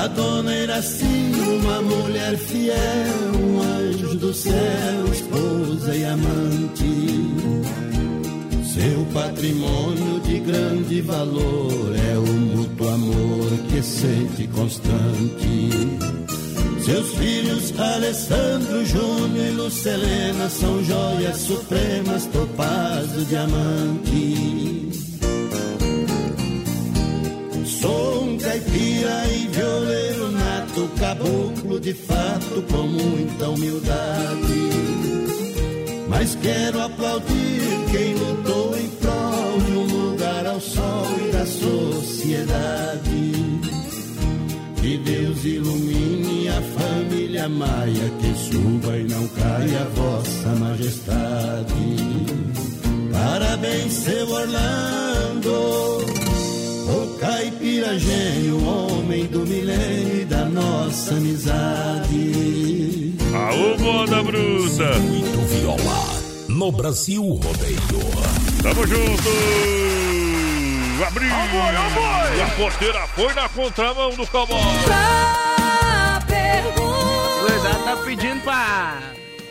A 0.00 0.06
dona 0.06 0.56
Iraci, 0.56 1.04
uma 1.60 1.82
mulher 1.82 2.34
fiel, 2.38 2.74
um 3.38 3.60
anjo 3.60 4.14
do 4.16 4.32
céu, 4.32 5.12
esposa 5.12 5.94
e 5.94 6.04
amante. 6.06 7.20
Seu 8.64 9.04
patrimônio 9.12 10.20
de 10.20 10.40
grande 10.40 11.02
valor 11.02 11.94
é 12.12 12.16
o 12.16 12.32
mútuo 12.32 12.88
amor 12.88 13.50
que 13.68 13.82
sente 13.82 14.48
constante. 14.48 15.68
Seus 16.82 17.14
filhos, 17.16 17.78
Alessandro, 17.78 18.86
Júnior 18.86 19.46
e 19.48 19.50
Lucelena, 19.50 20.48
são 20.48 20.82
joias 20.82 21.36
supremas, 21.36 22.24
topázio, 22.24 23.26
diamante. 23.26 24.88
Sou 27.66 28.19
caipira 28.42 29.26
e 29.28 29.48
violeiro 29.48 30.30
nato, 30.32 30.88
caboclo 30.98 31.80
de 31.80 31.94
fato, 31.94 32.62
com 32.70 32.86
muita 32.86 33.48
humildade. 33.50 34.70
Mas 36.08 36.34
quero 36.36 36.80
aplaudir 36.82 37.60
quem 37.90 38.14
lutou 38.14 38.76
em 38.76 38.88
prol 38.88 39.60
de 39.66 39.72
um 39.72 40.10
lugar 40.10 40.46
ao 40.46 40.60
sol 40.60 41.06
e 41.26 41.32
da 41.32 41.46
sociedade. 41.46 43.20
Que 44.80 44.96
Deus 44.98 45.44
ilumine 45.44 46.48
a 46.48 46.62
família 46.62 47.48
Maia, 47.48 48.10
que 48.20 48.34
suba 48.34 48.96
e 48.96 49.04
não 49.04 49.28
caia 49.28 49.84
vossa 49.94 50.48
majestade. 50.56 51.96
Parabéns, 53.12 53.92
seu 53.92 54.28
Orlando, 54.28 56.09
o 56.90 57.18
caipira 57.18 57.98
gênio, 57.98 58.64
homem 58.66 59.26
do 59.26 59.40
milênio 59.40 60.22
e 60.22 60.24
da 60.24 60.44
nossa 60.44 61.14
amizade. 61.14 63.14
Aô, 63.34 63.78
moda 63.78 64.22
bruta! 64.22 64.98
Muito 64.98 65.40
viola 65.48 66.20
no 66.48 66.72
Brasil 66.72 67.22
Rodeio. 67.22 67.78
Tamo 68.62 68.86
junto! 68.86 69.28
Abriu! 71.06 71.30
A 71.32 72.46
porteira 72.56 73.06
foi 73.08 73.32
na 73.34 73.48
contramão 73.48 74.10
do 74.14 74.26
cowboy! 74.26 74.58
Luizado 77.42 77.84
tá 77.84 77.96
pedindo 78.04 78.40
pra, 78.42 78.98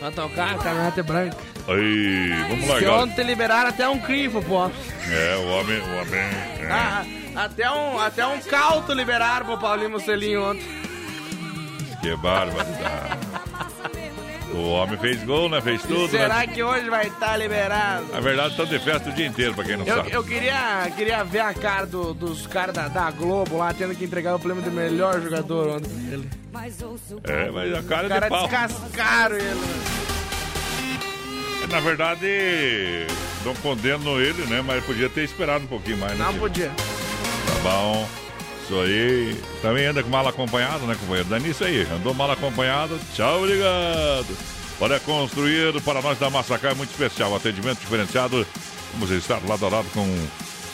pra 0.00 0.10
tocar 0.10 0.54
a 0.56 0.58
caminhonete 0.58 1.02
branca. 1.02 1.36
Aí, 1.68 2.30
vamos 2.48 2.66
lá, 2.66 2.80
galera. 2.80 3.02
ontem 3.02 3.22
liberaram 3.22 3.68
até 3.68 3.88
um 3.88 4.00
crifo, 4.00 4.42
pô. 4.42 4.68
É, 5.08 5.36
o 5.36 5.46
homem, 5.50 5.78
o 5.78 6.00
homem. 6.00 6.20
é. 6.20 6.68
Ah, 6.68 7.04
até 7.36 7.70
um, 7.70 7.98
até 8.00 8.26
um 8.26 8.40
calto 8.40 8.92
liberaram 8.92 9.46
pro 9.46 9.58
Paulinho 9.58 9.90
Mocelinho 9.90 10.50
ontem. 10.50 10.66
Que 12.00 12.16
barbaridade. 12.16 13.18
O 14.52 14.70
homem 14.72 14.98
fez 14.98 15.22
gol, 15.22 15.48
né? 15.48 15.60
Fez 15.60 15.80
tudo, 15.82 16.08
Será 16.10 16.38
né? 16.38 16.46
que 16.48 16.62
hoje 16.62 16.90
vai 16.90 17.06
estar 17.06 17.36
liberado? 17.36 18.06
Na 18.12 18.20
verdade, 18.20 18.50
estão 18.50 18.66
de 18.66 18.78
festa 18.80 19.08
o 19.08 19.12
dia 19.12 19.26
inteiro, 19.26 19.54
pra 19.54 19.62
quem 19.64 19.76
não 19.76 19.86
Eu, 19.86 19.96
sabe. 19.96 20.12
eu 20.12 20.24
queria, 20.24 20.90
queria 20.96 21.22
ver 21.22 21.40
a 21.40 21.54
cara 21.54 21.86
do- 21.86 22.12
dos 22.12 22.46
caras 22.48 22.74
da, 22.74 22.88
da 22.88 23.10
Globo 23.12 23.56
lá 23.58 23.72
tendo 23.72 23.94
que 23.94 24.04
entregar 24.04 24.34
o 24.34 24.40
prêmio 24.40 24.62
de 24.62 24.70
melhor 24.70 25.20
jogador 25.20 25.76
ontem 25.76 25.90
ele. 26.12 26.28
É, 27.24 27.50
mas 27.50 27.72
a 27.74 27.82
cara 27.82 28.02
Os 28.08 28.12
de 28.12 28.20
caras 28.20 28.28
pau. 28.28 28.48
descascaram 28.48 29.36
ele. 29.36 29.44
né? 29.54 29.64
Na 31.70 31.78
verdade, 31.80 33.06
não 33.44 33.54
condeno 33.56 34.20
ele, 34.20 34.44
né? 34.46 34.60
Mas 34.66 34.82
podia 34.84 35.08
ter 35.08 35.22
esperado 35.22 35.64
um 35.64 35.68
pouquinho 35.68 35.98
mais, 35.98 36.18
né? 36.18 36.24
Não 36.24 36.34
podia. 36.34 36.70
Tá 36.70 37.70
bom. 37.70 38.08
Isso 38.70 38.80
aí. 38.80 39.36
Também 39.60 39.86
anda 39.86 40.00
com 40.00 40.08
mal 40.08 40.26
acompanhado, 40.28 40.86
né, 40.86 40.96
companheiro? 41.00 41.28
Dá 41.28 41.40
nisso 41.40 41.64
aí. 41.64 41.82
Andou 41.90 42.14
mal 42.14 42.30
acompanhado. 42.30 42.96
Tchau, 43.16 43.42
obrigado. 43.42 44.28
Olha, 44.80 45.00
construir 45.00 45.80
para 45.82 46.00
nós 46.00 46.20
da 46.20 46.30
Massacar 46.30 46.70
é 46.70 46.74
muito 46.74 46.90
especial. 46.90 47.34
Atendimento 47.34 47.80
diferenciado. 47.80 48.46
Vamos 48.92 49.10
estar 49.10 49.40
lado 49.44 49.66
a 49.66 49.68
lado 49.68 49.88
com 49.92 50.06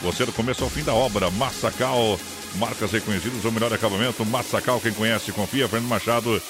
você 0.03 0.27
do 0.27 0.33
começo 0.33 0.63
ao 0.63 0.69
fim 0.69 0.83
da 0.83 0.93
obra. 0.93 1.31
Massacal, 1.31 2.21
marcas 2.57 2.93
reconhecidas, 2.93 3.43
o 3.43 3.51
melhor 3.51 3.73
acabamento. 3.73 4.27
Massacal, 4.27 4.79
quem 4.79 4.93
conhece, 4.93 5.33
confia. 5.33 5.67
Fernando 5.67 5.89
Machado, 5.89 6.41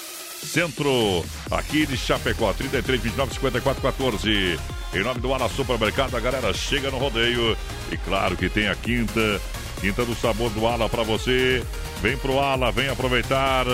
centro 0.42 1.24
aqui 1.49 1.86
de 1.86 1.97
Chapecó. 1.97 2.53
33, 2.55 3.01
29, 3.03 3.34
54, 3.34 3.82
14. 3.82 4.59
Em 4.92 5.05
nome 5.05 5.20
do 5.20 5.32
Ala 5.32 5.49
Supermercado, 5.49 6.16
a 6.16 6.20
galera 6.20 6.53
chega 6.53 6.90
no 6.90 6.99
rodeio. 6.99 7.57
E 7.92 7.97
claro 7.97 8.36
que 8.36 8.49
tem 8.49 8.66
a 8.66 8.74
quinta. 8.74 9.40
Quinta 9.80 10.04
do 10.04 10.14
sabor 10.14 10.50
do 10.50 10.66
Ala 10.66 10.88
para 10.88 11.02
você. 11.02 11.62
Vem 12.02 12.16
pro 12.16 12.38
Ala, 12.38 12.72
vem 12.72 12.88
aproveitar 12.88 13.66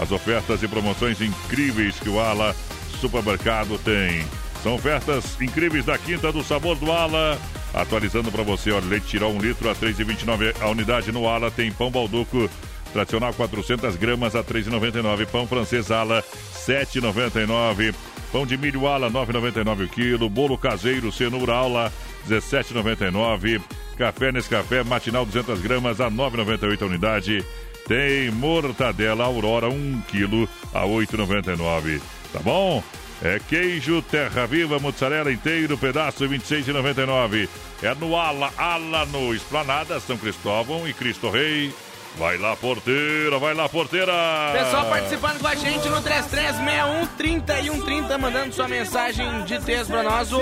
as 0.00 0.10
ofertas 0.10 0.62
e 0.62 0.68
promoções 0.68 1.20
incríveis 1.20 1.98
que 1.98 2.08
o 2.08 2.20
Ala 2.20 2.54
Supermercado 3.00 3.78
tem. 3.78 4.24
São 4.62 4.74
ofertas 4.74 5.40
incríveis 5.40 5.84
da 5.84 5.98
Quinta 5.98 6.32
do 6.32 6.42
Sabor 6.42 6.76
do 6.76 6.90
Ala. 6.90 7.38
Atualizando 7.74 8.32
para 8.32 8.42
você, 8.42 8.72
olha, 8.72 8.86
leite 8.86 9.06
tirou 9.06 9.30
um 9.30 9.38
litro 9.38 9.68
a 9.68 9.74
3,29 9.74 10.54
a 10.60 10.68
unidade 10.68 11.12
no 11.12 11.28
Ala. 11.28 11.50
Tem 11.50 11.70
pão 11.70 11.90
balduco 11.90 12.48
tradicional 12.92 13.34
400 13.34 13.96
gramas 13.96 14.34
a 14.34 14.42
3,99. 14.42 15.26
Pão 15.26 15.46
francês 15.46 15.90
Ala 15.90 16.24
7,99. 16.66 17.94
Pão 18.32 18.46
de 18.46 18.56
milho 18.56 18.86
Ala 18.86 19.10
9,99 19.10 19.84
o 19.84 19.88
quilo. 19.88 20.30
Bolo 20.30 20.56
caseiro 20.56 21.12
cenoura 21.12 21.52
Ala 21.52 21.92
17,99. 22.26 23.60
Café 23.96 24.32
Nescafé 24.32 24.82
matinal 24.82 25.24
200 25.24 25.60
gramas 25.60 26.00
a 26.00 26.10
9,98 26.10 26.82
a 26.82 26.86
unidade. 26.86 27.44
Tem 27.86 28.30
mortadela 28.30 29.24
Aurora 29.24 29.68
1 29.68 30.02
quilo 30.08 30.48
a 30.72 30.84
8,99. 30.84 32.00
Tá 32.32 32.40
bom? 32.40 32.82
É 33.22 33.38
queijo 33.38 34.02
Terra 34.02 34.46
Viva, 34.46 34.78
mozzarella 34.78 35.32
inteiro, 35.32 35.78
pedaço 35.78 36.28
26,99. 36.28 37.48
É 37.82 37.94
no 37.94 38.16
Ala, 38.16 38.52
Ala 38.56 39.06
no 39.06 39.34
Esplanada, 39.34 40.00
São 40.00 40.16
Cristóvão 40.16 40.88
e 40.88 40.92
Cristo 40.92 41.30
Rei. 41.30 41.72
Vai 42.16 42.38
lá, 42.38 42.54
porteira, 42.54 43.40
vai 43.40 43.54
lá, 43.54 43.68
porteira! 43.68 44.12
Pessoal 44.52 44.88
participando 44.88 45.40
com 45.40 45.48
a 45.48 45.54
gente 45.56 45.88
no 45.88 46.00
3361-3130, 46.00 48.18
mandando 48.18 48.52
sua 48.54 48.68
mensagem 48.68 49.42
de 49.42 49.58
texto 49.60 49.88
pra 49.90 50.04
nós. 50.04 50.32
O 50.32 50.38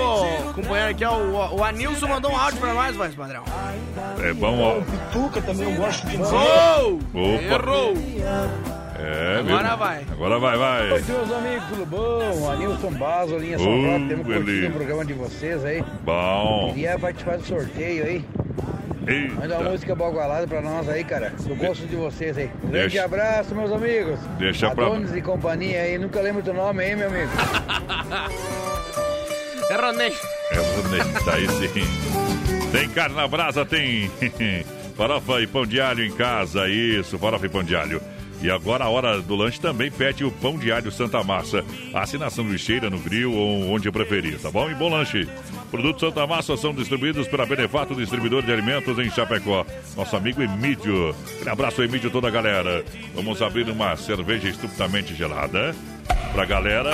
companheiro 0.53 0.91
aqui, 0.91 1.03
ó, 1.03 1.17
o, 1.17 1.55
o 1.57 1.63
Anilson, 1.63 2.07
mandou 2.07 2.31
um 2.31 2.37
áudio 2.37 2.59
pra 2.59 2.75
nós, 2.75 2.95
voz 2.95 3.15
padrão. 3.15 3.43
É 4.23 4.31
bom, 4.33 4.59
ó. 4.61 4.81
Pituca 4.81 5.41
também 5.41 5.67
eu 5.71 5.75
gosto 5.75 6.05
de! 6.05 6.17
Opa. 6.17 6.31
Errou! 7.41 7.93
É, 8.99 9.39
Agora 9.39 9.67
viu? 9.69 9.77
vai. 9.77 10.05
Agora 10.11 10.37
vai, 10.39 10.55
vai. 10.57 10.91
Oi, 10.91 11.01
meus 11.01 11.31
amigos, 11.31 11.67
tudo 11.69 11.85
bom? 11.87 12.51
Anilson 12.51 12.91
Baso, 12.91 13.35
linha 13.37 13.57
São 13.57 14.07
temos 14.07 14.27
curtido 14.27 14.67
o 14.67 14.71
programa 14.73 15.03
de 15.03 15.13
vocês 15.13 15.65
aí. 15.65 15.83
Bom. 16.03 16.69
Queria 16.73 16.99
participar 16.99 17.37
do 17.37 17.43
sorteio 17.45 18.05
aí. 18.05 18.23
Eita. 19.07 19.33
Manda 19.35 19.57
uma 19.59 19.69
música 19.71 19.95
bagualada 19.95 20.47
pra 20.47 20.61
nós 20.61 20.87
aí, 20.89 21.03
cara. 21.03 21.33
Eu 21.47 21.55
gosto 21.55 21.85
de 21.87 21.95
vocês 21.95 22.37
aí. 22.37 22.49
Grande 22.63 22.71
Deixa- 22.89 23.03
abraço, 23.05 23.53
meus 23.55 23.71
amigos. 23.71 24.19
Deixa 24.39 24.71
pra- 24.71 24.85
Adonis 24.87 25.13
e 25.15 25.21
companhia 25.21 25.81
aí. 25.81 25.97
Nunca 25.97 26.21
lembro 26.21 26.41
teu 26.41 26.53
nome 26.53 26.83
aí, 26.83 26.95
meu 26.95 27.07
amigo. 27.07 27.29
É 29.69 29.75
Ronei. 29.75 30.13
É 30.51 30.55
bonito, 30.57 31.29
aí 31.29 31.47
sim. 31.47 32.69
Tem 32.71 32.89
carne 32.89 33.15
na 33.15 33.27
brasa, 33.27 33.65
tem 33.65 34.11
farofa 34.95 35.41
e 35.41 35.47
pão 35.47 35.65
de 35.65 35.79
alho 35.79 36.03
em 36.03 36.11
casa, 36.11 36.67
isso, 36.67 37.17
farofa 37.17 37.45
e 37.45 37.49
pão 37.49 37.63
de 37.63 37.75
alho. 37.75 38.01
E 38.43 38.51
agora 38.51 38.83
a 38.83 38.89
hora 38.89 39.21
do 39.21 39.37
lanche 39.37 39.57
também 39.57 39.89
pede 39.89 40.25
o 40.25 40.31
pão 40.31 40.57
de 40.57 40.69
alho 40.69 40.91
Santa 40.91 41.23
Massa. 41.23 41.63
Assinação 41.93 42.43
lixeira 42.43 42.89
no 42.89 42.99
grill 42.99 43.33
ou 43.33 43.71
onde 43.71 43.89
preferir, 43.89 44.37
tá 44.37 44.51
bom? 44.51 44.69
E 44.69 44.75
bom 44.75 44.89
lanche. 44.89 45.25
Produtos 45.71 46.01
Santa 46.01 46.27
Massa 46.27 46.57
são 46.57 46.73
distribuídos 46.73 47.25
pela 47.29 47.45
Benefato 47.45 47.95
Distribuidor 47.95 48.43
de 48.43 48.51
Alimentos 48.51 48.99
em 48.99 49.09
Chapecó. 49.09 49.65
Nosso 49.95 50.17
amigo 50.17 50.43
Emílio. 50.43 51.15
Um 51.45 51.49
abraço, 51.49 51.81
Emílio, 51.81 52.11
toda 52.11 52.27
a 52.27 52.31
galera. 52.31 52.83
Vamos 53.15 53.41
abrir 53.41 53.69
uma 53.69 53.95
cerveja 53.95 54.49
estupidamente 54.49 55.15
gelada 55.15 55.73
pra 56.33 56.43
galera. 56.43 56.91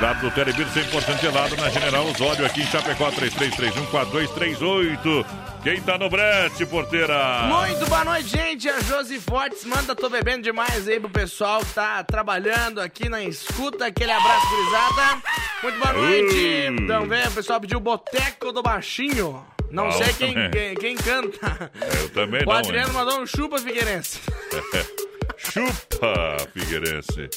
Lá 0.00 0.14
do 0.14 0.32
Telebir 0.32 0.66
100% 0.66 1.20
gelado 1.20 1.56
na 1.56 1.70
General 1.70 2.04
Osório, 2.08 2.44
aqui 2.44 2.62
em 2.62 2.66
Chapecó, 2.66 3.08
3331-4238. 3.12 5.24
Quem 5.62 5.80
tá 5.80 5.96
no 5.96 6.10
brete, 6.10 6.66
porteira? 6.66 7.42
Muito 7.44 7.86
boa 7.86 8.04
noite, 8.04 8.28
gente. 8.30 8.68
A 8.68 8.80
Josi 8.80 9.20
Fortes 9.20 9.64
manda 9.64 9.94
Tô 9.94 10.08
Bebendo 10.10 10.42
Demais 10.42 10.88
aí 10.88 10.98
pro 10.98 11.08
pessoal 11.08 11.60
que 11.60 11.72
tá 11.72 12.02
trabalhando 12.02 12.80
aqui 12.80 13.08
na 13.08 13.22
escuta. 13.22 13.86
Aquele 13.86 14.10
abraço, 14.10 14.46
gurizada. 14.48 15.22
Muito 15.62 15.78
boa 15.78 15.92
noite. 15.92 16.34
Uh. 16.34 16.82
Então, 16.82 17.06
vem, 17.06 17.28
o 17.28 17.30
pessoal 17.30 17.60
pediu 17.60 17.78
Boteco 17.78 18.50
do 18.50 18.60
Baixinho. 18.60 19.46
Não 19.70 19.84
Bom 19.84 19.92
sei 19.92 20.12
quem, 20.14 20.34
também. 20.34 20.50
quem, 20.50 20.74
quem 20.74 20.96
canta. 20.96 21.70
Eu 22.00 22.08
também 22.10 22.42
O 22.42 22.46
não, 22.46 22.52
Adriano 22.52 22.88
hein? 22.88 22.94
mandou 22.94 23.20
um 23.20 23.26
chupa 23.26 23.58
Figueirense. 23.58 24.20
Chupa, 25.36 26.36
Figueirense. 26.52 27.28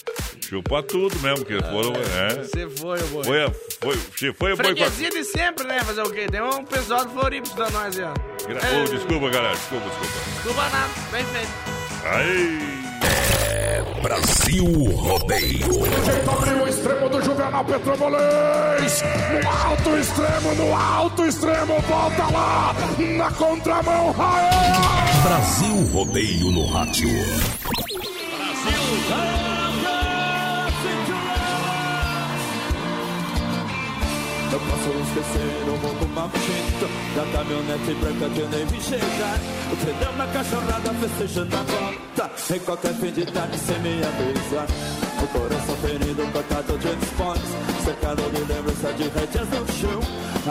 Chupa 0.41 0.83
tudo 0.83 1.17
mesmo, 1.19 1.45
que 1.45 1.53
foram. 1.63 1.93
É. 1.95 2.35
Você 2.43 2.67
foi, 2.69 2.99
eu 2.99 3.07
vou. 3.07 3.23
Foi, 3.23 3.37
foi, 3.81 3.97
se 4.17 4.33
foi 4.33 4.53
o 4.53 4.57
boi 4.57 4.73
de 4.73 5.23
sempre, 5.23 5.65
né? 5.67 5.79
Fazer 5.81 6.01
o 6.01 6.09
quê? 6.11 6.27
Tem 6.27 6.41
um 6.41 6.63
pessoal 6.65 7.05
do 7.05 7.11
Floripa 7.11 7.47
estudando 7.47 7.71
nós 7.73 7.97
aí, 7.99 8.05
ó. 8.05 8.13
Gra- 8.47 8.59
É. 8.69 8.81
Ô, 8.81 8.85
desculpa, 8.85 9.29
galera. 9.29 9.55
Desculpa, 9.55 9.85
desculpa. 9.89 10.13
Desculpa 10.35 10.69
nada, 10.69 10.93
bem 11.11 11.25
feito. 11.25 11.51
Aí. 12.05 12.74
Brasil 14.01 14.65
Rodeio. 14.95 15.85
Jeito 16.05 16.31
abriu 16.31 16.63
o 16.63 16.67
extremo 16.67 17.09
do 17.09 17.21
Juvenal 17.23 17.65
Petrobolês. 17.65 19.03
No 19.31 19.49
alto 19.49 19.97
extremo, 19.97 20.55
no 20.55 20.75
alto 20.75 21.25
extremo, 21.25 21.79
volta 21.81 22.23
lá. 22.31 22.75
Na 23.17 23.31
contramão, 23.31 24.11
Rael. 24.11 25.21
Brasil 25.23 25.87
Rodeio 25.91 26.51
no 26.51 26.65
rádio. 26.67 27.09
Eu 34.51 34.59
posso 34.59 34.89
esquecer 35.03 35.67
o 35.67 35.75
roubo 35.85 36.05
maldito 36.75 36.87
Da 37.15 37.25
caminhonete 37.37 37.93
branca 37.95 38.29
que 38.33 38.39
eu 38.39 38.49
nem 38.49 38.65
vi 38.65 38.81
chegar 38.81 39.39
O 39.71 39.77
pneu 39.77 40.13
na 40.17 40.27
cachorrada 40.27 40.93
festejando 40.93 41.55
a 41.55 41.63
volta 41.63 42.55
Em 42.55 42.59
qualquer 42.59 42.93
fim 42.93 43.11
de 43.11 43.25
tarde 43.25 43.57
sem 43.57 43.79
me 43.79 44.01
avisar 44.03 44.67
O 45.21 45.27
coração 45.27 45.75
ferido, 45.77 46.31
cortado 46.31 46.77
de 46.77 46.95
dispones 46.95 47.43
Cercado 47.83 48.23
de 48.31 48.53
lembrança 48.53 48.93
de 48.93 49.03
rédeas 49.03 49.49
no 49.49 49.73
chão 49.73 49.99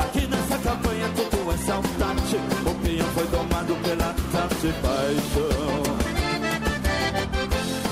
Aqui 0.02 0.26
nessa 0.26 0.58
campanha 0.58 1.08
tudo 1.14 1.52
é 1.52 1.56
saudade 1.58 2.36
O 2.66 2.74
peão 2.82 3.06
foi 3.14 3.26
domado 3.28 3.74
pela 3.76 4.14
tal 4.32 4.48
de 4.48 4.72
paixão 4.82 5.94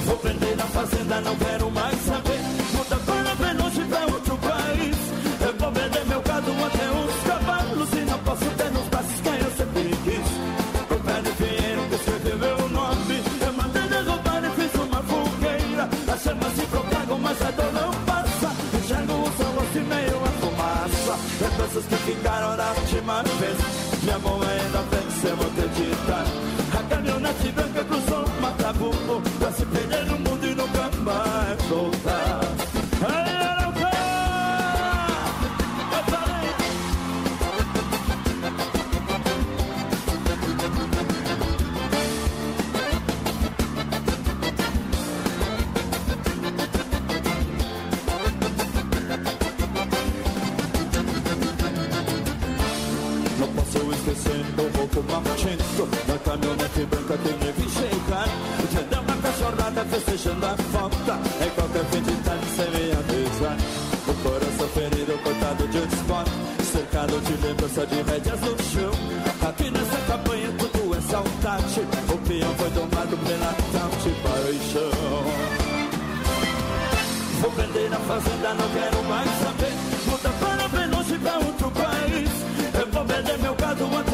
Vou 0.04 0.16
prender 0.16 0.56
na 0.56 0.64
fazenda, 0.64 1.20
não 1.20 1.36
quero 1.36 1.70
mais 1.70 1.96
saber 2.00 2.31
Lembranças 21.72 21.86
que 21.86 21.96
ficaram 22.12 22.54
da 22.54 22.70
última 22.72 23.22
vez. 23.22 23.56
Minha 24.02 24.18
mão 24.18 24.40
ainda 24.42 24.82
venceu, 24.90 25.34
acreditar 25.34 26.24
A 26.76 26.82
caminhonete 26.82 27.52
branca 27.52 27.84
cruzou 27.84 28.24
o 28.24 28.42
Matabuco 28.42 29.22
Pra 29.38 29.52
se 29.52 29.64
perder 29.66 30.06
no 30.06 30.18
mundo 30.18 30.44
e 30.44 30.54
nunca 30.54 30.90
mais 31.02 31.62
voltar 31.68 32.41
Cercado 67.12 67.20
de 67.20 67.46
lembrança 67.46 67.86
de 67.86 68.02
rédeas 68.02 68.40
no 68.40 68.62
chão 68.62 68.90
Aqui 69.46 69.70
nessa 69.70 69.96
campanha 70.06 70.48
tudo 70.58 70.96
é 70.96 71.00
saudade 71.02 71.80
O 72.08 72.18
peão 72.26 72.54
foi 72.54 72.70
domado 72.70 73.16
pela 73.18 73.54
tal 73.72 73.90
paixão 74.22 74.92
Vou 77.42 77.50
vender 77.50 77.90
na 77.90 77.98
fazenda, 77.98 78.54
não 78.54 78.68
quero 78.68 79.02
mais 79.08 79.28
saber. 79.42 79.72
Muda 80.06 80.30
para 80.40 80.68
bem 80.68 80.86
longe 80.90 81.18
pra 81.18 81.34
outro 81.38 81.70
país. 81.72 82.30
Eu 82.80 82.86
vou 82.86 83.04
vender 83.04 83.38
meu 83.38 83.54
gado 83.56 83.84
até 83.98 84.11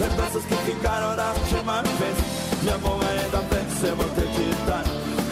Lembranças 0.00 0.44
que 0.44 0.54
ficaram 0.56 1.16
da 1.16 1.32
última 1.32 1.82
vez. 1.82 2.16
Minha 2.62 2.78
mão 2.78 2.98
ainda 3.00 3.38
venceu, 3.50 3.94
acreditar. 3.94 4.84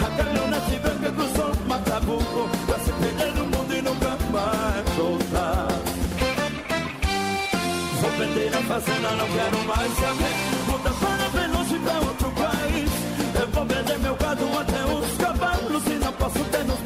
A 0.04 0.10
caminhonete 0.16 0.78
branca 0.78 1.10
cruzou 1.10 1.52
o 1.52 1.68
Matabuco 1.68 2.48
Pra 2.66 2.78
se 2.78 2.92
perder 2.92 3.34
no 3.34 3.44
mundo 3.46 3.74
e 3.74 3.82
nunca 3.82 4.10
mais 4.30 4.88
voltar 4.96 5.68
Vou 8.00 8.10
vender 8.10 8.54
a 8.54 8.62
fazenda, 8.62 9.10
não 9.12 9.26
quero 9.28 9.58
mais 9.66 9.92
saber 9.94 10.34
Muda 10.68 10.90
para 11.00 11.28
bem 11.30 11.50
longe 11.50 11.78
pra 11.78 11.98
outro 12.00 12.30
país 12.32 12.90
Eu 13.40 13.48
vou 13.48 13.64
vender 13.64 13.98
meu 13.98 14.16
gado 14.16 14.44
até 14.58 14.84
os 14.84 15.16
cavalos 15.16 15.86
E 15.86 15.94
não 15.94 16.12
posso 16.12 16.44
ter 16.44 16.64
nos 16.64 16.85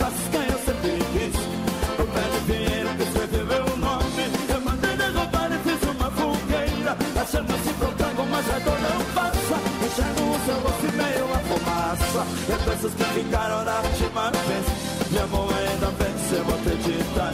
Enxergo 10.00 10.30
o 10.30 10.40
seu 10.46 10.54
rosto 10.60 10.92
meio 10.96 11.24
a 11.34 11.38
fumaça. 11.40 12.26
Lembranças 12.48 12.94
que 12.94 13.04
ficaram 13.04 13.64
da 13.64 13.80
última 13.80 14.30
vez. 14.30 14.66
Minha 15.10 15.26
mão 15.26 15.46
ainda 15.50 15.90
venceu, 15.98 16.44
acreditar. 16.54 17.32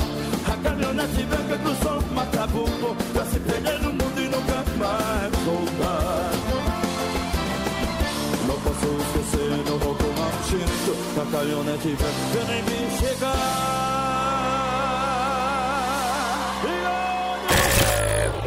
A 0.53 0.57
caminhonete 0.63 1.23
branca 1.25 1.59
cruzou 1.59 1.99
o 1.99 2.15
Matabuco 2.15 2.97
Pra 3.13 3.25
se 3.27 3.39
perder 3.41 3.79
no 3.81 3.93
mundo 3.93 4.19
e 4.19 4.29
nunca 4.29 4.65
mais 4.79 5.33
voltar. 5.45 6.31
Não 8.47 8.61
posso 8.61 8.87
esquecer 9.03 9.51
no 9.69 9.77
roubo 9.79 10.05
maldito 10.19 10.97
A 11.21 11.31
caminhonete 11.31 11.97
branca 11.97 12.53
nem 12.53 12.63
me 12.63 12.99
chegar 12.99 14.26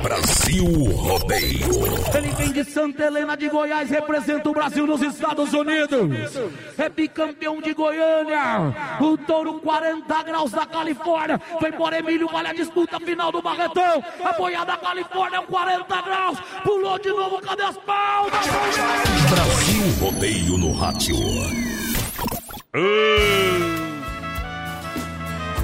Brasil 0.09 0.65
Rodeio. 0.65 1.69
Ele 2.17 2.29
vem 2.29 2.51
de 2.51 2.63
Santa 2.63 3.03
Helena 3.03 3.37
de 3.37 3.47
Goiás, 3.47 3.91
representa 3.91 4.49
o 4.49 4.53
Brasil 4.53 4.87
nos 4.87 5.03
Estados 5.03 5.53
Unidos. 5.53 6.35
É 6.79 6.89
bicampeão 6.89 7.61
de 7.61 7.75
Goiânia. 7.75 8.73
O 8.99 9.15
touro 9.15 9.59
40 9.59 10.23
graus 10.23 10.49
da 10.49 10.65
Califórnia. 10.65 11.39
Foi 11.59 11.71
por 11.71 11.93
Emílio, 11.93 12.27
vale 12.27 12.47
a 12.47 12.53
disputa 12.53 12.99
final 12.99 13.31
do 13.31 13.39
Barretão. 13.39 14.03
A 14.25 14.33
boiada 14.33 14.71
da 14.71 14.77
Califórnia 14.77 15.37
é 15.37 15.39
um 15.41 15.45
40 15.45 16.01
graus. 16.01 16.39
Pulou 16.63 16.97
de 16.97 17.09
novo, 17.09 17.39
cadê 17.41 17.61
as 17.61 17.77
palmas? 17.77 18.47
Brasil 19.29 19.83
Rodeio 20.01 20.57
no 20.57 20.71
rádio. 20.71 21.17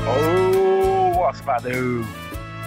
Ô, 0.06 1.28
Ospadão. 1.28 2.25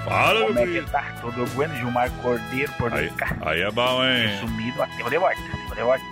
Fala, 0.09 0.47
Como 0.47 0.59
é 0.59 0.67
meu 0.67 0.85
que 0.85 0.91
tá? 0.91 1.05
Tudo 1.21 1.47
bueno? 1.55 1.77
Gilmar 1.77 2.11
Cordeiro, 2.23 2.73
por 2.73 2.93
Aí, 2.93 3.13
aí 3.43 3.61
é 3.61 3.71
bom, 3.71 4.05
hein? 4.05 4.39
Sumido, 4.41 4.83
ativa 4.83 5.11
de 5.11 5.19
volta, 5.19 5.39
ativa 5.39 5.75
de 5.75 5.83
volta. 5.83 6.05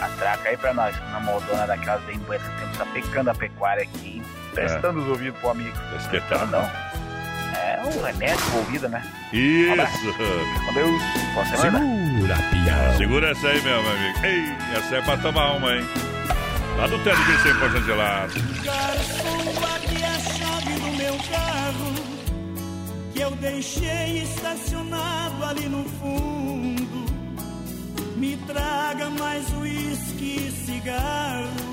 Atraca 0.00 0.48
aí 0.48 0.56
pra 0.56 0.72
nós, 0.72 0.96
na 1.10 1.20
moldona 1.20 1.66
daquelas 1.66 2.02
bem 2.04 2.18
buenas 2.20 2.46
que 2.48 2.58
temos, 2.58 2.78
tá 2.78 2.86
pecando 2.86 3.30
a 3.30 3.34
pecuária 3.34 3.82
aqui, 3.82 4.16
hein? 4.16 4.22
prestando 4.54 5.00
os 5.00 5.08
ouvidos 5.08 5.38
pro 5.40 5.50
amigo. 5.50 5.76
Espetado. 5.98 6.46
Não. 6.50 6.60
É 6.60 7.80
um 7.84 8.02
remédio 8.02 8.44
pro 8.46 8.58
ouvido, 8.58 8.88
né? 8.88 9.02
Isso. 9.32 10.14
Com 10.66 10.74
Deus, 10.74 11.02
boa 11.34 11.46
semana. 11.46 11.78
Segura, 11.78 12.36
pião. 12.50 12.96
Segura 12.96 13.30
essa 13.30 13.48
aí, 13.48 13.62
meu, 13.62 13.78
amigo. 13.78 14.24
Ei, 14.24 14.76
essa 14.76 14.96
é 14.96 15.02
pra 15.02 15.16
tomar 15.18 15.52
uma, 15.52 15.74
hein? 15.74 15.84
Lá 16.78 16.86
do 16.86 16.98
Tele 17.04 17.16
de 17.16 17.32
100% 17.32 17.84
gelado. 17.84 18.32
Garçom, 18.64 19.52
guarde 19.60 20.04
a 20.04 20.18
chave 20.18 20.74
do 20.80 20.96
meu 20.96 21.14
carro 21.30 22.19
eu 23.20 23.30
deixei 23.32 24.22
estacionado 24.22 25.44
ali 25.44 25.68
no 25.68 25.84
fundo. 25.84 27.04
Me 28.16 28.36
traga 28.38 29.10
mais 29.10 29.44
uísque 29.60 30.46
e 30.46 30.50
cigarro. 30.50 31.70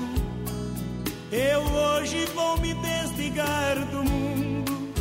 Eu 1.32 1.60
hoje 1.60 2.26
vou 2.34 2.58
me 2.58 2.74
desligar 2.74 3.78
do 3.86 4.04
mundo. 4.04 4.92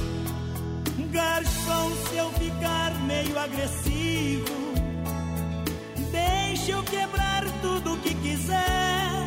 Garçom, 1.12 1.92
se 2.10 2.18
eu 2.18 2.32
ficar 2.32 2.94
meio 3.06 3.38
agressivo, 3.38 4.74
deixa 6.12 6.72
eu 6.72 6.84
quebrar 6.84 7.44
tudo 7.62 7.98
que 8.02 8.14
quiser. 8.16 9.27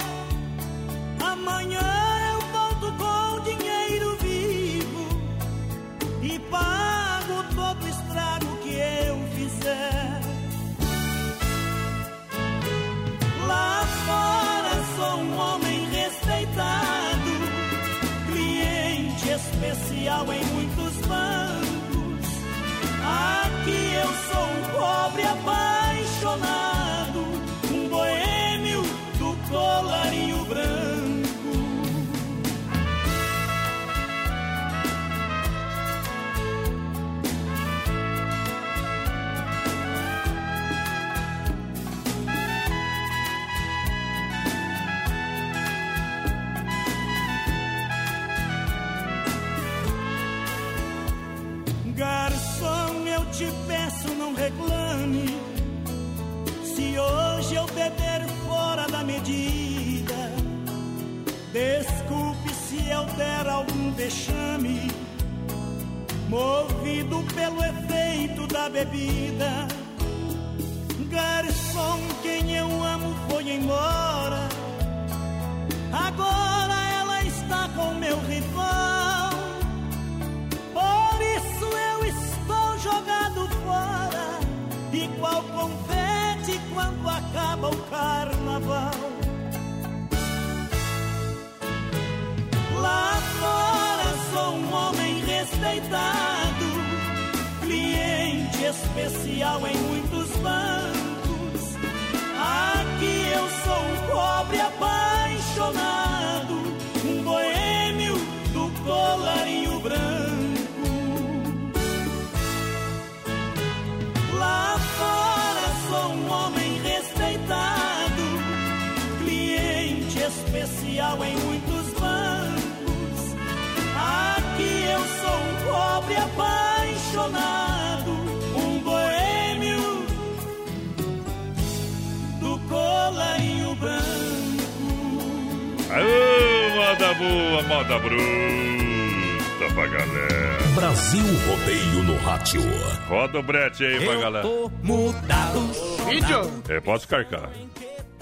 Rádio. 142.59 142.63
Roda 143.09 143.39
o 143.39 143.43
brete 143.43 143.85
aí 143.85 144.05
pra 144.05 144.15
Eu 144.15 144.21
galera. 144.21 144.47
tô 144.47 144.71
mudado. 144.83 145.61
Vídeo? 146.09 146.63
É, 146.69 146.81
pode 146.81 147.07
carcar. 147.07 147.49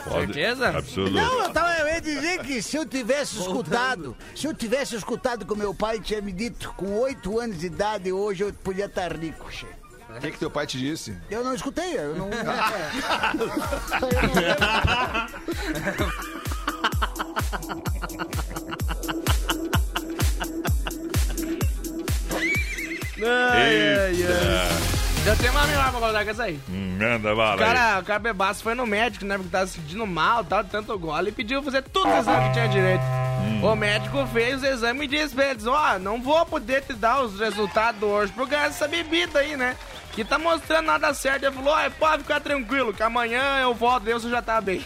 Pode. 0.05 0.32
Certeza? 0.34 0.68
Absoluto. 0.78 1.12
Não, 1.12 1.42
eu, 1.44 1.50
tava, 1.52 1.72
eu 1.78 1.88
ia 1.88 2.00
dizer 2.00 2.40
que 2.42 2.62
se 2.62 2.76
eu 2.76 2.86
tivesse 2.86 3.38
escutado, 3.38 4.16
se 4.34 4.46
eu 4.46 4.55
tivesse 4.55 4.96
escutado 4.96 5.44
que 5.44 5.52
o 5.52 5.56
meu 5.56 5.74
pai 5.74 6.00
tinha 6.00 6.20
me 6.20 6.32
dito 6.32 6.72
com 6.76 6.98
oito 7.00 7.38
anos 7.38 7.59
de 7.59 7.66
idade, 7.66 8.12
hoje 8.12 8.44
eu 8.44 8.52
podia 8.52 8.86
estar 8.86 9.12
rico, 9.12 9.50
che. 9.50 9.66
O 10.09 10.20
que, 10.20 10.30
que 10.30 10.38
teu 10.38 10.50
pai 10.50 10.66
te 10.66 10.78
disse? 10.78 11.14
Eu 11.30 11.44
não 11.44 11.55
escutei, 11.55 11.98
eu 11.98 12.14
não. 12.16 12.30
Ai, 23.20 23.88
ai, 23.88 23.88
Já 25.28 25.36
tem 25.36 25.50
uma 25.50 25.66
melhor 25.66 25.90
pra 25.90 26.00
colocar 26.00 26.24
com 26.24 26.30
essa 26.30 26.44
aí. 26.44 26.59
Hum, 26.70 26.96
Manda 26.98 27.34
O 27.34 27.36
bala 27.36 27.52
aí. 27.52 27.59
cara, 27.59 27.98
o 28.00 28.02
cara 28.02 28.18
bebaço 28.18 28.62
foi 28.62 28.74
no 28.74 28.86
médico, 28.86 29.26
né? 29.26 29.36
Porque 29.36 29.50
tava 29.50 29.66
se 29.66 29.74
sentindo 29.74 30.06
mal, 30.06 30.42
tal, 30.42 30.64
tanto 30.64 30.98
gole, 30.98 31.28
e 31.28 31.32
pediu 31.32 31.62
fazer 31.62 31.82
tudo 31.82 32.09
os 32.09 32.18
exames 32.20 32.46
que 32.46 32.52
tinha 32.55 32.66
direito. 32.66 33.02
Hum. 33.42 33.62
O 33.62 33.76
médico 33.76 34.26
fez 34.32 34.62
o 34.62 34.66
exame 34.66 35.05
e 35.05 35.06
disse 35.06 35.34
pra 35.34 35.50
eles: 35.50 35.66
Ó, 35.66 35.98
não 35.98 36.22
vou 36.22 36.46
poder 36.46 36.80
te 36.80 36.94
dar 36.94 37.20
os 37.20 37.38
resultados 37.38 38.02
hoje 38.02 38.32
por 38.32 38.48
causa 38.48 38.68
dessa 38.68 38.88
bebida 38.88 39.40
aí, 39.40 39.55
né? 39.55 39.76
Que 40.12 40.24
tá 40.24 40.38
mostrando 40.38 40.86
nada 40.86 41.12
certo. 41.12 41.42
Ele 41.44 41.55
falou: 41.55 41.74
Ó, 41.74 41.90
pode 41.98 42.22
ficar 42.22 42.40
tranquilo, 42.40 42.94
que 42.94 43.02
amanhã 43.02 43.59
eu 43.60 43.74
volto, 43.74 44.05
Deus 44.05 44.22
já 44.22 44.40
tá 44.40 44.62
bem. 44.62 44.82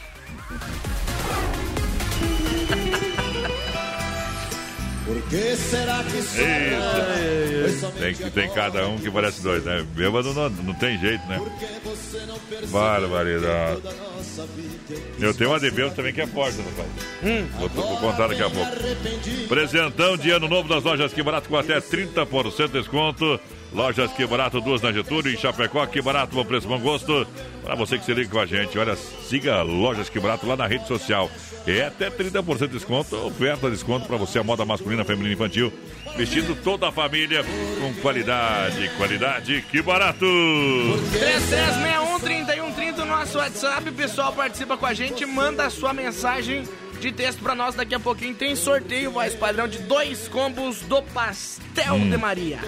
Por 5.13 5.23
que 5.29 5.57
será 5.57 6.03
que 6.05 6.17
Eita. 6.41 7.93
Tem, 7.99 8.15
que- 8.15 8.31
tem 8.31 8.49
cada 8.51 8.89
um 8.89 8.97
que 8.99 9.11
parece 9.11 9.43
dois, 9.43 9.63
né? 9.63 9.85
Bêbado 9.95 10.33
não, 10.33 10.49
não 10.49 10.75
tem 10.75 10.99
jeito, 10.99 11.23
né? 11.27 11.39
Barbaridade. 12.71 13.83
Eu 15.21 15.35
tenho 15.35 15.51
uma 15.51 15.61
de 15.61 15.71
bêbado 15.71 15.95
também 15.95 16.15
que 16.15 16.23
é 16.23 16.27
forte, 16.27 16.57
rapaz. 16.59 16.89
Hum. 17.23 17.47
Vou, 17.59 17.69
vou 17.69 17.97
contar 17.99 18.29
daqui 18.29 18.43
a 18.43 18.49
pouco. 18.49 18.71
Presentão 19.49 20.17
de 20.17 20.31
ano 20.31 20.49
novo 20.49 20.67
das 20.69 20.83
lojas 20.83 21.13
Que 21.13 21.23
Barato 21.23 21.49
com 21.49 21.57
até 21.59 21.79
30% 21.79 22.67
de 22.69 22.79
desconto. 22.79 23.39
Lojas 23.75 24.13
Que 24.13 24.27
Barato, 24.27 24.61
duas 24.61 24.83
na 24.83 24.93
Getúlio, 24.93 25.33
em 25.33 25.37
Chapecó, 25.37 25.87
Que 25.87 26.03
Barato, 26.03 26.35
bom 26.35 26.45
preço, 26.45 26.69
bom 26.69 26.79
gosto. 26.79 27.27
Para 27.63 27.75
você 27.75 27.99
que 27.99 28.05
se 28.05 28.13
liga 28.13 28.31
com 28.31 28.39
a 28.39 28.47
gente, 28.47 28.79
olha, 28.79 28.95
siga 28.97 29.63
Lojas 29.63 30.09
Que 30.09 30.21
Barato 30.21 30.47
lá 30.47 30.57
na 30.57 30.67
rede 30.67 30.87
social. 30.87 31.31
É 31.67 31.85
até 31.85 32.11
30% 32.11 32.59
de 32.59 32.69
desconto, 32.69 33.17
oferta 33.17 33.69
de 33.69 33.77
desconto 33.77 34.07
para 34.07 34.17
você, 34.17 34.39
a 34.39 34.45
moda 34.45 34.65
masculina, 34.65 35.05
feminina 35.05 35.31
e 35.31 35.35
infantil. 35.35 35.73
Vestindo 36.17 36.55
toda 36.63 36.89
a 36.89 36.93
família 36.93 37.45
com 37.81 37.95
qualidade, 38.03 38.91
qualidade, 38.97 39.63
que 39.71 39.81
barato! 39.81 40.27
3361-3130, 42.21 42.99
o 42.99 43.07
nosso 43.07 43.39
WhatsApp, 43.39 43.91
pessoal 43.93 44.33
participa 44.33 44.77
com 44.77 44.87
a 44.87 44.93
gente, 44.93 45.25
manda 45.25 45.65
a 45.65 45.71
sua 45.71 45.95
mensagem 45.95 46.65
de 47.03 47.13
texto 47.13 47.43
pra 47.43 47.55
nós. 47.55 47.75
Daqui 47.75 47.95
a 47.95 48.01
pouquinho 48.01 48.35
tem 48.35 48.55
sorteio, 48.57 49.11
voz 49.11 49.35
padrão, 49.35 49.67
de 49.69 49.79
dois 49.79 50.29
combos 50.29 50.81
do 50.83 51.03
Pastel 51.03 51.95
Hum. 51.95 52.11
de 52.11 52.17
Maria. 52.17 52.59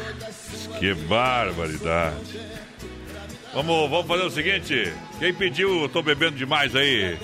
Que 0.78 0.92
barbaridade! 0.94 2.40
Vamos, 3.54 3.88
vamos 3.88 4.06
fazer 4.06 4.24
o 4.24 4.30
seguinte: 4.30 4.92
quem 5.18 5.32
pediu, 5.32 5.88
tô 5.88 6.02
bebendo 6.02 6.36
demais 6.36 6.74
aí. 6.74 7.16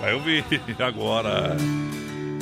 Vai 0.00 0.14
ouvir 0.14 0.44
agora. 0.78 1.56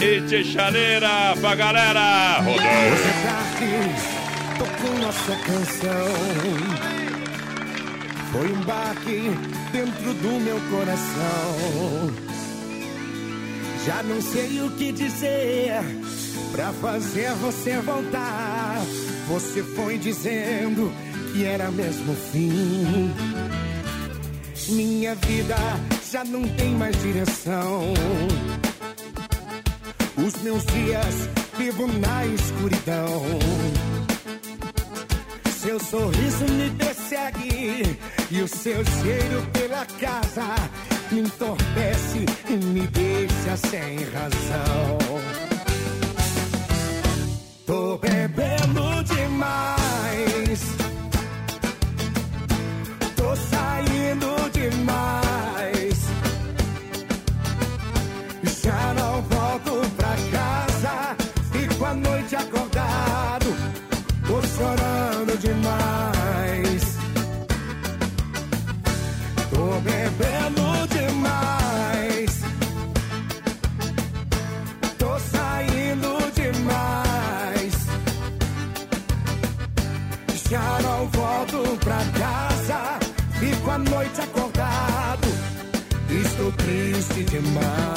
E 0.01 0.45
chaleira 0.45 1.35
pra 1.41 1.55
galera! 1.55 2.41
Você 2.43 2.51
Rodando! 2.51 3.23
tá 3.23 3.41
aqui, 3.53 4.59
tocou 4.59 4.99
nossa 4.99 5.37
canção. 5.37 6.07
Foi 8.33 8.47
um 8.53 8.61
baque 8.63 9.31
dentro 9.73 10.15
do 10.15 10.41
meu 10.41 10.59
coração. 10.71 12.15
Já 13.87 14.03
não 14.03 14.21
sei 14.21 14.61
o 14.63 14.71
que 14.73 14.93
dizer 14.93 15.81
pra 16.53 16.73
fazer 16.75 17.33
você 17.35 17.79
voltar. 17.79 18.81
Você 19.29 19.63
foi 19.63 19.97
dizendo 19.97 20.93
que 21.33 21.45
era 21.45 21.71
mesmo 21.71 22.13
o 22.13 22.17
fim. 22.17 23.11
Minha 24.69 25.15
vida 25.15 25.57
já 26.11 26.25
não 26.25 26.43
tem 26.43 26.71
mais 26.75 27.01
direção. 27.01 27.95
Os 30.17 30.43
meus 30.43 30.65
dias 30.67 31.29
vivo 31.57 31.87
na 31.87 32.27
escuridão. 32.27 34.00
Seu 35.61 35.79
sorriso 35.79 36.47
me 36.55 36.71
persegue 36.71 37.99
e 38.31 38.41
o 38.41 38.49
seu 38.49 38.83
cheiro 38.83 39.47
pela 39.53 39.85
casa 40.01 40.55
me 41.13 41.21
entorpece 41.21 42.25
e 42.49 42.57
me 42.65 42.87
deixa 42.87 43.59
sem 43.59 43.99
razão. 44.05 44.99
Tô 47.67 47.99
bebendo 47.99 48.90
triste 87.41 87.55
demais. 87.55 87.90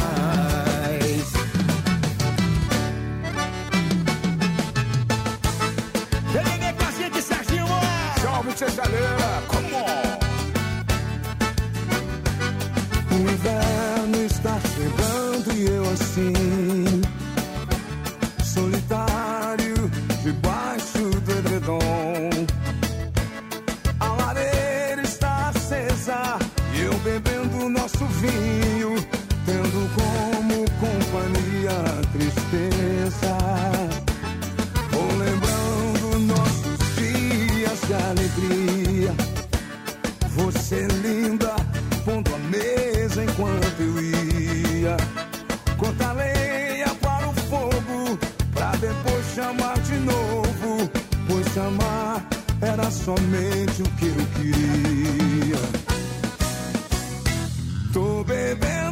Chamar 49.53 49.79
de 49.79 49.97
novo. 49.99 50.89
Pois 51.27 51.47
chamar 51.53 52.25
era 52.61 52.89
somente 52.91 53.81
o 53.81 53.89
que 53.97 54.05
eu 54.07 54.15
queria. 54.35 55.59
Tô 57.93 58.23
bebendo 58.23 58.82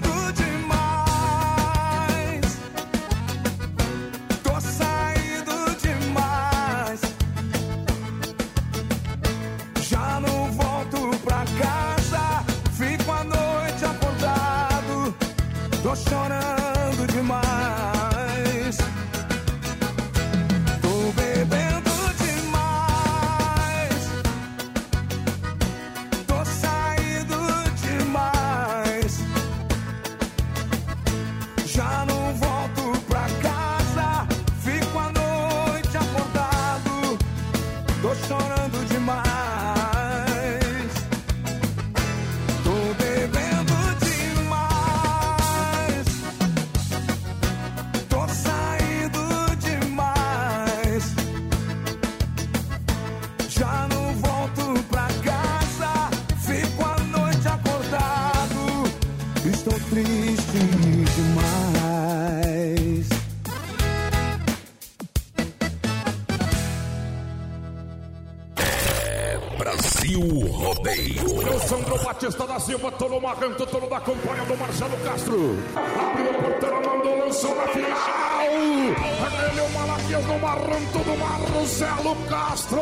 Marcelo 81.81 82.15
Castro 82.29 82.81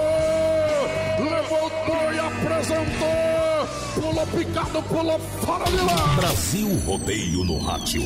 levantou 1.20 2.14
e 2.14 2.20
apresentou. 2.20 3.68
Pulou 3.96 4.28
picado, 4.28 4.84
pulou 4.84 5.20
fora 5.20 5.64
de 5.72 5.78
lá. 5.78 6.16
Brasil 6.18 6.68
Rodeio 6.86 7.46
no 7.46 7.60
Rádio. 7.60 8.02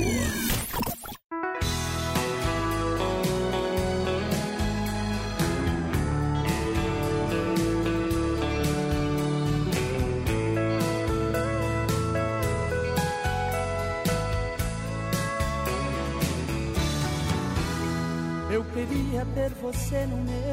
Eu 18.52 18.64
queria 18.66 19.26
ter 19.34 19.50
você 19.60 20.06
no 20.06 20.18
meu 20.18 20.53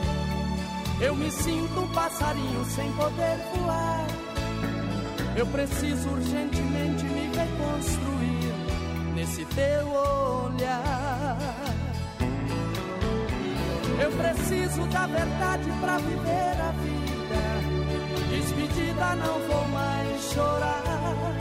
eu 1.01 1.15
me 1.15 1.31
sinto 1.31 1.79
um 1.79 1.87
passarinho 1.89 2.63
sem 2.65 2.91
poder 2.93 3.37
voar. 3.55 4.05
Eu 5.35 5.47
preciso 5.47 6.09
urgentemente 6.09 7.03
me 7.05 7.31
reconstruir 7.35 8.53
nesse 9.15 9.43
teu 9.45 9.87
olhar. 9.87 11.37
Eu 13.99 14.11
preciso 14.11 14.85
da 14.87 15.07
verdade 15.07 15.71
pra 15.81 15.97
viver 15.97 16.61
a 16.61 16.71
vida. 16.71 17.41
Despedida, 18.29 19.15
não 19.15 19.39
vou 19.47 19.67
mais 19.69 20.21
chorar. 20.33 21.35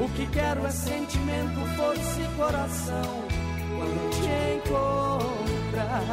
O 0.00 0.08
que 0.08 0.26
quero 0.28 0.66
é 0.66 0.70
sentimento, 0.70 1.60
força 1.76 2.20
e 2.20 2.28
coração 2.36 3.24
quando 3.76 4.10
te 4.10 4.30
encontrar. 4.56 6.12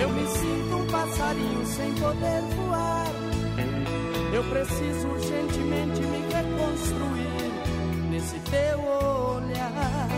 eu 0.00 0.08
me 0.10 0.26
sinto 0.28 0.76
um 0.76 0.86
passarinho 0.86 1.66
sem 1.66 1.92
poder 1.94 2.42
voar. 2.56 3.06
Eu 4.32 4.44
preciso 4.44 5.08
urgentemente 5.08 6.00
me 6.02 6.18
reconstruir 6.32 7.52
nesse 8.10 8.38
teu 8.50 8.78
olhar. 8.80 10.08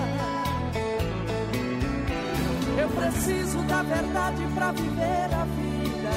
Eu 2.79 2.89
preciso 2.91 3.59
da 3.63 3.83
verdade 3.83 4.47
pra 4.55 4.73
viver 4.73 5.35
a 5.35 5.45
vida. 5.45 6.11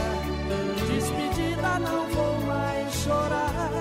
Despedida, 0.88 1.80
não 1.80 2.08
vou 2.10 2.42
mais 2.42 2.94
chorar. 2.96 3.72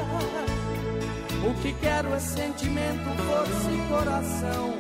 O 1.45 1.55
que 1.61 1.73
quero 1.75 2.15
é 2.15 2.21
sentimento, 2.21 3.05
força 3.27 3.71
e 3.71 3.89
coração 3.89 4.75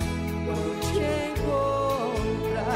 quando 0.47 0.81
te 0.93 1.05
encontrar. 1.41 2.73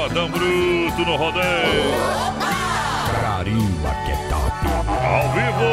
Bodão 0.00 0.30
bruto 0.30 1.04
no 1.04 1.14
rodeio. 1.14 1.92
Carimba 3.20 3.94
que 4.06 4.12
é 4.12 4.16
top. 4.30 4.66
Ao 4.88 5.28
vivo. 5.34 5.68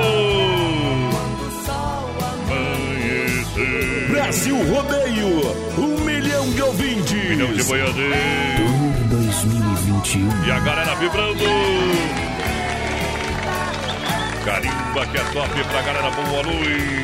Amanhecer. 2.43 4.11
Brasil 4.11 4.57
Rodeio, 4.69 5.31
um 5.77 6.03
milhão 6.03 6.49
de 6.49 6.61
ouvintes. 6.61 7.13
Milhão 7.13 7.53
de 7.53 7.63
boiadeiros. 7.63 8.17
Tour 8.57 9.07
2021. 9.11 10.45
E 10.45 10.51
a 10.51 10.59
galera 10.59 10.95
vibrando. 10.95 11.45
Carimba 14.43 15.05
que 15.05 15.17
é 15.17 15.23
top 15.31 15.63
pra 15.63 15.81
galera. 15.83 16.11
Boa 16.11 16.43
noite. 16.43 16.97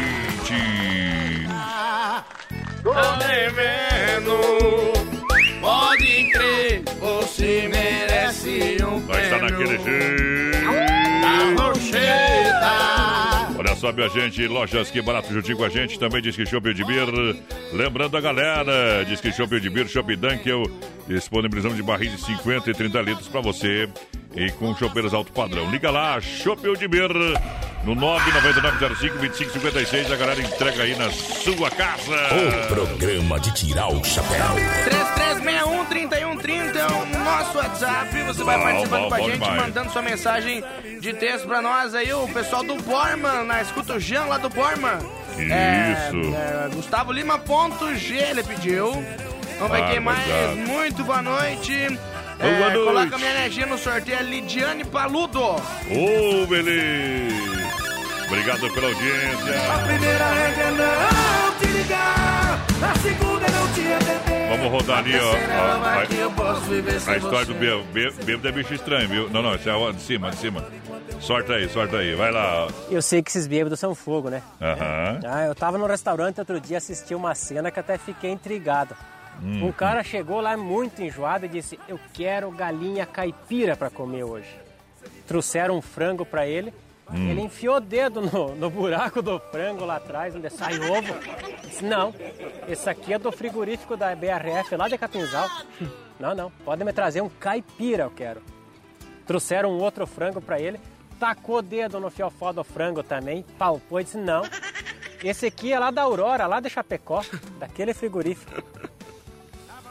Tô 2.84 2.92
devendo, 3.16 4.34
pode 5.62 6.32
crer, 6.34 6.43
você 7.34 7.68
merece 7.68 8.78
um 8.84 9.00
Vai 9.08 9.24
estar 9.24 9.40
naquele 9.40 9.80
jeito. 9.80 10.54
Arrocheta. 11.58 12.74
Olha 13.58 13.76
só, 13.76 13.92
minha 13.92 14.08
gente, 14.10 14.46
lojas 14.48 14.92
que 14.92 15.02
barato 15.02 15.34
juntinho 15.34 15.58
com 15.58 15.64
a 15.64 15.70
gente, 15.70 15.98
também 15.98 16.22
diz 16.22 16.36
que 16.36 16.46
Shopping 16.46 16.74
de 16.74 16.86
Bir. 16.86 17.08
Lembrando 17.74 18.16
a 18.18 18.22
galera, 18.22 19.04
diz 19.06 19.20
que 19.20 19.32
Shopping 19.32 19.60
de 19.60 19.70
Bir, 19.70 19.88
Shopping 19.88 20.18
Dunkel, 20.18 20.64
disponibilizamos 21.08 21.76
de 21.76 21.84
barris 21.84 22.12
de 22.12 22.22
50 22.22 22.70
e 22.70 22.74
30 22.74 23.02
litros 23.02 23.28
para 23.28 23.42
você 23.42 23.90
e 24.36 24.52
com 24.52 24.76
chopeiras 24.76 25.14
alto 25.14 25.32
padrão. 25.32 25.72
Liga 25.72 25.90
lá, 25.90 26.22
Shopping 26.22 26.74
de 26.74 26.88
Bir, 26.88 27.10
no 27.84 27.96
99905-2556, 27.96 30.12
a 30.12 30.16
galera 30.16 30.42
entrega 30.42 30.84
aí 30.84 30.96
na 30.96 31.10
sua 31.10 31.72
casa. 31.72 32.16
O 32.66 32.68
programa 32.68 33.40
de 33.40 33.52
tirar 33.56 33.88
o 33.88 34.04
chapéu. 34.04 34.56
3361-3130 36.44 36.76
é 36.76 36.86
o 36.86 37.06
nosso 37.24 37.58
WhatsApp. 37.58 38.22
Você 38.24 38.44
vai 38.44 38.62
participando 38.62 39.08
com 39.10 39.16
a 39.16 39.20
gente, 39.22 39.40
mandando 39.52 39.92
sua 39.92 40.02
mensagem 40.02 40.64
de 41.00 41.14
texto 41.14 41.48
pra 41.48 41.62
nós 41.62 41.96
aí. 41.96 42.12
O 42.14 42.28
pessoal 42.28 42.64
do 42.64 42.76
Borman, 42.84 43.44
na 43.46 43.62
escuta 43.62 43.94
o 43.94 44.00
Jean 44.00 44.26
lá 44.26 44.38
do 44.38 44.50
Borman. 44.50 45.00
Isso. 45.34 46.36
É, 46.36 46.70
Gustavo 46.76 47.12
Lima 47.12 47.40
ponto 47.40 47.96
G, 47.96 48.16
ele 48.16 48.44
pediu. 48.44 48.92
Vamos 49.60 49.72
ver 49.78 49.84
Ah, 49.84 49.88
quem 49.92 50.00
mais. 50.00 50.58
Muito 50.68 51.04
boa 51.04 51.22
noite. 51.22 51.74
Boa 52.40 52.50
É, 52.52 52.60
noite. 52.60 52.86
Coloca 52.86 53.18
minha 53.18 53.32
energia 53.32 53.66
no 53.66 53.78
sorteio, 53.78 54.20
é 54.20 54.24
Lidiane 54.24 54.84
Paludo. 54.84 55.42
Ô, 55.42 56.46
beleza. 56.48 57.54
Obrigado 58.28 58.70
pela 58.74 58.88
audiência. 58.88 59.54
Primeira 59.86 60.26
regra 60.26 60.64
é 60.64 60.72
não 60.72 61.60
te 61.60 61.68
ligar, 61.68 62.60
a 62.82 63.00
segunda 63.00 63.33
Vamos 64.58 64.72
rodar 64.72 65.00
ali, 65.00 65.14
ó. 65.18 65.32
a, 65.34 67.00
sem 67.00 67.14
a 67.14 67.18
história 67.18 67.46
do 67.46 67.54
bêbado. 67.56 67.84
Bê- 67.92 68.12
Bêbado 68.24 68.48
é 68.48 68.52
bicho 68.52 68.74
estranho, 68.74 69.08
viu? 69.10 69.30
Não, 69.30 69.42
não, 69.42 69.56
esse 69.56 69.68
é 69.70 69.92
de 69.92 70.02
cima, 70.02 70.30
de 70.30 70.38
cima. 70.38 70.64
Sorta 71.20 71.54
aí, 71.54 71.68
sorta 71.70 71.98
aí. 71.98 72.14
Vai 72.16 72.32
lá. 72.32 72.68
Eu 72.90 73.02
sei 73.02 73.24
que 73.24 73.30
esses 73.30 73.48
bêbados 73.48 73.80
são 73.80 73.96
fogo, 73.96 74.30
né? 74.30 74.42
Aham. 74.62 75.20
Ah, 75.26 75.46
eu 75.46 75.56
tava 75.56 75.78
no 75.78 75.88
restaurante 75.88 76.40
outro 76.40 76.60
dia 76.60 76.78
assisti 76.78 77.16
uma 77.16 77.34
cena 77.34 77.72
que 77.72 77.80
até 77.80 77.98
fiquei 77.98 78.32
intrigado. 78.32 78.96
Um 79.42 79.72
cara 79.72 80.04
chegou 80.04 80.40
lá 80.40 80.56
muito 80.56 81.02
enjoado 81.02 81.46
e 81.46 81.50
disse: 81.50 81.80
Eu 81.90 82.00
quero 82.14 82.52
galinha 82.52 83.06
caipira 83.06 83.76
para 83.76 83.90
comer 83.90 84.24
hoje. 84.24 84.48
Trouxeram 85.28 85.76
um 85.78 85.82
frango 85.82 86.24
para 86.26 86.46
ele. 86.46 86.72
Hum. 87.12 87.30
Ele 87.30 87.42
enfiou 87.42 87.78
o 87.78 87.80
dedo 87.80 88.22
no, 88.22 88.56
no 88.56 88.70
buraco 88.70 89.22
do 89.22 89.40
frango 89.40 89.86
lá 89.86 89.98
atrás, 89.98 90.36
onde 90.36 90.50
sai 90.50 90.80
ovo. 90.80 91.14
Disse: 91.62 91.84
Não, 91.84 92.14
esse 92.68 92.90
aqui 92.90 93.14
é 93.14 93.20
do 93.20 93.32
frigorífico 93.32 93.98
da 93.98 94.16
BRF 94.16 94.76
lá 94.76 94.88
de 94.88 94.98
Capinzal. 94.98 95.50
Não, 96.20 96.34
não, 96.34 96.52
pode 96.64 96.84
me 96.84 96.94
trazer 96.94 97.22
um 97.22 97.30
caipira, 97.30 98.04
eu 98.04 98.12
quero. 98.12 98.42
Trouxeram 99.26 99.72
um 99.72 99.80
outro 99.82 100.06
frango 100.06 100.40
para 100.40 100.60
ele, 100.60 100.80
tacou 101.20 101.58
o 101.58 101.62
dedo 101.62 102.00
no 102.00 102.10
fiofó 102.10 102.54
do 102.54 102.64
frango 102.64 103.04
também, 103.04 103.44
palpou 103.58 104.00
e 104.00 104.04
disse: 104.04 104.18
Não, 104.18 104.44
esse 105.24 105.46
aqui 105.46 105.72
é 105.72 105.80
lá 105.80 105.92
da 105.92 106.04
Aurora, 106.04 106.48
lá 106.48 106.60
de 106.60 106.70
Chapecó, 106.70 107.24
daquele 107.60 107.94
frigorífico. 107.94 108.64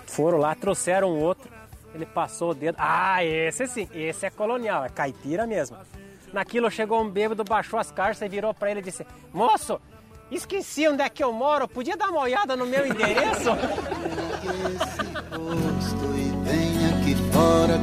Foram 0.06 0.38
lá, 0.38 0.54
trouxeram 0.54 1.18
outro, 1.18 1.50
ele 1.94 2.04
passou 2.04 2.50
o 2.50 2.54
dedo. 2.54 2.76
Ah, 2.78 3.24
esse 3.24 3.66
sim, 3.66 3.88
esse 3.94 4.26
é 4.26 4.30
colonial, 4.30 4.84
é 4.84 4.88
caipira 4.90 5.46
mesmo. 5.46 5.76
Naquilo 6.32 6.70
chegou 6.70 7.02
um 7.02 7.10
bêbado, 7.10 7.44
baixou 7.44 7.78
as 7.78 7.90
carças 7.90 8.22
e 8.22 8.28
virou 8.28 8.54
para 8.54 8.70
ele 8.70 8.80
e 8.80 8.84
disse: 8.84 9.06
Moço, 9.32 9.80
esqueci 10.30 10.88
onde 10.88 11.02
é 11.02 11.08
que 11.08 11.22
eu 11.22 11.32
moro, 11.32 11.68
podia 11.68 11.96
dar 11.96 12.08
uma 12.08 12.20
olhada 12.20 12.56
no 12.56 12.66
meu 12.66 12.86
endereço? 12.86 13.50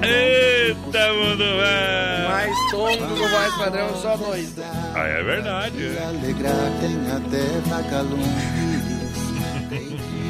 Eita, 0.02 1.14
mundo 1.14 1.38
velho! 1.38 2.30
Mais 2.30 2.56
tonto 2.72 3.06
do 3.16 3.28
voz 3.28 3.56
padrão, 3.58 3.96
só 3.96 4.18
dois. 4.18 4.56
Ah, 4.96 5.08
é 5.08 5.24
verdade. 5.24 5.98
Alegrar 5.98 6.72
tem 6.80 7.12
até 7.12 7.60
vagalume. 7.70 8.24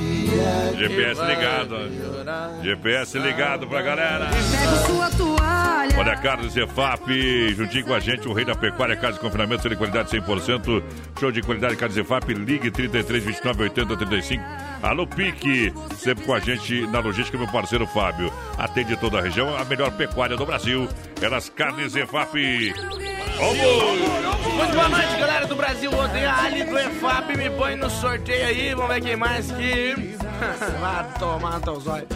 GPS 0.78 1.22
ligado. 1.22 2.64
GPS 2.64 3.20
ligado 3.20 3.68
pra 3.68 3.82
galera. 3.82 4.28
Pega 4.28 4.76
sua 4.86 5.10
toalha. 5.12 5.98
Olha, 5.98 6.16
Carlos 6.18 6.54
Zefap, 6.54 7.10
juntinho 7.56 7.86
com 7.86 7.94
a 7.94 8.00
gente, 8.00 8.28
o 8.28 8.34
rei 8.34 8.46
da 8.46 8.56
pecuária, 8.56 8.96
casa 8.96 9.14
de 9.14 9.20
confinamento, 9.20 9.68
de 9.68 9.76
qualidade 9.76 10.10
100%. 10.10 10.84
Show 11.20 11.32
de 11.32 11.42
qualidade, 11.42 11.76
Carlos 11.76 11.96
Zefap, 11.96 12.34
ligue 12.34 12.72
33 12.72 13.24
29 13.24 13.64
80 13.64 13.98
35. 13.98 14.44
Alô, 14.82 15.06
Pique, 15.06 15.74
sempre 15.98 16.26
com 16.26 16.34
a 16.34 16.40
gente 16.40 16.88
na 16.88 17.00
logística, 17.00 17.38
meu 17.38 17.48
parceiro 17.48 17.86
Fábio. 17.86 18.32
Atende 18.58 18.96
toda 18.98 19.20
a 19.20 19.22
região, 19.22 19.56
a 19.58 19.66
melhor 19.66 19.92
pecuária 19.92 20.38
do 20.38 20.46
Brasil. 20.46 20.88
Elas 21.22 21.50
Carnes 21.50 21.92
Zefap. 21.94 22.74
Vamos! 23.38 24.30
Muito 24.56 24.74
boa 24.74 24.90
noite, 24.90 25.18
galera 25.18 25.48
do 25.48 25.56
Brasil 25.56 25.92
Odeia. 25.92 26.34
Ali 26.34 26.64
do 26.64 26.78
EFAP 26.78 27.38
me 27.38 27.50
põe 27.50 27.76
no 27.76 27.90
sorteio 27.90 28.46
aí. 28.46 28.74
Vamos 28.74 28.94
ver 28.94 29.02
quem 29.02 29.16
mais 29.16 29.50
que. 29.52 30.19
Vai 30.80 31.20
tomar 31.20 31.60
teus 31.62 31.88
olhos. 31.88 32.08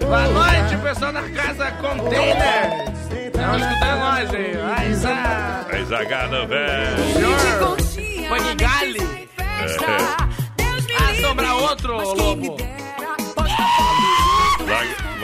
Boa 0.00 0.28
noite, 0.28 0.76
pessoal 0.82 1.12
da 1.12 1.22
Casa 1.22 1.70
Container. 1.72 2.92
Estão 3.26 3.56
escutando 3.56 3.98
nós 3.98 4.34
aí. 4.34 4.56
Vai, 4.56 4.94
Zá. 4.94 5.66
É 5.70 5.84
Zagado, 5.84 6.46
velho. 6.48 7.82
Senhor 7.82 8.28
Panigali. 8.28 9.28
Ah, 10.96 11.20
sobra 11.20 11.54
outro, 11.54 11.96
Lobo. 12.14 12.56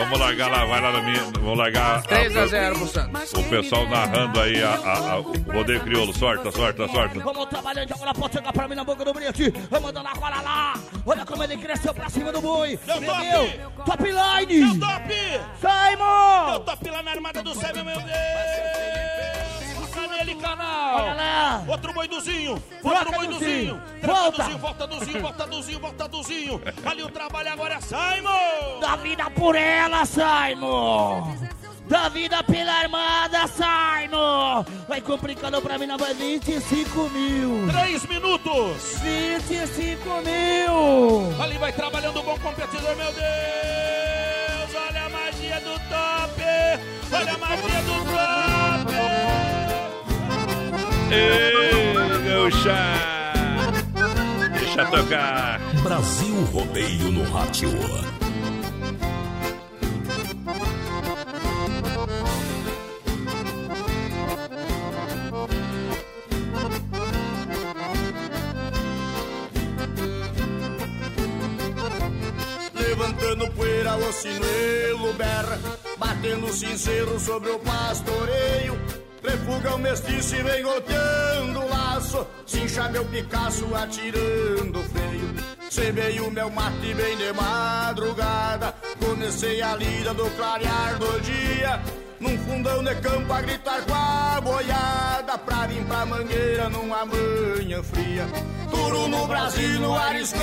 Vamos 0.00 0.18
largar 0.18 0.50
lá, 0.50 0.64
vai 0.64 0.80
lá 0.80 0.92
na 0.92 1.02
minha. 1.02 1.22
Vamos 1.24 1.58
largar. 1.58 1.98
a- 1.98 2.02
3 2.02 2.36
a 2.36 2.46
0 2.46 2.74
pro 2.76 2.88
Santos. 2.88 3.32
O 3.32 3.44
pessoal 3.44 3.86
narrando 3.88 4.40
aí 4.40 4.62
a, 4.62 4.70
a- 4.70 5.10
a- 5.12 5.20
o 5.20 5.32
rodeio 5.52 5.80
crioulo. 5.80 6.12
Sorta, 6.16 6.50
sorta, 6.50 6.88
sorta. 6.88 7.20
Vamos 7.20 7.46
trabalhando, 7.46 7.92
agora 7.92 8.14
pode 8.14 8.34
chegar 8.34 8.52
pra 8.52 8.66
mim 8.68 8.74
na 8.74 8.84
boca 8.84 9.04
do. 9.04 9.10
Vai 9.70 9.80
mandando 9.80 10.08
a 10.08 10.12
cola 10.12 10.40
lá. 10.40 10.74
Olha 11.04 11.24
como 11.26 11.44
ele 11.44 11.56
cresceu 11.56 11.92
pra 11.94 12.08
cima 12.08 12.32
do 12.32 12.40
boi. 12.40 12.78
Meu 12.86 13.02
top! 13.02 13.20
Meu, 13.24 13.70
top 13.84 14.02
line. 14.04 14.64
Meu 14.64 14.80
top! 14.80 15.14
Simon! 15.60 16.50
Meu 16.50 16.60
top 16.60 16.90
lá 16.90 17.02
na 17.02 17.10
armada 17.10 17.42
do 17.42 17.54
Simon, 17.54 17.84
meu 17.84 18.00
Deus! 18.00 19.49
Canele 20.20 20.34
canal! 20.34 20.96
Olha 20.96 21.14
lá. 21.14 21.64
Outro 21.66 21.92
boiduzinho! 21.94 22.62
Troca, 22.82 22.98
Outro 22.98 23.12
boiduzinho! 23.12 23.74
Duzinho. 23.74 24.00
Troca, 24.02 24.20
Volta. 24.20 24.42
Duzinho, 24.42 24.58
volta 24.58 24.86
Duzinho, 24.86 25.20
volta 25.20 25.46
Duzinho, 25.46 25.80
volta 25.80 26.08
Duzinho! 26.08 26.62
Ali 26.84 27.02
o 27.02 27.08
trabalho 27.08 27.50
agora 27.50 27.76
é 27.76 27.80
Simon! 27.80 28.80
Dá 28.80 28.96
vida 28.96 29.30
por 29.30 29.56
ela, 29.56 30.04
Simon! 30.04 31.36
Dá 31.88 32.08
vida 32.10 32.42
pela 32.44 32.70
armada, 32.70 33.46
Simon! 33.46 34.64
Vai 34.86 35.00
complicando 35.00 35.62
pra 35.62 35.78
mim, 35.78 35.86
não 35.86 35.96
vai 35.96 36.12
25 36.12 37.08
mil! 37.08 37.68
Três 37.70 38.06
minutos! 38.06 38.98
25 39.00 40.04
mil! 40.22 41.42
Ali 41.42 41.56
vai 41.56 41.72
trabalhando 41.72 42.20
o 42.20 42.22
bom 42.22 42.38
competidor, 42.40 42.94
meu 42.94 43.12
Deus! 43.12 44.84
Olha 44.86 45.06
a 45.06 45.08
magia 45.08 45.60
do 45.60 45.72
top! 45.88 46.42
Olha 47.10 47.34
a 47.34 47.38
magia 47.38 47.82
do 47.82 48.04
top! 48.04 48.59
Ei, 51.12 51.82
Gaucha! 52.24 53.00
Deixa 54.52 54.84
tocar. 54.86 55.60
Brasil 55.82 56.34
Rodeio 56.52 57.10
no 57.10 57.24
Rádio. 57.24 57.70
Levantando 72.74 73.50
poeira, 73.50 73.96
o 73.96 74.12
sinuelo 74.12 75.12
berra 75.14 75.58
Batendo 75.98 76.52
sincero 76.52 77.18
sobre 77.18 77.50
o 77.50 77.58
pastoreio 77.58 78.69
Refuga 79.30 79.76
o 79.76 79.78
mestiço 79.78 80.34
e 80.34 80.42
vem 80.42 80.60
goteando 80.60 81.60
o 81.60 81.68
laço. 81.68 82.26
Cincha 82.44 82.88
meu 82.88 83.04
Picasso 83.04 83.64
atirando 83.76 84.82
freio. 84.90 85.34
Cebei 85.70 86.18
o 86.18 86.32
meu 86.32 86.50
mate 86.50 86.92
bem 86.94 87.16
de 87.16 87.32
madrugada. 87.32 88.74
Comecei 88.98 89.62
a 89.62 89.76
lida 89.76 90.12
do 90.14 90.28
clarear 90.30 90.98
do 90.98 91.20
dia 91.20 91.80
num 92.20 92.38
fundão 92.38 92.84
de 92.84 92.94
campo 92.96 93.32
a 93.32 93.40
gritar 93.40 93.82
com 93.82 93.94
a 93.94 94.40
boiada 94.40 95.38
Pra 95.38 95.66
vir 95.66 95.84
pra 95.84 96.06
mangueira 96.06 96.68
numa 96.68 97.04
manhã 97.06 97.82
fria. 97.82 98.26
Duro 98.70 99.08
no 99.08 99.26
Brasil, 99.26 99.80
no 99.80 99.96
arisque 99.96 100.38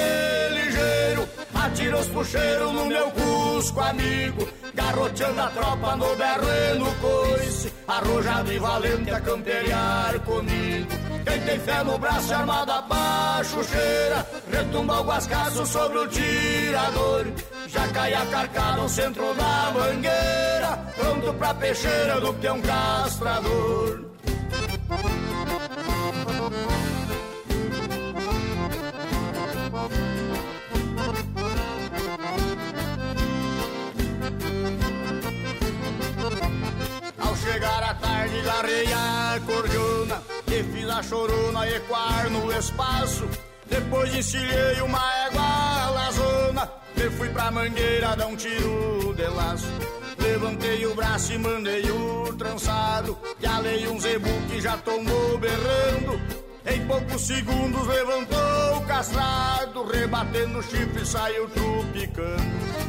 ligeiro 0.52 1.28
Atira 1.54 1.98
os 1.98 2.08
puxeiros 2.08 2.72
no 2.74 2.86
meu 2.86 3.12
cusco 3.12 3.80
amigo. 3.82 4.48
Garroteando 4.74 5.42
a 5.42 5.48
tropa 5.48 5.96
no 5.96 6.16
berro 6.16 6.48
e 6.48 6.80
no 6.80 6.96
coice. 6.96 7.74
Arrojado 7.88 8.54
e 8.54 8.60
valente 8.60 9.12
a 9.12 9.20
camperiar 9.20 10.20
comigo. 10.20 10.88
Quem 11.26 11.42
tem 11.42 11.60
fé 11.60 11.84
no 11.84 11.98
braço 11.98 12.34
armada 12.34 12.82
pra 12.84 13.42
chucheira 13.44 14.26
Retumba 14.52 15.02
o 15.02 15.04
guascaço 15.04 15.66
sobre 15.66 15.98
o 15.98 16.08
tirador. 16.08 17.26
Já 17.68 17.88
cai 17.90 18.14
a 18.14 18.26
carcada 18.28 18.82
no 18.82 18.90
centro 18.90 19.34
da 19.34 19.72
mangueira 19.74 20.67
Pronto 20.98 21.34
pra 21.36 21.54
peixeira 21.54 22.20
do 22.20 22.34
que 22.34 22.50
um 22.50 22.62
castrador. 22.62 24.06
Ao 37.20 37.36
chegar 37.36 37.84
à 37.84 37.94
tarde, 37.96 38.42
larrei 38.42 38.86
a 38.94 39.40
cordiona 39.46 40.22
E 40.48 40.64
fiz 40.64 40.90
a 40.90 41.04
chorona 41.04 41.68
ecoar 41.70 42.30
no 42.30 42.52
espaço. 42.52 43.28
Depois 43.70 44.14
encilhei 44.16 44.82
uma 44.82 45.26
égua 45.26 45.90
lazona 45.92 46.72
E 46.96 47.10
fui 47.12 47.30
pra 47.30 47.52
mangueira 47.52 48.16
dar 48.16 48.28
um 48.28 48.36
tiro 48.36 49.14
de 49.14 49.28
laço 49.28 49.68
Levantei 50.20 50.86
o 50.86 50.96
braço 50.96 51.34
e 51.34 51.38
mandei 51.38 51.90
o 51.92 52.34
trançado 52.38 53.18
Que 53.40 53.46
alei 53.46 53.88
um 53.88 54.00
zebu 54.00 54.30
que 54.50 54.62
já 54.62 54.78
tomou 54.78 55.38
berrando 55.38 56.38
em 56.70 56.86
poucos 56.86 57.22
segundos 57.22 57.88
levantou 57.88 58.78
o 58.78 58.86
castrado, 58.86 59.86
rebatendo 59.86 60.60
o 60.60 60.64
chifre 60.64 61.06
saiu 61.06 61.48
trupicando. 61.50 62.44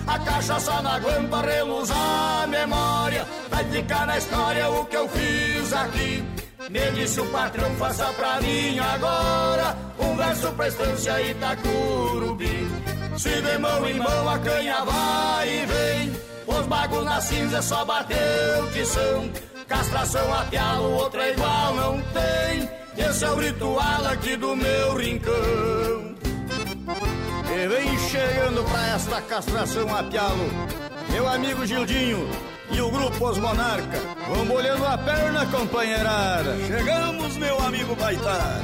A 0.05 0.19
cachaça 0.19 0.83
na 0.83 0.99
guampa 0.99 1.41
reluz 1.43 1.89
a 1.93 2.47
memória, 2.49 3.25
vai 3.49 3.65
ficar 3.67 4.05
na 4.05 4.19
história 4.19 4.69
o 4.69 4.85
que 4.85 4.97
eu 4.97 5.09
fiz 5.09 5.73
aqui. 5.73 6.25
Me 6.69 6.91
disse 6.91 7.21
o 7.21 7.27
patrão, 7.27 7.71
faça 7.77 8.07
pra 8.15 8.41
mim 8.41 8.81
agora 8.81 9.77
um 10.01 10.17
verso 10.17 10.51
pra 10.53 10.67
estância 10.67 11.23
Itacurubi. 11.23 12.69
Se 13.17 13.41
de 13.41 13.59
mão 13.59 13.89
em 13.89 13.95
mão 13.95 14.29
a 14.29 14.39
canha 14.41 14.85
vai 14.85 15.49
e 15.49 15.67
vem, 15.67 16.21
os 16.49 16.67
bagos 16.67 17.05
na 17.05 17.21
cinza 17.21 17.63
só 17.63 17.85
bateu 17.85 18.19
tição. 18.73 19.31
Castração 19.67 20.35
a 20.35 20.45
pialo, 20.45 20.93
outra 20.95 21.31
igual 21.31 21.75
não 21.75 22.01
tem. 22.03 22.69
Esse 22.97 23.25
é 23.25 23.31
o 23.31 23.37
ritual 23.37 24.07
aqui 24.07 24.37
do 24.37 24.57
meu 24.57 24.97
rincão. 24.97 26.17
E 27.51 27.69
vem 27.69 27.99
chegando 28.09 28.65
pra 28.65 28.89
esta 28.89 29.21
castração 29.23 29.95
a 29.95 30.03
pialo, 30.03 30.49
meu 31.11 31.29
amigo 31.29 31.67
Gildinho 31.67 32.29
e 32.71 32.81
o 32.81 32.91
grupo 32.91 33.29
Os 33.29 33.39
Monarca. 33.39 33.99
Vão 34.29 34.45
molhando 34.45 34.85
a 34.85 34.99
perna, 34.99 35.47
companheirada. 35.47 36.57
Chegamos, 36.67 37.37
meu 37.37 37.59
amigo 37.61 37.95
Baitar. 37.97 38.61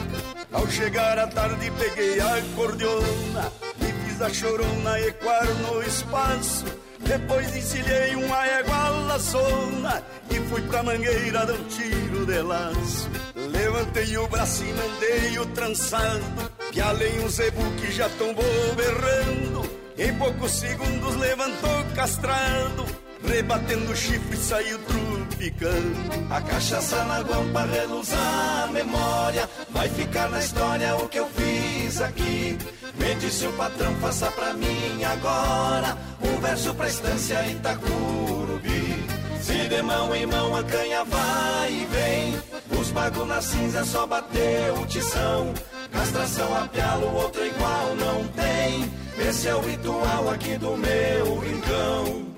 Ao 0.52 0.69
chegar 0.69 1.19
à 1.19 1.27
tarde 1.27 1.70
peguei 1.78 2.20
a 2.20 2.36
acordeona 2.36 3.52
e 3.81 4.09
fiz 4.09 4.23
a 4.23 4.32
chorona 4.32 5.01
ecoar 5.01 5.47
no 5.47 5.82
espaço. 5.82 6.65
Depois 7.06 7.56
encilhei 7.56 8.16
uma 8.16 8.47
égua 8.47 8.89
laçona 9.06 10.02
e 10.31 10.35
fui 10.48 10.62
pra 10.62 10.82
mangueira 10.82 11.47
dar 11.47 11.55
um 11.55 11.64
tiro 11.64 12.26
de 12.26 12.43
laço. 12.43 13.10
Levantei 13.35 14.16
o 14.16 14.26
braço 14.28 14.64
e 14.64 14.72
mandei 14.72 15.39
o 15.39 15.47
trançado, 15.47 16.51
pialei 16.72 17.20
um 17.20 17.28
zebu 17.28 17.62
que 17.81 17.93
já 17.93 18.09
tombou 18.10 18.74
berrando. 18.74 19.85
Em 19.97 20.12
poucos 20.18 20.51
segundos 20.51 21.14
levantou 21.16 21.85
castrado, 21.94 22.85
rebatendo 23.26 23.92
o 23.92 23.96
chifre 23.96 24.36
saiu 24.36 24.78
trupicando. 24.80 25.96
A 26.30 26.40
cachaça 26.40 27.05
na 27.05 27.20
guampa 27.20 27.62
reluzar 27.62 28.64
a 28.64 28.66
memória. 28.72 29.48
Vai 29.70 29.88
ficar 29.88 30.30
na 30.30 30.38
história 30.38 30.96
o 30.96 31.09
que 31.09 31.18
eu 31.18 31.28
fiz 31.28 32.01
aqui. 32.01 32.59
Me 32.98 33.14
disse 33.16 33.46
o 33.46 33.52
patrão, 33.52 33.94
faça 33.96 34.30
pra 34.30 34.55
mim 34.55 35.02
agora 35.05 35.96
um 36.22 36.40
verso 36.40 36.74
pra 36.74 36.88
estância 36.88 37.46
Itacurubi. 37.48 39.05
Se 39.40 39.68
de 39.68 39.82
mão 39.82 40.14
em 40.14 40.26
mão 40.26 40.56
a 40.56 40.64
canha 40.64 41.05
vai 41.05 41.70
e 41.70 41.86
vem, 41.90 42.80
os 42.80 42.90
bagos 42.90 43.28
na 43.28 43.42
cinza 43.42 43.84
só 43.84 44.06
bater 44.06 44.72
o 44.72 44.86
tição. 44.86 45.52
Castração 45.92 46.56
a 46.56 46.66
pialo, 46.68 47.14
outro 47.14 47.44
igual 47.44 47.94
não 47.96 48.26
tem. 48.28 48.90
Esse 49.28 49.48
é 49.48 49.55
o 49.55 49.60
ritual 49.60 50.30
aqui 50.30 50.56
do 50.56 50.76
meu 50.76 51.38
rincão. 51.40 52.34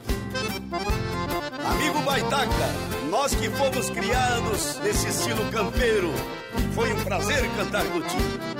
Amigo 1.65 1.98
Baitaca, 2.01 2.69
nós 3.11 3.35
que 3.35 3.48
fomos 3.51 3.90
criados 3.90 4.78
nesse 4.81 5.09
estilo 5.09 5.51
campeiro, 5.51 6.12
foi 6.74 6.93
um 6.93 7.05
prazer 7.05 7.48
cantar 7.57 7.85
contigo. 7.86 8.57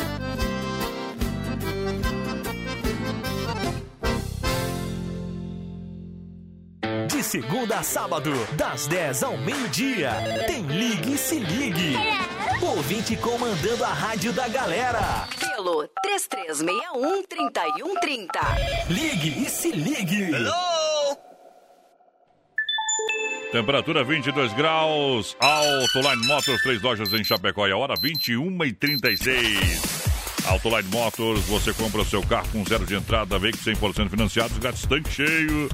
De 7.09 7.23
segunda 7.23 7.79
a 7.79 7.83
sábado, 7.83 8.33
das 8.53 8.87
10 8.87 9.23
ao 9.23 9.37
meio-dia, 9.39 10.11
tem 10.47 10.63
Ligue 10.67 11.15
e 11.15 11.19
Se 11.19 11.39
Ligue. 11.39 11.97
Ouvinte 12.63 13.17
comandando 13.17 13.85
a 13.85 13.93
rádio 13.93 14.33
da 14.33 14.49
galera. 14.49 15.29
Pelo 15.39 15.87
3361-3130. 16.07 18.29
Ligue 18.89 19.45
e 19.45 19.51
Se 19.51 19.71
Ligue. 19.71 20.31
Temperatura 23.53 24.05
22 24.05 24.53
graus. 24.55 25.37
Autoline 25.41 26.27
Motors, 26.27 26.63
três 26.63 26.83
lojas 26.83 27.13
em 27.13 27.25
Chapecó. 27.25 27.67
E 27.67 27.73
a 27.73 27.77
hora 27.77 27.95
21 28.01 28.65
e 28.65 28.73
36 28.73 30.07
Autoline 30.47 30.89
Motors, 30.91 31.45
você 31.47 31.73
compra 31.73 32.03
o 32.03 32.05
seu 32.05 32.23
carro 32.23 32.49
com 32.53 32.65
zero 32.65 32.87
de 32.87 32.95
entrada, 32.95 33.39
veículos 33.39 33.67
100% 33.67 34.11
financiados, 34.11 34.59
grátis 34.59 34.87
tanque 34.87 35.11
cheio 35.11 35.69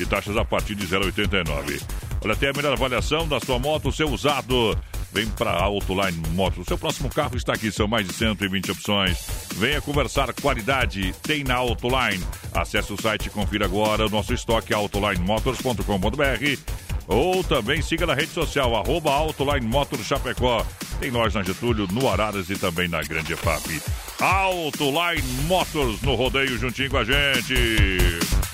e 0.00 0.04
taxas 0.04 0.36
a 0.36 0.44
partir 0.44 0.74
de 0.74 0.86
0,89. 0.86 1.80
Olha, 2.24 2.36
tem 2.36 2.48
a 2.48 2.52
melhor 2.52 2.72
avaliação 2.72 3.28
da 3.28 3.38
sua 3.38 3.58
moto, 3.58 3.88
o 3.88 3.92
seu 3.92 4.10
usado. 4.10 4.76
Vem 5.12 5.28
para 5.28 5.52
Autoline 5.52 6.20
Motors. 6.30 6.66
Seu 6.66 6.76
próximo 6.76 7.08
carro 7.08 7.36
está 7.36 7.54
aqui, 7.54 7.70
são 7.70 7.86
mais 7.86 8.06
de 8.06 8.12
120 8.12 8.72
opções. 8.72 9.26
Venha 9.54 9.80
conversar, 9.80 10.32
qualidade 10.34 11.14
tem 11.22 11.44
na 11.44 11.54
Autoline. 11.54 12.22
Acesse 12.52 12.92
o 12.92 13.00
site 13.00 13.26
e 13.26 13.30
confira 13.30 13.64
agora 13.64 14.06
o 14.06 14.10
nosso 14.10 14.34
estoque 14.34 14.74
autolinemotors.com.br 14.74 16.85
ou 17.06 17.42
também 17.44 17.80
siga 17.80 18.06
na 18.06 18.14
rede 18.14 18.32
social, 18.32 18.74
arroba 18.76 19.10
Autoline 19.10 19.66
Motors 19.66 20.06
Chapecó. 20.06 20.64
Tem 20.98 21.10
loja 21.10 21.38
na 21.38 21.44
Getúlio, 21.44 21.86
no 21.90 22.08
Araras 22.08 22.48
e 22.48 22.56
também 22.58 22.88
na 22.88 23.02
Grande 23.02 23.34
EFAP. 23.34 23.82
Autoline 24.20 25.22
Motors 25.46 26.00
no 26.02 26.14
rodeio 26.14 26.58
juntinho 26.58 26.90
com 26.90 26.98
a 26.98 27.04
gente. 27.04 27.54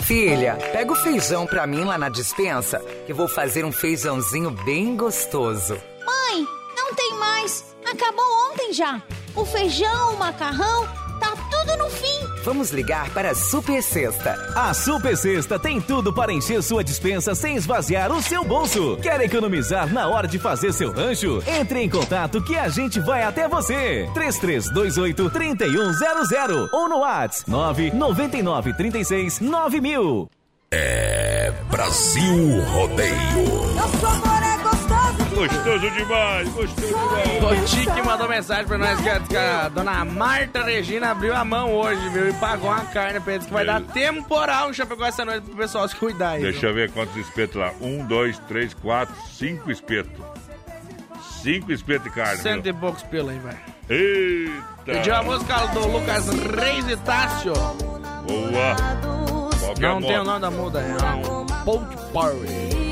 Filha, 0.03 0.57
pega 0.73 0.93
o 0.93 0.97
feijão 0.97 1.47
pra 1.47 1.67
mim 1.67 1.85
lá 1.85 1.97
na 1.97 2.09
dispensa, 2.09 2.81
que 3.07 3.13
vou 3.13 3.29
fazer 3.29 3.65
um 3.65 3.73
feijãozinho 3.73 4.51
bem 4.51 4.97
gostoso. 4.97 5.75
Mãe, 6.05 6.47
não 6.77 6.95
tem 6.95 7.15
mais. 7.15 7.75
Acabou 7.91 8.51
ontem 8.51 8.73
já. 8.73 9.01
O 9.35 9.45
feijão, 9.45 10.15
o 10.15 10.19
macarrão, 10.19 10.87
tá 11.21 11.35
tudo 11.51 11.77
no 11.79 11.89
fim. 11.89 12.22
Vamos 12.45 12.71
ligar 12.71 13.09
para 13.11 13.31
a 13.31 13.35
Super 13.35 13.83
Sexta. 13.83 14.35
A 14.55 14.75
Super 14.75 15.17
Sexta 15.17 15.59
tem 15.59 15.81
tudo 15.81 16.13
para 16.13 16.33
encher 16.33 16.63
sua 16.63 16.83
dispensa 16.83 17.35
sem 17.35 17.57
esvaziar 17.57 18.11
o 18.11 18.21
seu 18.21 18.45
bolso. 18.45 18.97
Quer 19.01 19.21
economizar 19.21 19.93
na 19.93 20.09
hora 20.09 20.27
de 20.27 20.39
fazer 20.39 20.73
seu 20.73 20.93
rancho? 20.93 21.43
Entre 21.47 21.81
em 21.81 21.89
contato 21.89 22.43
que 22.43 22.57
a 22.57 22.69
gente 22.69 22.99
vai 23.01 23.23
até 23.23 23.47
você. 23.49 24.09
3328 24.15 25.31
3100 25.31 26.69
ou 26.73 26.89
no 26.89 26.99
WhatsApp 26.99 27.51
999 27.51 28.75
36 28.75 29.41
9000. 29.41 30.29
É 30.71 31.53
Brasil 31.71 32.63
Rodeio. 32.63 33.75
Nosso 33.75 34.07
amor 34.07 34.43
é 34.43 34.52
gostoso. 35.49 35.91
Demais, 35.91 36.49
gostoso 36.49 36.87
demais. 36.87 37.63
O 37.63 37.65
Tique 37.65 38.03
mandou 38.03 38.29
mensagem 38.29 38.67
pra 38.67 38.79
nós 38.79 39.01
que 39.01 39.09
a, 39.09 39.21
que 39.21 39.37
a 39.37 39.69
dona 39.69 40.05
Marta 40.05 40.63
Regina 40.63 41.11
abriu 41.11 41.35
a 41.35 41.45
mão 41.45 41.75
hoje, 41.75 42.09
viu? 42.11 42.29
E 42.29 42.33
pagou 42.35 42.71
uma 42.71 42.85
carne 42.87 43.21
pra 43.21 43.35
eles 43.35 43.47
que 43.47 43.53
vai 43.53 43.65
dar 43.65 43.81
temporal 43.81 44.71
em 44.71 44.75
Chapecó 44.75 45.05
essa 45.07 45.25
noite 45.25 45.45
pro 45.45 45.57
pessoal 45.57 45.87
se 45.89 45.97
cuidar 45.97 46.31
aí. 46.31 46.43
Deixa 46.43 46.67
eu 46.67 46.75
ver 46.75 46.91
quantos 46.91 47.17
espetos 47.17 47.57
lá. 47.57 47.73
Um, 47.81 48.05
dois, 48.07 48.39
três, 48.41 48.75
quatro, 48.75 49.15
cinco 49.33 49.71
espetos. 49.71 50.13
Cinco 51.43 51.73
espetos 51.73 52.05
de 52.05 52.11
carne. 52.11 52.41
Cento 52.41 52.63
viu? 52.63 52.73
e 52.73 52.77
poucos 52.77 53.03
pelo 53.05 53.31
aí, 53.31 53.39
vai. 53.39 53.59
Eita! 53.89 54.63
Pediu 54.85 55.15
a 55.15 55.23
música 55.23 55.67
do 55.67 55.89
Lucas 55.89 56.29
Reis 56.29 56.89
e 56.89 56.97
Tássio. 56.99 57.53
Boa! 57.53 58.77
Qual 59.59 59.75
que 59.75 59.85
é 59.85 59.89
Não 59.89 60.01
tem 60.01 60.19
o 60.19 60.25
nome 60.25 60.41
da 60.41 60.51
muda, 60.51 60.81
é 60.81 61.15
um 61.15 61.47
Pold 61.65 61.97
Party. 62.13 62.92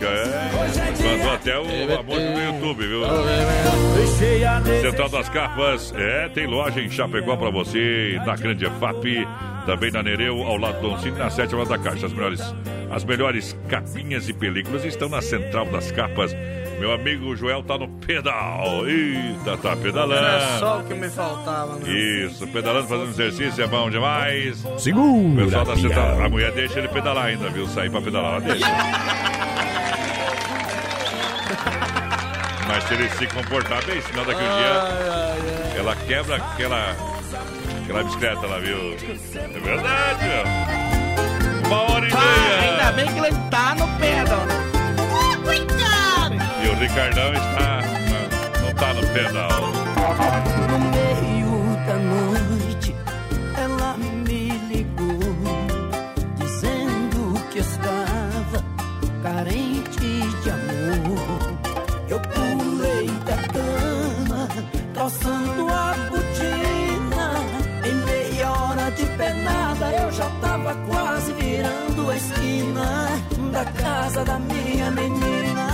É, 0.00 0.06
música 0.06 0.06
é. 0.06 1.16
Mandou 1.16 1.32
até 1.32 1.58
o, 1.58 1.62
a 1.62 2.02
música 2.02 2.30
no 2.30 2.54
YouTube, 2.54 2.86
viu? 2.86 3.02
Central 4.80 5.08
das 5.08 5.28
Capas, 5.28 5.92
é, 5.96 6.28
tem 6.28 6.46
loja 6.46 6.80
em 6.80 6.90
Chapecó 6.90 7.36
pra 7.36 7.50
você, 7.50 8.20
na 8.24 8.36
Grande 8.36 8.64
FAP, 8.66 9.04
também 9.66 9.90
na 9.90 10.02
Nereu, 10.02 10.42
ao 10.42 10.56
lado 10.56 10.80
do 10.80 10.90
Doncini, 10.90 11.18
na 11.18 11.30
sétima 11.30 11.64
da 11.64 11.78
caixa. 11.78 12.06
As 12.06 12.12
melhores, 12.12 12.40
as 12.92 13.04
melhores 13.04 13.56
capinhas 13.68 14.28
e 14.28 14.34
películas 14.34 14.84
estão 14.84 15.08
na 15.08 15.22
Central 15.22 15.64
das 15.66 15.90
Capas. 15.90 16.36
Meu 16.78 16.92
amigo 16.92 17.34
Joel 17.34 17.62
tá 17.62 17.78
no 17.78 17.88
pedal. 17.88 18.86
Eita, 18.86 19.56
tá 19.56 19.74
pedalando. 19.74 20.24
Era 20.26 20.58
só 20.58 20.80
o 20.80 20.84
que 20.84 20.92
me 20.94 21.08
faltava, 21.08 21.76
né? 21.76 21.90
Isso, 21.90 22.46
pedalando, 22.48 22.88
fazendo 22.88 23.08
exercício 23.08 23.64
é 23.64 23.66
bom 23.66 23.88
demais. 23.88 24.62
Segura, 24.78 25.42
O 25.42 25.46
pessoal 25.46 25.64
da 25.64 25.76
central, 25.76 26.20
a 26.22 26.28
mulher 26.28 26.52
deixa 26.52 26.80
ele 26.80 26.88
pedalar 26.88 27.26
ainda, 27.26 27.48
viu? 27.48 27.66
Sair 27.66 27.90
pra 27.90 28.02
pedalar, 28.02 28.32
ela 28.32 28.40
deixa. 28.40 28.66
Mas 32.68 32.84
se 32.84 32.94
ele 32.94 33.08
se 33.10 33.26
comportar 33.28 33.84
bem, 33.84 34.00
senão 34.02 34.24
daqui 34.24 34.40
um 34.42 34.56
dia 34.58 35.78
ela 35.78 35.96
quebra 35.96 36.36
aquela, 36.36 36.96
aquela 37.84 38.02
bicicleta 38.04 38.46
lá, 38.46 38.58
viu? 38.58 38.94
É 39.34 39.60
verdade, 39.60 40.24
ó. 40.88 40.91
Uma 41.72 41.92
hora 41.92 42.06
e 42.08 42.12
Ah, 42.12 42.16
meia. 42.16 42.70
ainda 42.70 42.92
bem 42.92 43.06
que 43.12 43.18
ele 43.18 43.36
tá 43.50 43.74
no 43.74 43.88
pedal, 43.98 44.46
né? 44.46 44.58
E 46.62 46.68
o 46.68 46.74
Ricardão 46.74 47.32
está. 47.32 47.82
Não 48.60 48.74
tá 48.74 48.94
no 48.94 49.06
pedal. 49.08 49.62
No 50.68 50.78
meio 50.78 51.76
da 51.86 51.94
noite, 51.94 52.94
ela 53.56 53.96
me 53.96 54.50
ligou, 54.68 55.18
dizendo 56.36 57.40
que 57.50 57.58
estava 57.60 58.64
carente 59.22 60.20
de 60.42 60.50
amor. 60.50 61.52
Eu 62.08 62.20
pulei 62.20 63.08
da 63.26 63.36
cama, 63.52 64.48
calçando 64.94 65.68
a 65.68 65.94
botina. 66.10 67.32
Em 67.84 67.94
meia 68.04 68.50
hora 68.52 68.90
de 68.92 69.04
penada, 69.16 69.86
eu 70.02 70.10
já 70.12 70.28
tava 70.40 70.74
quase 70.86 71.11
esquina 72.22 73.08
da 73.50 73.64
casa 73.64 74.24
da 74.24 74.38
minha 74.38 74.90
menina. 74.90 75.71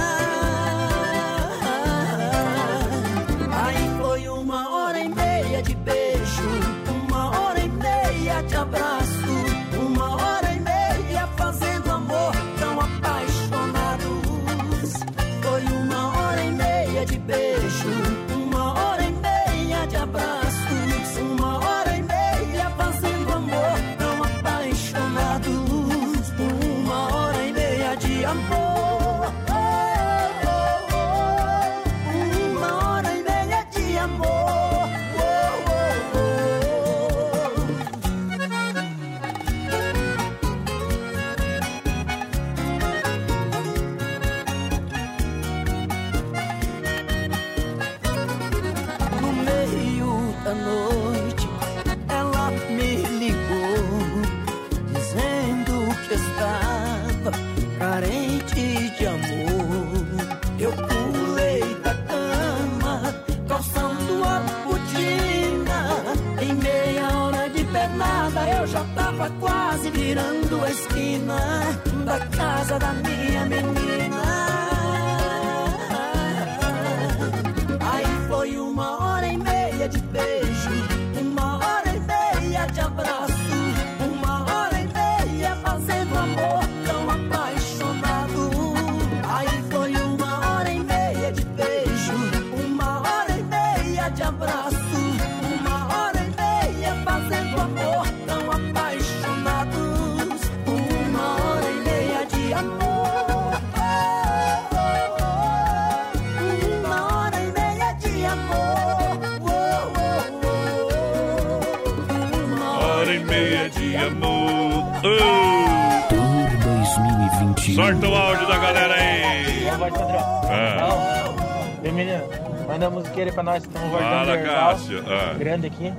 Sorta 117.79 118.09
o 118.09 118.13
áudio 118.17 118.49
da 118.49 118.59
galera 118.59 118.93
aí. 118.93 119.71
Voz 119.79 119.95
padrão. 119.95 120.19
Ah. 120.51 120.77
Não. 120.81 121.85
Ei, 121.85 121.93
menino, 121.93 122.25
manda 122.67 122.89
a 122.89 122.91
musiqueira 122.91 123.31
aí 123.31 123.35
pra 123.35 123.45
nós. 123.45 123.63
Estamos 123.63 123.89
voltando 123.89 124.27
Fala. 124.27 124.39
Cássio. 124.39 125.05
Ah. 125.07 125.35
Grande 125.39 125.69
aqui. 125.69 125.93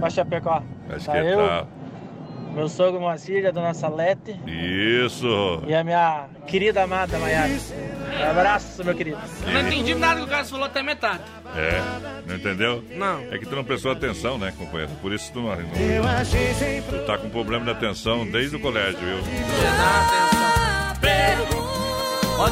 Pra 0.00 0.10
Chapecó. 0.10 0.60
Acho 0.90 1.06
Tá 1.06 1.12
que 1.12 1.18
eu, 1.18 1.38
tá. 1.38 1.66
meu 2.52 2.68
sogro 2.68 3.00
Moacir, 3.00 3.46
a 3.46 3.52
dona 3.52 3.74
Salete 3.74 4.40
Isso. 4.44 5.62
e 5.68 5.72
a 5.72 5.84
minha 5.84 6.24
querida 6.48 6.82
amada 6.82 7.16
Maiara. 7.16 7.48
Um 7.48 8.30
abraço, 8.30 8.84
meu 8.84 8.94
querido. 8.96 9.18
Eu 9.46 9.52
não 9.52 9.60
entendi 9.68 9.94
nada 9.94 10.18
que 10.18 10.26
o 10.26 10.28
Cássio 10.28 10.54
falou 10.54 10.66
até 10.66 10.82
metade. 10.82 11.22
É, 11.54 11.80
não 12.26 12.34
entendeu? 12.34 12.82
Não. 12.96 13.20
É 13.30 13.38
que 13.38 13.46
tu 13.46 13.54
não 13.54 13.62
prestou 13.62 13.92
atenção, 13.92 14.36
né, 14.36 14.52
companheiro? 14.58 14.90
Por 15.00 15.12
isso 15.12 15.32
tu 15.32 15.42
não. 15.42 15.54
não 15.54 15.76
Eu 15.80 16.02
achei 16.08 16.52
sempre 16.54 16.98
tu 16.98 17.06
tá 17.06 17.16
com 17.16 17.28
problema 17.28 17.64
de 17.66 17.70
atenção 17.70 18.28
desde 18.28 18.56
o 18.56 18.60
colégio, 18.60 18.98
viu? 18.98 19.18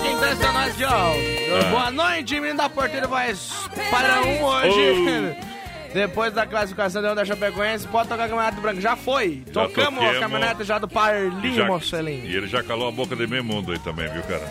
Quem 0.02 0.16
tá 0.18 0.26
assistindo 0.26 0.52
nós 0.52 0.72
aqui, 0.72 0.84
ó. 0.84 1.70
Boa 1.70 1.90
noite, 1.90 2.34
menino 2.34 2.56
da 2.58 2.68
porteira 2.68 3.06
voz 3.06 3.50
para 3.90 4.22
um 4.22 4.42
hoje. 4.44 5.36
Depois 5.94 6.32
da 6.34 6.44
classificação 6.44 7.00
da 7.00 7.12
Onda 7.12 7.24
Chapecoense, 7.24 7.86
pode 7.88 8.08
tocar 8.08 8.24
a 8.24 8.28
caminhonete 8.28 8.56
do 8.56 8.60
branco. 8.62 8.80
Já 8.82 8.96
foi. 8.96 9.42
Já 9.46 9.52
Tocamos 9.62 10.04
a 10.04 10.18
caminhonete 10.20 10.64
já 10.64 10.78
do 10.78 10.86
Parlinho, 10.86 11.54
Já- 11.54 11.64
Mocelinho. 11.66 12.26
E 12.26 12.36
ele 12.36 12.46
já 12.46 12.62
calou 12.62 12.88
a 12.88 12.92
boca 12.92 13.16
de 13.16 13.26
meio 13.26 13.42
mundo 13.42 13.72
aí 13.72 13.78
também, 13.78 14.06
viu, 14.10 14.22
cara? 14.24 14.42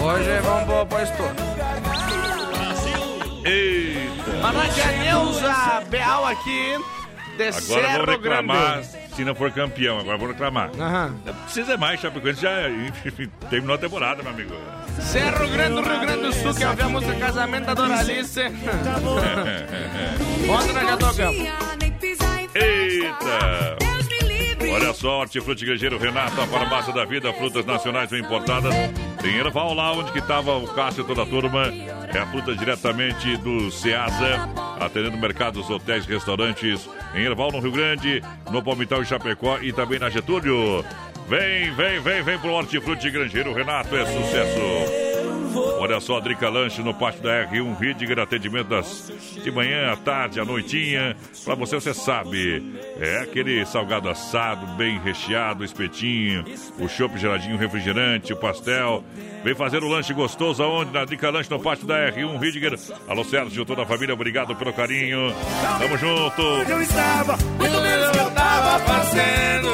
Hoje 0.00 0.40
vamos 0.40 0.64
pro 0.64 0.86
posto. 0.86 1.22
Eita! 3.44 4.30
Boa 4.40 4.52
noite, 4.52 4.80
a 4.80 4.92
Neuza 4.92 5.80
Beal 5.88 6.26
aqui, 6.26 6.76
de 7.36 7.42
Agora 7.42 7.52
Cerro 7.62 8.04
vou 8.06 8.14
reclamar 8.14 8.72
Grande. 8.80 9.07
Se 9.18 9.24
não 9.24 9.34
for 9.34 9.50
campeão. 9.50 9.98
Agora 9.98 10.16
vou 10.16 10.28
reclamar. 10.28 10.70
Não 10.76 11.34
precisa 11.42 11.76
mais, 11.76 12.00
Chapecoense 12.00 12.40
já 12.40 12.52
terminou 13.50 13.74
a 13.74 13.78
temporada, 13.78 14.22
meu 14.22 14.30
amigo. 14.30 14.54
Cerro 15.00 15.48
Grande 15.48 15.80
Rio 15.80 16.00
Grande 16.00 16.22
do 16.22 16.32
Sul, 16.32 16.54
que 16.54 16.64
ouviu 16.64 16.84
a 16.84 16.88
música 16.88 17.14
Casamento 17.16 17.66
da 17.66 17.74
Doralice. 17.74 18.42
Nós 20.46 20.66
já 20.72 20.96
tocamos. 20.96 21.48
Eita! 22.54 23.76
Olha 24.72 24.92
só, 24.92 25.20
Hortifruti 25.20 25.64
Grangeiro 25.64 25.98
Renato, 25.98 26.40
a 26.40 26.46
farmácia 26.46 26.92
da 26.92 27.04
vida, 27.04 27.32
frutas 27.32 27.64
nacionais 27.64 28.10
bem 28.10 28.20
importadas. 28.20 28.72
Em 29.24 29.36
Erval, 29.36 29.74
lá 29.74 29.92
onde 29.92 30.12
que 30.12 30.20
tava 30.22 30.56
o 30.56 30.68
Cássio 30.68 31.02
e 31.02 31.06
toda 31.06 31.22
a 31.22 31.26
turma. 31.26 31.66
É 32.14 32.18
a 32.18 32.26
fruta 32.26 32.54
diretamente 32.54 33.36
do 33.38 33.70
Ceasa, 33.72 34.48
atendendo 34.80 35.16
mercados, 35.16 35.68
hotéis, 35.68 36.06
restaurantes. 36.06 36.88
Em 37.14 37.24
Erval, 37.24 37.52
no 37.52 37.60
Rio 37.60 37.72
Grande, 37.72 38.22
no 38.50 38.62
Palmital 38.62 39.02
e 39.02 39.06
Chapecó 39.06 39.58
e 39.60 39.72
também 39.72 39.98
na 39.98 40.10
Getúlio. 40.10 40.84
Vem, 41.28 41.72
vem, 41.74 42.00
vem, 42.00 42.22
vem 42.22 42.38
pro 42.38 42.52
Hortifruti 42.52 43.10
Grangeiro 43.10 43.52
Renato, 43.52 43.94
é 43.96 44.06
sucesso. 44.06 45.07
Olha 45.78 46.00
só, 46.00 46.20
Drica 46.20 46.48
Lanche 46.48 46.82
no 46.82 46.92
pátio 46.92 47.22
da 47.22 47.46
R1 47.46 47.78
Ridger, 47.78 48.18
atendimento 48.18 48.68
das, 48.68 49.10
de 49.42 49.50
manhã, 49.50 49.92
à 49.92 49.96
tarde, 49.96 50.40
à 50.40 50.44
noitinha. 50.44 51.16
Pra 51.44 51.54
você, 51.54 51.76
você 51.76 51.94
sabe. 51.94 52.62
É 53.00 53.20
aquele 53.20 53.64
salgado 53.64 54.08
assado, 54.08 54.66
bem 54.76 54.98
recheado, 55.00 55.64
espetinho, 55.64 56.44
o 56.78 56.88
chopp 56.88 57.16
geladinho, 57.18 57.56
refrigerante, 57.56 58.32
o 58.32 58.36
pastel. 58.36 59.04
Vem 59.44 59.54
fazer 59.54 59.82
o 59.82 59.88
lanche 59.88 60.12
gostoso 60.12 60.62
aonde? 60.62 60.92
Na 60.92 61.04
Drica 61.04 61.30
Lanche 61.30 61.50
no 61.50 61.60
pátio 61.60 61.86
da 61.86 62.10
R1 62.10 62.38
Ridger. 62.38 62.78
Alô, 63.06 63.24
Sérgio, 63.24 63.64
toda 63.64 63.82
a 63.82 63.86
família, 63.86 64.14
obrigado 64.14 64.54
pelo 64.56 64.72
carinho. 64.72 65.32
Tamo 65.78 65.96
junto. 65.96 66.42
eu 66.42 66.82
estava, 66.82 67.36
muito 67.36 67.80
menos 67.80 68.10
que 68.10 68.18
eu 68.18 68.30
tava 68.32 68.78
fazendo. 68.80 69.68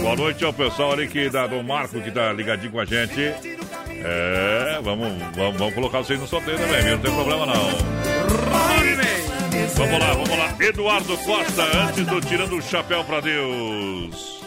Boa 0.00 0.16
noite 0.16 0.44
ao 0.44 0.52
pessoal 0.52 0.92
ali 0.92 1.08
que 1.08 1.28
dá 1.28 1.46
do 1.46 1.62
Marco 1.64 2.00
que 2.00 2.10
tá 2.10 2.32
ligadinho 2.32 2.70
com 2.70 2.80
a 2.80 2.84
gente. 2.84 3.34
É, 4.04 4.78
vamos, 4.82 5.12
vamos, 5.34 5.56
vamos 5.58 5.74
colocar 5.74 5.98
vocês 5.98 6.20
no 6.20 6.26
sorteio 6.26 6.58
também, 6.58 6.82
viu? 6.82 6.92
Não 6.92 6.98
tem 6.98 7.12
problema 7.12 7.46
não. 7.46 8.06
Vamos 9.74 9.98
lá, 9.98 10.12
vamos 10.12 10.38
lá. 10.38 10.54
Eduardo 10.60 11.16
Costa, 11.18 11.62
antes 11.86 12.06
do 12.06 12.20
Tirando 12.20 12.56
o 12.56 12.62
Chapéu 12.62 13.04
pra 13.04 13.20
Deus. 13.20 14.42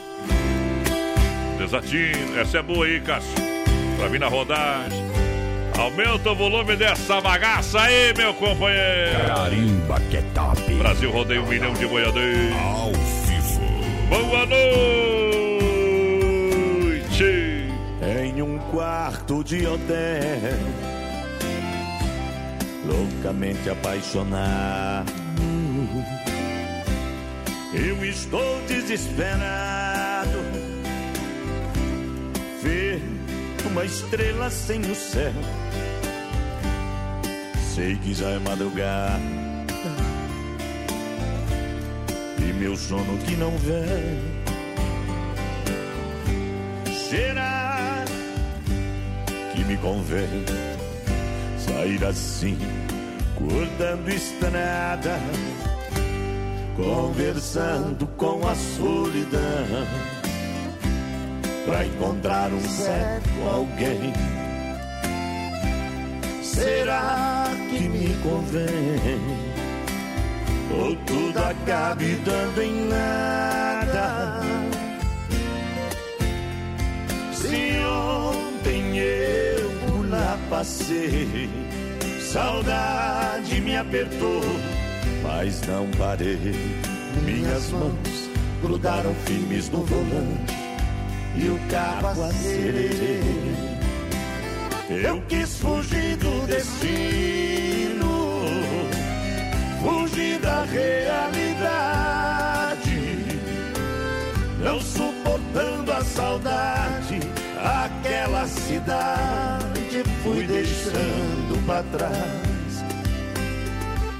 Desatino, 1.57 2.39
essa 2.39 2.59
é 2.59 2.61
boa 2.61 2.85
aí, 2.85 2.99
Cássio. 3.01 3.29
Pra 3.97 4.09
mim 4.09 4.17
na 4.17 4.27
rodagem. 4.27 5.09
Aumenta 5.77 6.31
o 6.31 6.35
volume 6.35 6.75
dessa 6.75 7.21
bagaça 7.21 7.81
aí, 7.81 8.13
meu 8.17 8.33
companheiro. 8.33 9.27
Carimba 9.27 9.99
que 10.09 10.17
é 10.17 10.21
top. 10.33 10.73
Brasil 10.73 11.11
rodeia 11.11 11.41
um 11.41 11.47
milhão 11.47 11.73
de 11.73 11.85
boiadeiros. 11.85 12.55
Ao 12.57 12.91
vivo. 12.91 13.61
Boa 14.09 14.45
noite. 14.45 15.48
Quarto 18.71 19.43
de 19.43 19.65
hotel, 19.65 20.57
loucamente 22.85 23.69
apaixonado. 23.69 25.11
Eu 27.73 28.03
estou 28.03 28.61
desesperado. 28.67 30.39
Ver 32.61 33.01
uma 33.69 33.85
estrela 33.85 34.49
sem 34.49 34.81
o 34.81 34.95
céu. 34.95 35.31
Sei 37.75 37.95
que 37.97 38.13
já 38.13 38.29
é 38.29 38.39
madrugada. 38.39 39.19
E 42.39 42.53
meu 42.53 42.75
sono 42.75 43.17
que 43.19 43.35
não 43.35 43.51
vem. 43.57 44.39
Será 47.09 47.68
me 49.69 49.77
convém 49.77 50.45
sair 51.59 52.03
assim, 52.03 52.57
cortando 53.35 54.09
estrada, 54.09 55.19
conversando 56.75 58.07
com 58.17 58.47
a 58.47 58.55
solidão, 58.55 59.85
pra 61.67 61.85
encontrar 61.85 62.51
um 62.51 62.61
certo 62.61 63.29
alguém? 63.47 64.11
Será 66.41 67.51
que 67.69 67.87
me 67.87 68.15
convém? 68.23 69.21
Ou 70.79 70.95
tudo 71.05 71.37
acabe 71.37 72.15
dando 72.25 72.63
em 72.63 72.87
nada? 72.87 74.41
Se 77.33 77.79
passei, 80.49 81.49
saudade 82.19 83.61
me 83.61 83.75
apertou, 83.75 84.41
mas 85.23 85.61
não 85.67 85.87
parei. 85.97 86.55
Minhas 87.23 87.69
mãos 87.71 88.29
grudaram 88.61 89.13
firmes 89.25 89.69
no 89.69 89.83
volante 89.83 90.55
e 91.35 91.49
o 91.49 91.59
carro 91.69 92.23
acelerei. 92.23 93.21
Eu 94.89 95.21
quis 95.27 95.57
fugir 95.57 96.17
do 96.17 96.47
destino, 96.47 98.09
fugir 99.81 100.39
da 100.39 100.63
realidade 100.63 101.99
não 104.59 104.79
suportando 104.81 105.91
a 105.91 106.03
saudade, 106.03 107.19
aquela 107.57 108.45
cidade 108.45 109.78
te 109.89 110.03
fui 110.21 110.45
deixando 110.45 111.65
para 111.65 111.83
trás. 111.83 112.83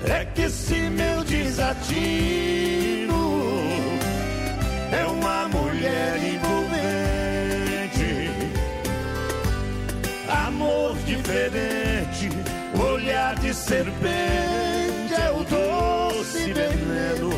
É 0.04 0.26
que 0.26 0.42
esse 0.44 0.76
meu 0.90 1.24
desatino 1.24 2.40
é 4.92 5.06
uma 5.06 5.48
mulher 5.50 6.18
envolvente, 6.34 6.90
amor 10.48 10.98
diferente, 11.06 12.30
olhar 12.82 13.36
de 13.36 13.54
serpente 13.54 15.14
é 15.14 15.32
o 15.32 15.44
doce 15.44 16.52
veneno 16.54 17.30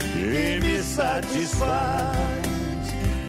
que 0.00 0.60
me 0.60 0.82
satisfaz. 0.82 2.35